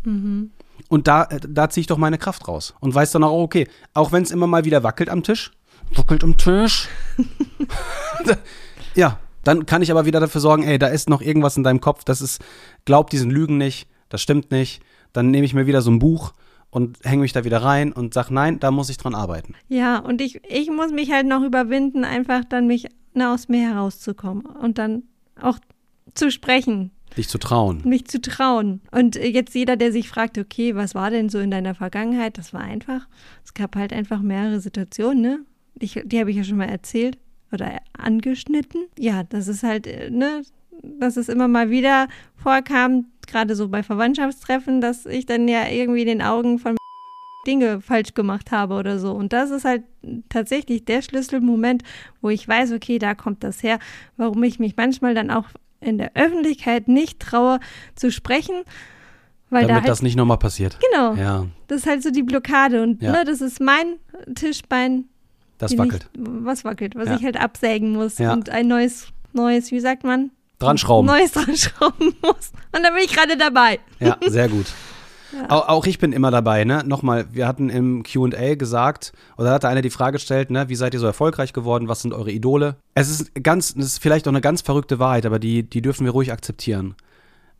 Und 0.88 1.08
da, 1.08 1.26
da 1.26 1.68
ziehe 1.68 1.82
ich 1.82 1.86
doch 1.88 1.98
meine 1.98 2.16
Kraft 2.16 2.48
raus 2.48 2.72
und 2.80 2.94
weiß 2.94 3.10
dann 3.10 3.22
auch, 3.22 3.38
okay, 3.38 3.68
auch 3.92 4.12
wenn 4.12 4.22
es 4.22 4.30
immer 4.30 4.46
mal 4.46 4.64
wieder 4.64 4.82
wackelt 4.82 5.10
am 5.10 5.22
Tisch, 5.22 5.50
wackelt 5.94 6.24
am 6.24 6.38
Tisch. 6.38 6.88
ja, 8.94 9.18
dann 9.44 9.66
kann 9.66 9.82
ich 9.82 9.90
aber 9.90 10.06
wieder 10.06 10.20
dafür 10.20 10.40
sorgen, 10.40 10.62
ey, 10.62 10.78
da 10.78 10.86
ist 10.86 11.10
noch 11.10 11.20
irgendwas 11.20 11.58
in 11.58 11.64
deinem 11.64 11.82
Kopf, 11.82 12.02
das 12.04 12.22
ist, 12.22 12.40
glaub 12.86 13.10
diesen 13.10 13.30
Lügen 13.30 13.58
nicht, 13.58 13.90
das 14.08 14.22
stimmt 14.22 14.52
nicht. 14.52 14.82
Dann 15.12 15.30
nehme 15.30 15.44
ich 15.44 15.52
mir 15.52 15.66
wieder 15.66 15.82
so 15.82 15.90
ein 15.90 15.98
Buch 15.98 16.32
und 16.70 16.98
hänge 17.04 17.22
mich 17.22 17.32
da 17.32 17.44
wieder 17.44 17.62
rein 17.62 17.92
und 17.92 18.14
sag, 18.14 18.30
nein, 18.30 18.60
da 18.60 18.70
muss 18.70 18.90
ich 18.90 18.96
dran 18.96 19.14
arbeiten. 19.14 19.54
Ja, 19.68 19.98
und 19.98 20.20
ich, 20.20 20.40
ich 20.48 20.70
muss 20.70 20.92
mich 20.92 21.10
halt 21.10 21.26
noch 21.26 21.42
überwinden, 21.42 22.04
einfach 22.04 22.44
dann 22.44 22.66
mich 22.66 22.86
na, 23.12 23.34
aus 23.34 23.48
mir 23.48 23.68
herauszukommen 23.68 24.46
und 24.46 24.78
dann 24.78 25.02
auch 25.40 25.58
zu 26.14 26.30
sprechen, 26.30 26.90
Dich 27.16 27.28
zu 27.28 27.38
trauen. 27.38 27.82
mich 27.84 28.06
zu 28.06 28.20
trauen. 28.20 28.80
Und 28.92 29.16
jetzt 29.16 29.54
jeder, 29.54 29.76
der 29.76 29.90
sich 29.90 30.08
fragt, 30.08 30.38
okay, 30.38 30.76
was 30.76 30.94
war 30.94 31.10
denn 31.10 31.28
so 31.28 31.38
in 31.40 31.50
deiner 31.50 31.74
Vergangenheit? 31.74 32.38
Das 32.38 32.54
war 32.54 32.60
einfach, 32.60 33.08
es 33.44 33.52
gab 33.52 33.74
halt 33.74 33.92
einfach 33.92 34.20
mehrere 34.22 34.60
Situationen, 34.60 35.20
ne? 35.20 35.38
Ich, 35.80 36.00
die 36.04 36.20
habe 36.20 36.30
ich 36.30 36.36
ja 36.36 36.44
schon 36.44 36.58
mal 36.58 36.68
erzählt 36.68 37.18
oder 37.52 37.78
angeschnitten. 37.98 38.86
Ja, 38.98 39.24
das 39.24 39.48
ist 39.48 39.62
halt, 39.64 39.86
äh, 39.86 40.10
ne, 40.10 40.42
dass 41.00 41.16
es 41.16 41.28
immer 41.28 41.48
mal 41.48 41.70
wieder 41.70 42.06
vorkam, 42.36 43.06
gerade 43.26 43.54
so 43.56 43.68
bei 43.68 43.82
Verwandtschaftstreffen, 43.82 44.80
dass 44.80 45.06
ich 45.06 45.26
dann 45.26 45.48
ja 45.48 45.66
irgendwie 45.68 46.02
in 46.02 46.08
den 46.08 46.22
Augen 46.22 46.58
von 46.58 46.76
Dinge 47.46 47.80
falsch 47.80 48.14
gemacht 48.14 48.50
habe 48.50 48.74
oder 48.74 48.98
so. 48.98 49.12
Und 49.12 49.32
das 49.32 49.50
ist 49.50 49.64
halt 49.64 49.84
tatsächlich 50.28 50.84
der 50.84 51.00
Schlüsselmoment, 51.02 51.82
wo 52.20 52.28
ich 52.28 52.46
weiß, 52.46 52.72
okay, 52.72 52.98
da 52.98 53.14
kommt 53.14 53.42
das 53.44 53.62
her, 53.62 53.78
warum 54.16 54.42
ich 54.42 54.58
mich 54.58 54.76
manchmal 54.76 55.14
dann 55.14 55.30
auch 55.30 55.46
in 55.80 55.96
der 55.96 56.12
Öffentlichkeit 56.14 56.88
nicht 56.88 57.18
traue 57.20 57.58
zu 57.94 58.10
sprechen, 58.12 58.54
weil 59.48 59.62
Damit 59.62 59.70
da 59.70 59.74
halt, 59.76 59.88
das 59.88 60.02
nicht 60.02 60.16
nochmal 60.16 60.36
passiert. 60.36 60.78
genau, 60.92 61.14
Ja, 61.14 61.46
das 61.68 61.80
ist 61.80 61.86
halt 61.86 62.02
so 62.02 62.10
die 62.10 62.22
Blockade 62.22 62.82
und 62.82 63.00
Ja. 63.00 63.12
ne, 63.12 63.24
das 63.24 63.40
ist 63.40 63.60
mein 63.60 63.96
Tischbein, 64.34 65.06
das 65.56 65.76
wackelt. 65.78 66.08
Ich, 66.12 66.20
was 66.22 66.64
wackelt, 66.64 66.94
was 66.94 67.08
Ja. 67.08 67.16
ich 67.16 67.24
halt 67.24 67.40
absägen 67.40 67.92
muss 67.92 68.18
Ja. 68.18 68.34
und 68.34 68.50
ein 68.50 68.68
neues, 68.68 69.08
neues, 69.32 69.70
wie 69.72 69.80
sagt 69.80 70.04
man? 70.04 70.30
Dran 70.60 70.78
schrauben. 70.78 71.06
Neues 71.06 71.32
dran 71.32 71.56
schrauben 71.56 72.14
muss. 72.22 72.52
Und 72.72 72.82
da 72.82 72.90
bin 72.90 73.02
ich 73.04 73.12
gerade 73.12 73.36
dabei. 73.36 73.80
Ja, 73.98 74.16
sehr 74.26 74.48
gut. 74.48 74.66
Auch, 75.48 75.68
auch 75.68 75.86
ich 75.86 76.00
bin 76.00 76.12
immer 76.12 76.32
dabei, 76.32 76.64
ne? 76.64 76.82
Nochmal, 76.84 77.26
wir 77.32 77.46
hatten 77.46 77.70
im 77.70 78.02
QA 78.02 78.56
gesagt, 78.56 79.12
oder 79.36 79.50
da 79.50 79.54
hatte 79.54 79.68
einer 79.68 79.80
die 79.80 79.90
Frage 79.90 80.14
gestellt, 80.14 80.50
ne, 80.50 80.68
wie 80.68 80.74
seid 80.74 80.92
ihr 80.92 80.98
so 80.98 81.06
erfolgreich 81.06 81.52
geworden, 81.52 81.86
was 81.86 82.02
sind 82.02 82.12
eure 82.12 82.32
Idole? 82.32 82.74
Es 82.96 83.08
ist 83.08 83.32
ganz, 83.40 83.74
das 83.74 83.86
ist 83.86 84.02
vielleicht 84.02 84.26
auch 84.26 84.32
eine 84.32 84.40
ganz 84.40 84.60
verrückte 84.60 84.98
Wahrheit, 84.98 85.26
aber 85.26 85.38
die, 85.38 85.62
die 85.62 85.82
dürfen 85.82 86.04
wir 86.04 86.10
ruhig 86.10 86.32
akzeptieren. 86.32 86.96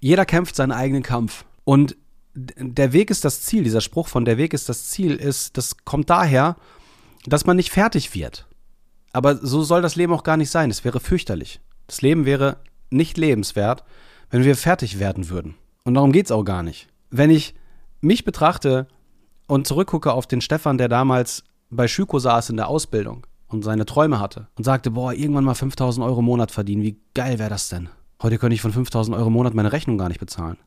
Jeder 0.00 0.26
kämpft 0.26 0.56
seinen 0.56 0.72
eigenen 0.72 1.04
Kampf. 1.04 1.44
Und 1.62 1.96
der 2.34 2.92
Weg 2.92 3.08
ist 3.08 3.24
das 3.24 3.42
Ziel, 3.42 3.62
dieser 3.62 3.80
Spruch 3.80 4.08
von 4.08 4.24
der 4.24 4.36
Weg 4.36 4.52
ist 4.52 4.68
das 4.68 4.88
Ziel, 4.88 5.14
ist, 5.14 5.56
das 5.56 5.76
kommt 5.84 6.10
daher, 6.10 6.56
dass 7.26 7.46
man 7.46 7.56
nicht 7.56 7.70
fertig 7.70 8.14
wird. 8.14 8.46
Aber 9.12 9.36
so 9.36 9.62
soll 9.62 9.82
das 9.82 9.96
Leben 9.96 10.12
auch 10.12 10.24
gar 10.24 10.36
nicht 10.36 10.50
sein. 10.50 10.70
Es 10.70 10.84
wäre 10.84 11.00
fürchterlich. 11.00 11.60
Das 11.86 12.02
Leben 12.02 12.24
wäre 12.24 12.58
nicht 12.90 13.16
lebenswert, 13.16 13.84
wenn 14.30 14.44
wir 14.44 14.56
fertig 14.56 14.98
werden 14.98 15.28
würden. 15.28 15.54
Und 15.84 15.94
darum 15.94 16.12
geht's 16.12 16.30
auch 16.30 16.44
gar 16.44 16.62
nicht. 16.62 16.88
Wenn 17.10 17.30
ich 17.30 17.54
mich 18.00 18.24
betrachte 18.24 18.86
und 19.46 19.66
zurückgucke 19.66 20.12
auf 20.12 20.26
den 20.26 20.40
Stefan, 20.40 20.78
der 20.78 20.88
damals 20.88 21.44
bei 21.70 21.88
Schüko 21.88 22.18
saß 22.18 22.50
in 22.50 22.56
der 22.56 22.68
Ausbildung 22.68 23.26
und 23.48 23.62
seine 23.62 23.86
Träume 23.86 24.20
hatte 24.20 24.48
und 24.56 24.64
sagte, 24.64 24.90
boah, 24.92 25.12
irgendwann 25.12 25.44
mal 25.44 25.54
5000 25.54 26.04
Euro 26.06 26.20
im 26.20 26.24
Monat 26.24 26.50
verdienen, 26.50 26.82
wie 26.82 26.96
geil 27.14 27.38
wäre 27.38 27.50
das 27.50 27.68
denn? 27.68 27.88
Heute 28.22 28.38
könnte 28.38 28.54
ich 28.54 28.60
von 28.60 28.72
5000 28.72 29.16
Euro 29.16 29.28
im 29.28 29.32
Monat 29.32 29.54
meine 29.54 29.72
Rechnung 29.72 29.98
gar 29.98 30.08
nicht 30.08 30.20
bezahlen. 30.20 30.58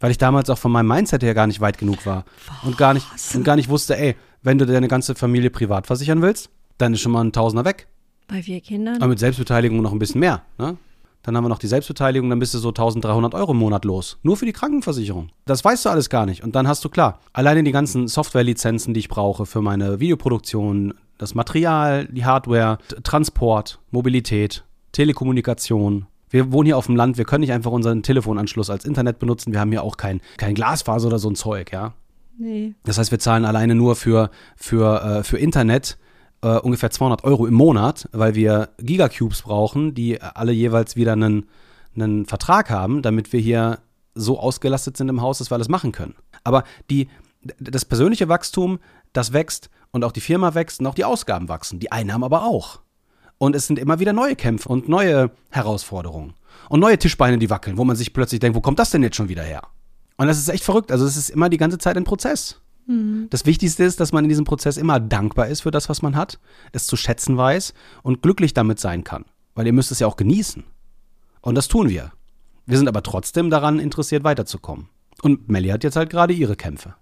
Weil 0.00 0.10
ich 0.10 0.18
damals 0.18 0.50
auch 0.50 0.58
von 0.58 0.72
meinem 0.72 0.88
Mindset 0.88 1.22
her 1.22 1.34
gar 1.34 1.46
nicht 1.46 1.60
weit 1.60 1.78
genug 1.78 2.06
war 2.06 2.24
und 2.64 2.76
gar 2.76 2.94
nicht, 2.94 3.06
und 3.34 3.44
gar 3.44 3.54
nicht 3.54 3.68
wusste, 3.68 3.96
ey, 3.96 4.16
wenn 4.42 4.58
du 4.58 4.66
deine 4.66 4.88
ganze 4.88 5.14
Familie 5.14 5.50
privat 5.50 5.86
versichern 5.86 6.22
willst, 6.22 6.50
dann 6.78 6.94
ist 6.94 7.00
schon 7.00 7.12
mal 7.12 7.22
ein 7.22 7.32
Tausender 7.32 7.64
weg. 7.64 7.86
Bei 8.26 8.42
vier 8.42 8.60
Kindern. 8.60 8.96
Aber 8.96 9.08
mit 9.08 9.18
Selbstbeteiligung 9.18 9.80
noch 9.80 9.92
ein 9.92 9.98
bisschen 9.98 10.20
mehr. 10.20 10.42
Ne? 10.58 10.76
Dann 11.22 11.36
haben 11.36 11.44
wir 11.44 11.48
noch 11.48 11.58
die 11.58 11.68
Selbstbeteiligung, 11.68 12.28
dann 12.30 12.40
bist 12.40 12.52
du 12.54 12.58
so 12.58 12.68
1300 12.68 13.34
Euro 13.34 13.52
im 13.52 13.58
Monat 13.58 13.84
los. 13.84 14.18
Nur 14.22 14.36
für 14.36 14.46
die 14.46 14.52
Krankenversicherung. 14.52 15.28
Das 15.44 15.64
weißt 15.64 15.84
du 15.84 15.88
alles 15.88 16.10
gar 16.10 16.26
nicht. 16.26 16.42
Und 16.42 16.56
dann 16.56 16.66
hast 16.66 16.84
du 16.84 16.88
klar, 16.88 17.20
alleine 17.32 17.62
die 17.62 17.72
ganzen 17.72 18.08
Softwarelizenzen, 18.08 18.92
die 18.92 19.00
ich 19.00 19.08
brauche 19.08 19.46
für 19.46 19.62
meine 19.62 20.00
Videoproduktion, 20.00 20.94
das 21.18 21.34
Material, 21.34 22.06
die 22.06 22.24
Hardware, 22.24 22.78
Transport, 23.04 23.78
Mobilität, 23.92 24.64
Telekommunikation. 24.90 26.06
Wir 26.28 26.50
wohnen 26.50 26.66
hier 26.66 26.78
auf 26.78 26.86
dem 26.86 26.96
Land, 26.96 27.18
wir 27.18 27.24
können 27.24 27.42
nicht 27.42 27.52
einfach 27.52 27.70
unseren 27.70 28.02
Telefonanschluss 28.02 28.70
als 28.70 28.84
Internet 28.84 29.18
benutzen. 29.18 29.52
Wir 29.52 29.60
haben 29.60 29.70
hier 29.70 29.84
auch 29.84 29.96
kein, 29.96 30.20
kein 30.38 30.54
Glasfaser 30.54 31.06
oder 31.06 31.18
so 31.18 31.30
ein 31.30 31.36
Zeug, 31.36 31.72
ja. 31.72 31.94
Nee. 32.38 32.74
Das 32.84 32.98
heißt, 32.98 33.10
wir 33.10 33.18
zahlen 33.18 33.44
alleine 33.44 33.74
nur 33.74 33.94
für, 33.94 34.30
für, 34.56 35.02
äh, 35.02 35.22
für 35.22 35.38
Internet 35.38 35.98
äh, 36.42 36.58
ungefähr 36.58 36.90
200 36.90 37.24
Euro 37.24 37.46
im 37.46 37.54
Monat, 37.54 38.08
weil 38.12 38.34
wir 38.34 38.70
Gigacubes 38.78 39.42
brauchen, 39.42 39.94
die 39.94 40.20
alle 40.20 40.52
jeweils 40.52 40.96
wieder 40.96 41.12
einen, 41.12 41.48
einen 41.94 42.26
Vertrag 42.26 42.70
haben, 42.70 43.02
damit 43.02 43.32
wir 43.32 43.40
hier 43.40 43.78
so 44.14 44.38
ausgelastet 44.38 44.96
sind 44.96 45.08
im 45.08 45.22
Haus, 45.22 45.38
dass 45.38 45.50
wir 45.50 45.54
alles 45.54 45.68
machen 45.68 45.92
können. 45.92 46.14
Aber 46.44 46.64
die, 46.90 47.08
das 47.58 47.84
persönliche 47.84 48.28
Wachstum, 48.28 48.78
das 49.12 49.32
wächst 49.32 49.70
und 49.90 50.04
auch 50.04 50.12
die 50.12 50.20
Firma 50.20 50.54
wächst 50.54 50.80
und 50.80 50.86
auch 50.86 50.94
die 50.94 51.04
Ausgaben 51.04 51.48
wachsen, 51.48 51.78
die 51.80 51.92
Einnahmen 51.92 52.24
aber 52.24 52.44
auch. 52.44 52.80
Und 53.38 53.56
es 53.56 53.66
sind 53.66 53.78
immer 53.78 53.98
wieder 53.98 54.12
neue 54.12 54.36
Kämpfe 54.36 54.68
und 54.68 54.88
neue 54.88 55.30
Herausforderungen. 55.50 56.34
Und 56.68 56.80
neue 56.80 56.98
Tischbeine, 56.98 57.38
die 57.38 57.50
wackeln, 57.50 57.76
wo 57.76 57.84
man 57.84 57.96
sich 57.96 58.12
plötzlich 58.12 58.40
denkt, 58.40 58.56
wo 58.56 58.60
kommt 58.60 58.78
das 58.78 58.90
denn 58.90 59.02
jetzt 59.02 59.16
schon 59.16 59.28
wieder 59.28 59.42
her? 59.42 59.62
Und 60.16 60.28
das 60.28 60.38
ist 60.38 60.48
echt 60.48 60.62
verrückt. 60.62 60.92
Also 60.92 61.04
es 61.06 61.16
ist 61.16 61.30
immer 61.30 61.48
die 61.48 61.56
ganze 61.56 61.78
Zeit 61.78 61.96
ein 61.96 62.04
Prozess. 62.04 62.61
Das 63.30 63.46
Wichtigste 63.46 63.84
ist, 63.84 64.00
dass 64.00 64.12
man 64.12 64.24
in 64.24 64.28
diesem 64.28 64.44
Prozess 64.44 64.76
immer 64.76 65.00
dankbar 65.00 65.48
ist 65.48 65.62
für 65.62 65.70
das, 65.70 65.88
was 65.88 66.02
man 66.02 66.16
hat, 66.16 66.38
es 66.72 66.86
zu 66.86 66.96
schätzen 66.96 67.36
weiß 67.36 67.74
und 68.02 68.22
glücklich 68.22 68.54
damit 68.54 68.80
sein 68.80 69.04
kann. 69.04 69.24
Weil 69.54 69.66
ihr 69.66 69.72
müsst 69.72 69.92
es 69.92 70.00
ja 70.00 70.06
auch 70.06 70.16
genießen. 70.16 70.64
Und 71.40 71.54
das 71.54 71.68
tun 71.68 71.88
wir. 71.88 72.12
Wir 72.66 72.78
sind 72.78 72.88
aber 72.88 73.02
trotzdem 73.02 73.50
daran 73.50 73.78
interessiert, 73.78 74.24
weiterzukommen. 74.24 74.88
Und 75.22 75.48
Melly 75.48 75.68
hat 75.68 75.84
jetzt 75.84 75.96
halt 75.96 76.10
gerade 76.10 76.32
ihre 76.32 76.56
Kämpfe. 76.56 76.94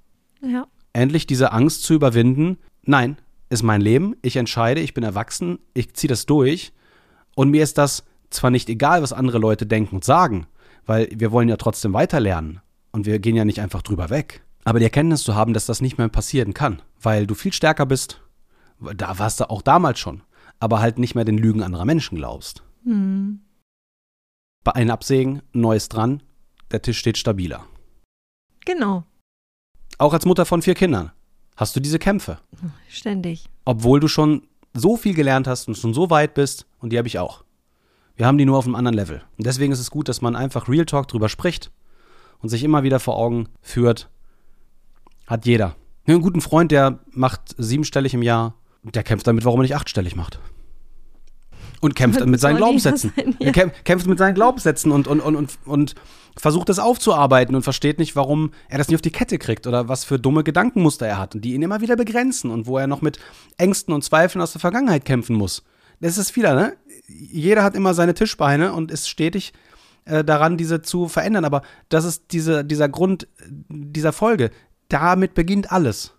Ja. 0.43 0.67
Endlich 0.93 1.27
diese 1.27 1.53
Angst 1.53 1.85
zu 1.85 1.95
überwinden. 1.95 2.59
Nein, 2.83 3.17
ist 3.49 3.63
mein 3.63 3.81
Leben. 3.81 4.17
Ich 4.23 4.37
entscheide, 4.37 4.81
ich 4.81 4.95
bin 4.95 5.05
erwachsen, 5.05 5.59
ich 5.75 5.95
ziehe 5.95 6.09
das 6.09 6.27
durch. 6.27 6.73
Und 7.35 7.51
mir 7.51 7.63
ist 7.63 7.79
das 7.79 8.05
zwar 8.31 8.51
nicht 8.51 8.69
egal, 8.69 9.03
was 9.03 9.13
andere 9.13 9.39
Leute 9.39 9.67
denken 9.67 9.97
und 9.97 10.05
sagen, 10.05 10.47
weil 10.87 11.09
wir 11.15 11.33
wollen 11.33 11.49
ja 11.49 11.57
trotzdem 11.57 11.93
weiterlernen. 11.93 12.61
Und 12.93 13.07
wir 13.07 13.19
gehen 13.19 13.37
ja 13.37 13.45
nicht 13.45 13.61
einfach 13.61 13.83
drüber 13.83 14.11
weg. 14.11 14.43
Aber 14.71 14.79
die 14.79 14.85
Erkenntnis 14.85 15.25
zu 15.25 15.35
haben, 15.35 15.53
dass 15.53 15.67
das 15.67 15.81
nicht 15.81 15.99
mehr 15.99 16.09
passieren 16.09 16.55
kann, 16.55 16.81
weil 17.03 17.27
du 17.27 17.35
viel 17.35 17.53
stärker 17.53 17.87
bist, 17.87 18.23
da 18.95 19.19
warst 19.19 19.41
du 19.41 19.51
auch 19.51 19.63
damals 19.63 19.99
schon, 19.99 20.23
aber 20.61 20.79
halt 20.79 20.97
nicht 20.97 21.17
mehr 21.17 21.25
den 21.25 21.39
Lügen 21.39 21.65
anderer 21.65 21.85
Menschen 21.85 22.17
glaubst. 22.17 22.63
Bei 24.63 24.73
einem 24.73 24.91
Absägen, 24.93 25.43
Neues 25.53 25.89
dran, 25.89 26.23
der 26.71 26.83
Tisch 26.83 27.01
steht 27.01 27.19
stabiler. 27.19 27.67
Genau. 28.65 29.03
Auch 29.99 30.13
als 30.13 30.25
Mutter 30.25 30.47
von 30.47 30.63
vier 30.63 30.77
Kindern 30.77 31.11
hast 31.57 31.75
du 31.75 31.81
diese 31.81 31.99
Kämpfe. 31.99 32.39
Ständig. 32.89 33.51
obwohl 33.65 33.99
du 33.99 34.07
schon 34.07 34.47
so 34.73 34.97
viel 34.97 35.15
gelernt 35.15 35.49
hast 35.49 35.67
und 35.67 35.79
schon 35.79 35.95
so 35.95 36.11
weit 36.11 36.35
bist, 36.35 36.69
und 36.79 36.93
die 36.93 36.99
habe 36.99 37.09
ich 37.09 37.19
auch. 37.19 37.43
Wir 38.15 38.25
haben 38.25 38.39
die 38.39 38.45
nur 38.45 38.59
auf 38.59 38.67
einem 38.67 38.77
anderen 38.77 38.97
Level. 38.97 39.25
Und 39.37 39.47
deswegen 39.47 39.73
ist 39.73 39.81
es 39.81 39.91
gut, 39.91 40.09
dass 40.09 40.23
man 40.23 40.37
einfach 40.37 40.69
Real 40.69 40.87
Talk 40.87 41.09
drüber 41.09 41.29
spricht 41.29 41.73
und 42.39 42.51
sich 42.51 42.63
immer 42.63 42.85
wieder 42.85 43.01
vor 43.01 43.17
Augen 43.17 43.49
führt. 43.63 44.09
Hat 45.31 45.47
jeder. 45.47 45.77
Ich 46.03 46.13
einen 46.13 46.23
guten 46.23 46.41
Freund, 46.41 46.73
der 46.73 46.99
macht 47.13 47.55
siebenstellig 47.57 48.15
im 48.15 48.23
Jahr, 48.23 48.57
der 48.83 49.05
kämpft 49.05 49.29
damit, 49.29 49.45
warum 49.45 49.61
er 49.61 49.63
nicht 49.63 49.77
achtstellig 49.77 50.17
macht. 50.17 50.41
Und 51.81 51.95
kämpft 51.95 52.27
mit 52.27 52.41
seinen 52.41 52.57
Glaubenssätzen. 52.57 53.13
sein, 53.15 53.37
ja. 53.39 53.47
Er 53.47 53.53
kämpft, 53.53 53.85
kämpft 53.85 54.07
mit 54.09 54.19
seinen 54.19 54.35
Glaubenssätzen 54.35 54.91
und, 54.91 55.07
und, 55.07 55.21
und, 55.21 55.37
und, 55.37 55.59
und 55.65 55.95
versucht 56.37 56.69
das 56.69 56.81
aufzuarbeiten 56.81 57.55
und 57.55 57.63
versteht 57.63 58.01
nicht, 58.01 58.17
warum 58.17 58.51
er 58.69 58.79
das 58.79 58.89
nicht 58.89 58.97
auf 58.97 59.03
die 59.03 59.13
Kette 59.13 59.39
kriegt 59.39 59.69
oder 59.69 59.89
was 59.89 60.05
für 60.05 60.19
dumme 60.19 60.43
Gedankenmuster 60.43 61.07
er 61.07 61.19
hat 61.19 61.37
und 61.37 61.45
die 61.45 61.55
ihn 61.55 61.63
immer 61.63 61.81
wieder 61.81 61.95
begrenzen 61.95 62.51
und 62.51 62.67
wo 62.67 62.77
er 62.77 62.89
noch 62.89 63.01
mit 63.01 63.21
Ängsten 63.57 63.95
und 63.95 64.03
Zweifeln 64.03 64.43
aus 64.43 64.51
der 64.51 64.61
Vergangenheit 64.61 65.05
kämpfen 65.05 65.37
muss. 65.37 65.63
Das 66.01 66.19
ist 66.19 66.35
wieder, 66.35 66.57
ne? 66.57 66.77
Jeder 67.07 67.63
hat 67.63 67.77
immer 67.77 67.95
seine 67.95 68.15
Tischbeine 68.15 68.73
und 68.73 68.91
ist 68.91 69.09
stetig 69.09 69.53
äh, 70.07 70.25
daran, 70.25 70.57
diese 70.57 70.83
zu 70.83 71.09
verändern. 71.09 71.45
Aber 71.45 71.63
das 71.89 72.05
ist 72.05 72.25
diese, 72.33 72.65
dieser 72.65 72.89
Grund 72.89 73.29
dieser 73.69 74.13
Folge. 74.13 74.51
Damit 74.91 75.35
beginnt 75.35 75.71
alles. 75.71 76.15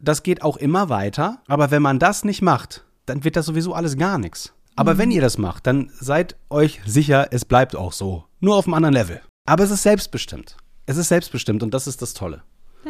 Das 0.00 0.22
geht 0.22 0.42
auch 0.42 0.56
immer 0.56 0.88
weiter, 0.88 1.40
aber 1.46 1.70
wenn 1.70 1.80
man 1.80 1.98
das 1.98 2.24
nicht 2.24 2.42
macht, 2.42 2.84
dann 3.06 3.22
wird 3.24 3.36
das 3.36 3.46
sowieso 3.46 3.72
alles 3.72 3.96
gar 3.96 4.18
nichts. 4.18 4.52
Aber 4.74 4.98
wenn 4.98 5.12
ihr 5.12 5.22
das 5.22 5.38
macht, 5.38 5.66
dann 5.66 5.90
seid 5.98 6.36
euch 6.50 6.80
sicher, 6.84 7.28
es 7.30 7.44
bleibt 7.44 7.76
auch 7.76 7.92
so. 7.92 8.24
Nur 8.40 8.56
auf 8.56 8.66
einem 8.66 8.74
anderen 8.74 8.94
Level. 8.94 9.22
Aber 9.46 9.64
es 9.64 9.70
ist 9.70 9.84
selbstbestimmt. 9.84 10.56
Es 10.86 10.96
ist 10.96 11.08
selbstbestimmt 11.08 11.62
und 11.62 11.72
das 11.72 11.86
ist 11.86 12.02
das 12.02 12.14
Tolle. 12.14 12.42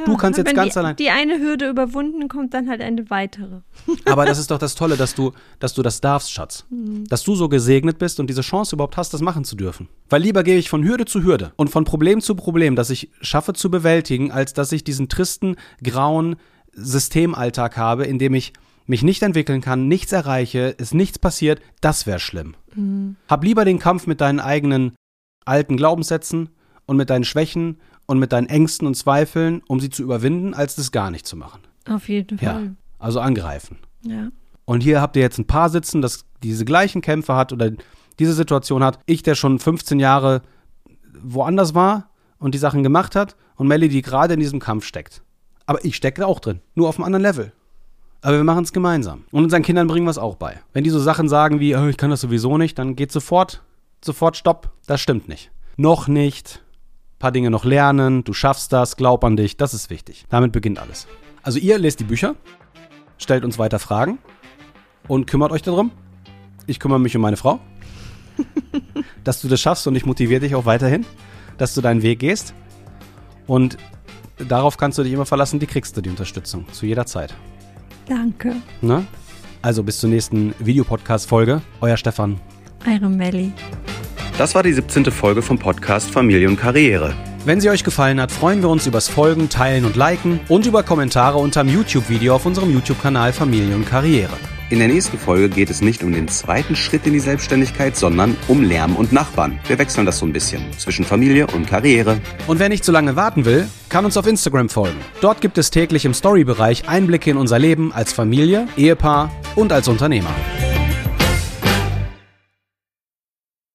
Du 0.07 0.17
kannst 0.17 0.39
jetzt 0.39 0.55
ganz 0.55 0.73
die, 0.73 0.79
allein. 0.79 0.97
Die 0.97 1.11
eine 1.11 1.39
Hürde 1.39 1.69
überwunden, 1.69 2.29
kommt 2.29 2.55
dann 2.55 2.69
halt 2.69 2.81
eine 2.81 3.11
weitere. 3.11 3.61
Aber 4.05 4.25
das 4.25 4.39
ist 4.39 4.51
doch 4.51 4.59
das 4.59 4.75
Tolle, 4.75 4.97
dass 4.97 5.15
du, 5.15 5.33
dass 5.59 5.75
du 5.75 5.83
das 5.83 6.01
darfst, 6.01 6.33
Schatz. 6.33 6.65
Dass 7.09 7.25
du 7.25 7.35
so 7.35 7.49
gesegnet 7.49 7.99
bist 7.99 8.21
und 8.21 8.29
diese 8.29 8.43
Chance 8.43 8.77
überhaupt 8.77 8.97
hast, 8.97 9.13
das 9.13 9.21
machen 9.21 9.45
zu 9.45 9.57
dürfen. 9.57 9.89
Weil 10.09 10.23
lieber 10.23 10.43
gehe 10.43 10.57
ich 10.57 10.71
von 10.71 10.85
Hürde 10.85 11.05
zu 11.05 11.23
Hürde 11.23 11.53
und 11.57 11.69
von 11.69 11.85
Problem 11.85 12.21
zu 12.21 12.35
Problem, 12.35 12.77
das 12.77 12.91
ich 12.91 13.11
schaffe 13.21 13.53
zu 13.53 13.71
bewältigen, 13.71 14.31
als 14.31 14.53
dass 14.53 14.73
ich 14.73 14.85
diesen 14.85 15.09
tristen, 15.09 15.57
grauen 15.83 16.37
Systemalltag 16.73 17.77
habe, 17.77 18.05
in 18.05 18.19
dem 18.19 18.35
ich 18.35 18.53
mich 18.87 19.03
nicht 19.03 19.23
entwickeln 19.23 19.61
kann, 19.61 19.89
nichts 19.89 20.13
erreiche, 20.13 20.75
es 20.79 20.95
nichts 20.95 21.19
passiert, 21.19 21.61
das 21.81 22.07
wäre 22.07 22.21
schlimm. 22.21 22.55
Hab 23.29 23.43
lieber 23.43 23.65
den 23.65 23.79
Kampf 23.79 24.07
mit 24.07 24.21
deinen 24.21 24.39
eigenen 24.39 24.95
alten 25.45 25.77
Glaubenssätzen 25.77 26.51
und 26.87 26.97
mit 26.97 27.11
deinen 27.11 27.25
Schwächen 27.25 27.81
und 28.07 28.19
mit 28.19 28.33
deinen 28.33 28.49
Ängsten 28.49 28.87
und 28.87 28.95
Zweifeln, 28.95 29.63
um 29.69 29.81
sie 29.81 29.91
zu 29.91 30.03
überwinden, 30.03 30.55
als 30.55 30.77
das 30.77 30.93
gar 30.93 31.11
nicht 31.11 31.27
zu 31.27 31.37
machen. 31.37 31.61
Auf 31.89 32.09
jeden 32.09 32.39
Ja. 32.39 32.55
Fall. 32.55 32.77
Also 32.99 33.21
angreifen. 33.21 33.79
Ja. 34.03 34.29
Und 34.65 34.83
hier 34.83 35.01
habt 35.01 35.17
ihr 35.17 35.23
jetzt 35.23 35.39
ein 35.39 35.47
Paar 35.47 35.69
sitzen, 35.69 36.03
das 36.03 36.25
diese 36.43 36.65
gleichen 36.65 37.01
Kämpfe 37.03 37.35
hat 37.37 37.53
oder 37.53 37.71
diese 38.19 38.33
Situation 38.33 38.83
hat. 38.83 38.99
Ich, 39.07 39.23
der 39.23 39.35
schon 39.35 39.59
15 39.59 40.01
Jahre 40.01 40.43
woanders 41.23 41.75
war 41.75 42.11
und 42.39 42.55
die 42.55 42.59
Sachen 42.59 42.83
gemacht 42.83 43.17
hat 43.17 43.37
und 43.57 43.69
Melly, 43.69 43.89
die 43.89 44.03
gerade 44.03 44.35
in 44.35 44.41
diesem 44.41 44.61
Kampf 44.61 44.85
steckt. 44.85 45.23
Aber 45.67 45.85
ich 45.85 45.97
stecke 45.97 46.27
auch 46.27 46.41
drin, 46.41 46.61
nur 46.75 46.89
auf 46.89 46.97
einem 46.97 47.05
anderen 47.05 47.23
Level. 47.23 47.53
Aber 48.23 48.37
wir 48.37 48.45
machen 48.45 48.65
es 48.65 48.73
gemeinsam. 48.73 49.25
Und 49.31 49.45
unseren 49.45 49.63
Kindern 49.63 49.87
bringen 49.87 50.07
wir 50.07 50.11
es 50.11 50.19
auch 50.19 50.37
bei. 50.37 50.61
Wenn 50.73 50.85
die 50.85 50.91
so 50.91 50.99
Sachen 50.99 51.29
sagen 51.29 51.61
wie, 51.61 51.77
oh, 51.77 51.87
ich 51.87 51.97
kann 51.97 52.11
das 52.11 52.21
sowieso 52.21 52.59
nicht, 52.59 52.79
dann 52.79 52.97
geht 52.97 53.13
sofort, 53.13 53.63
sofort 54.05 54.37
Stopp. 54.37 54.71
Das 54.87 55.01
stimmt 55.01 55.29
nicht. 55.29 55.51
Noch 55.77 56.09
nicht. 56.09 56.65
Paar 57.27 57.33
Dinge 57.33 57.51
noch 57.51 57.65
lernen. 57.65 58.23
Du 58.23 58.33
schaffst 58.33 58.73
das. 58.73 58.97
Glaub 58.97 59.25
an 59.25 59.37
dich. 59.37 59.57
Das 59.57 59.75
ist 59.75 59.91
wichtig. 59.91 60.27
Damit 60.29 60.53
beginnt 60.53 60.79
alles. 60.79 61.09
Also 61.43 61.59
ihr 61.59 61.77
lest 61.77 61.99
die 61.99 62.05
Bücher, 62.05 62.37
stellt 63.19 63.45
uns 63.45 63.59
weiter 63.59 63.81
Fragen 63.81 64.19
und 65.09 65.27
kümmert 65.27 65.51
euch 65.51 65.63
darum. 65.63 65.91
Ich 66.69 66.79
kümmere 66.79 67.01
mich 67.01 67.17
um 67.17 67.23
meine 67.23 67.37
Frau. 67.37 67.59
dass 69.25 69.41
du 69.41 69.49
das 69.49 69.61
schaffst 69.61 69.89
und 69.89 69.97
ich 69.97 70.07
motiviere 70.07 70.39
dich 70.39 70.55
auch 70.55 70.67
weiterhin, 70.67 71.05
dass 71.59 71.75
du 71.75 71.81
deinen 71.81 72.03
Weg 72.03 72.21
gehst. 72.21 72.55
Und 73.49 73.77
darauf 74.39 74.77
kannst 74.77 74.97
du 74.99 75.03
dich 75.03 75.13
immer 75.13 75.27
verlassen, 75.27 75.59
die 75.59 75.67
kriegst 75.67 75.97
du 75.97 76.03
die 76.03 76.11
Unterstützung. 76.11 76.65
Zu 76.71 76.87
jeder 76.87 77.07
Zeit. 77.07 77.35
Danke. 78.07 78.55
Ne? 78.83 79.05
Also 79.63 79.83
bis 79.83 79.99
zur 79.99 80.11
nächsten 80.11 80.55
Videopodcast-Folge. 80.61 81.61
Euer 81.81 81.97
Stefan. 81.97 82.41
Eure 82.87 83.09
Melli. 83.09 83.53
Das 84.39 84.55
war 84.55 84.63
die 84.63 84.73
17. 84.73 85.07
Folge 85.07 85.41
vom 85.41 85.59
Podcast 85.59 86.11
Familie 86.11 86.47
und 86.47 86.59
Karriere. 86.59 87.15
Wenn 87.47 87.59
sie 87.59 87.71
euch 87.71 87.85
gefallen 87.85 88.21
hat, 88.21 88.31
freuen 88.31 88.61
wir 88.61 88.69
uns 88.69 88.87
übers 88.87 89.09
Folgen, 89.09 89.49
Teilen 89.49 89.87
und 89.87 89.97
Liken 89.97 90.41
und 90.49 90.67
über 90.67 90.83
Kommentare 90.83 91.39
unterm 91.39 91.69
YouTube-Video 91.69 92.35
auf 92.35 92.45
unserem 92.45 92.71
YouTube-Kanal 92.71 93.33
Familie 93.33 93.75
und 93.75 93.87
Karriere. 93.87 94.35
In 94.69 94.81
der 94.81 94.89
nächsten 94.89 95.17
Folge 95.17 95.49
geht 95.49 95.71
es 95.71 95.81
nicht 95.81 96.03
um 96.03 96.13
den 96.13 96.29
zweiten 96.29 96.77
Schritt 96.77 97.07
in 97.07 97.15
die 97.15 97.21
Selbstständigkeit, 97.21 97.97
sondern 97.97 98.37
um 98.47 98.63
Lärm 98.63 98.97
und 98.97 99.11
Nachbarn. 99.11 99.59
Wir 99.69 99.79
wechseln 99.79 100.05
das 100.05 100.19
so 100.19 100.27
ein 100.27 100.35
bisschen 100.35 100.61
zwischen 100.77 101.07
Familie 101.07 101.47
und 101.47 101.67
Karriere. 101.67 102.19
Und 102.47 102.59
wer 102.59 102.69
nicht 102.69 102.85
zu 102.85 102.93
lange 102.93 103.17
warten 103.17 103.47
will, 103.47 103.67
kann 103.89 104.05
uns 104.05 104.19
auf 104.19 104.27
Instagram 104.27 104.69
folgen. 104.69 104.99
Dort 105.23 105.41
gibt 105.41 105.57
es 105.57 105.71
täglich 105.71 106.05
im 106.05 106.13
Story-Bereich 106.13 106.91
Einblicke 106.91 107.31
in 107.31 107.39
unser 107.39 107.59
Leben 107.59 107.91
als 107.91 108.13
Familie, 108.13 108.69
Ehepaar 108.77 109.31
und 109.55 109.73
als 109.73 109.89
Unternehmer. 109.89 110.35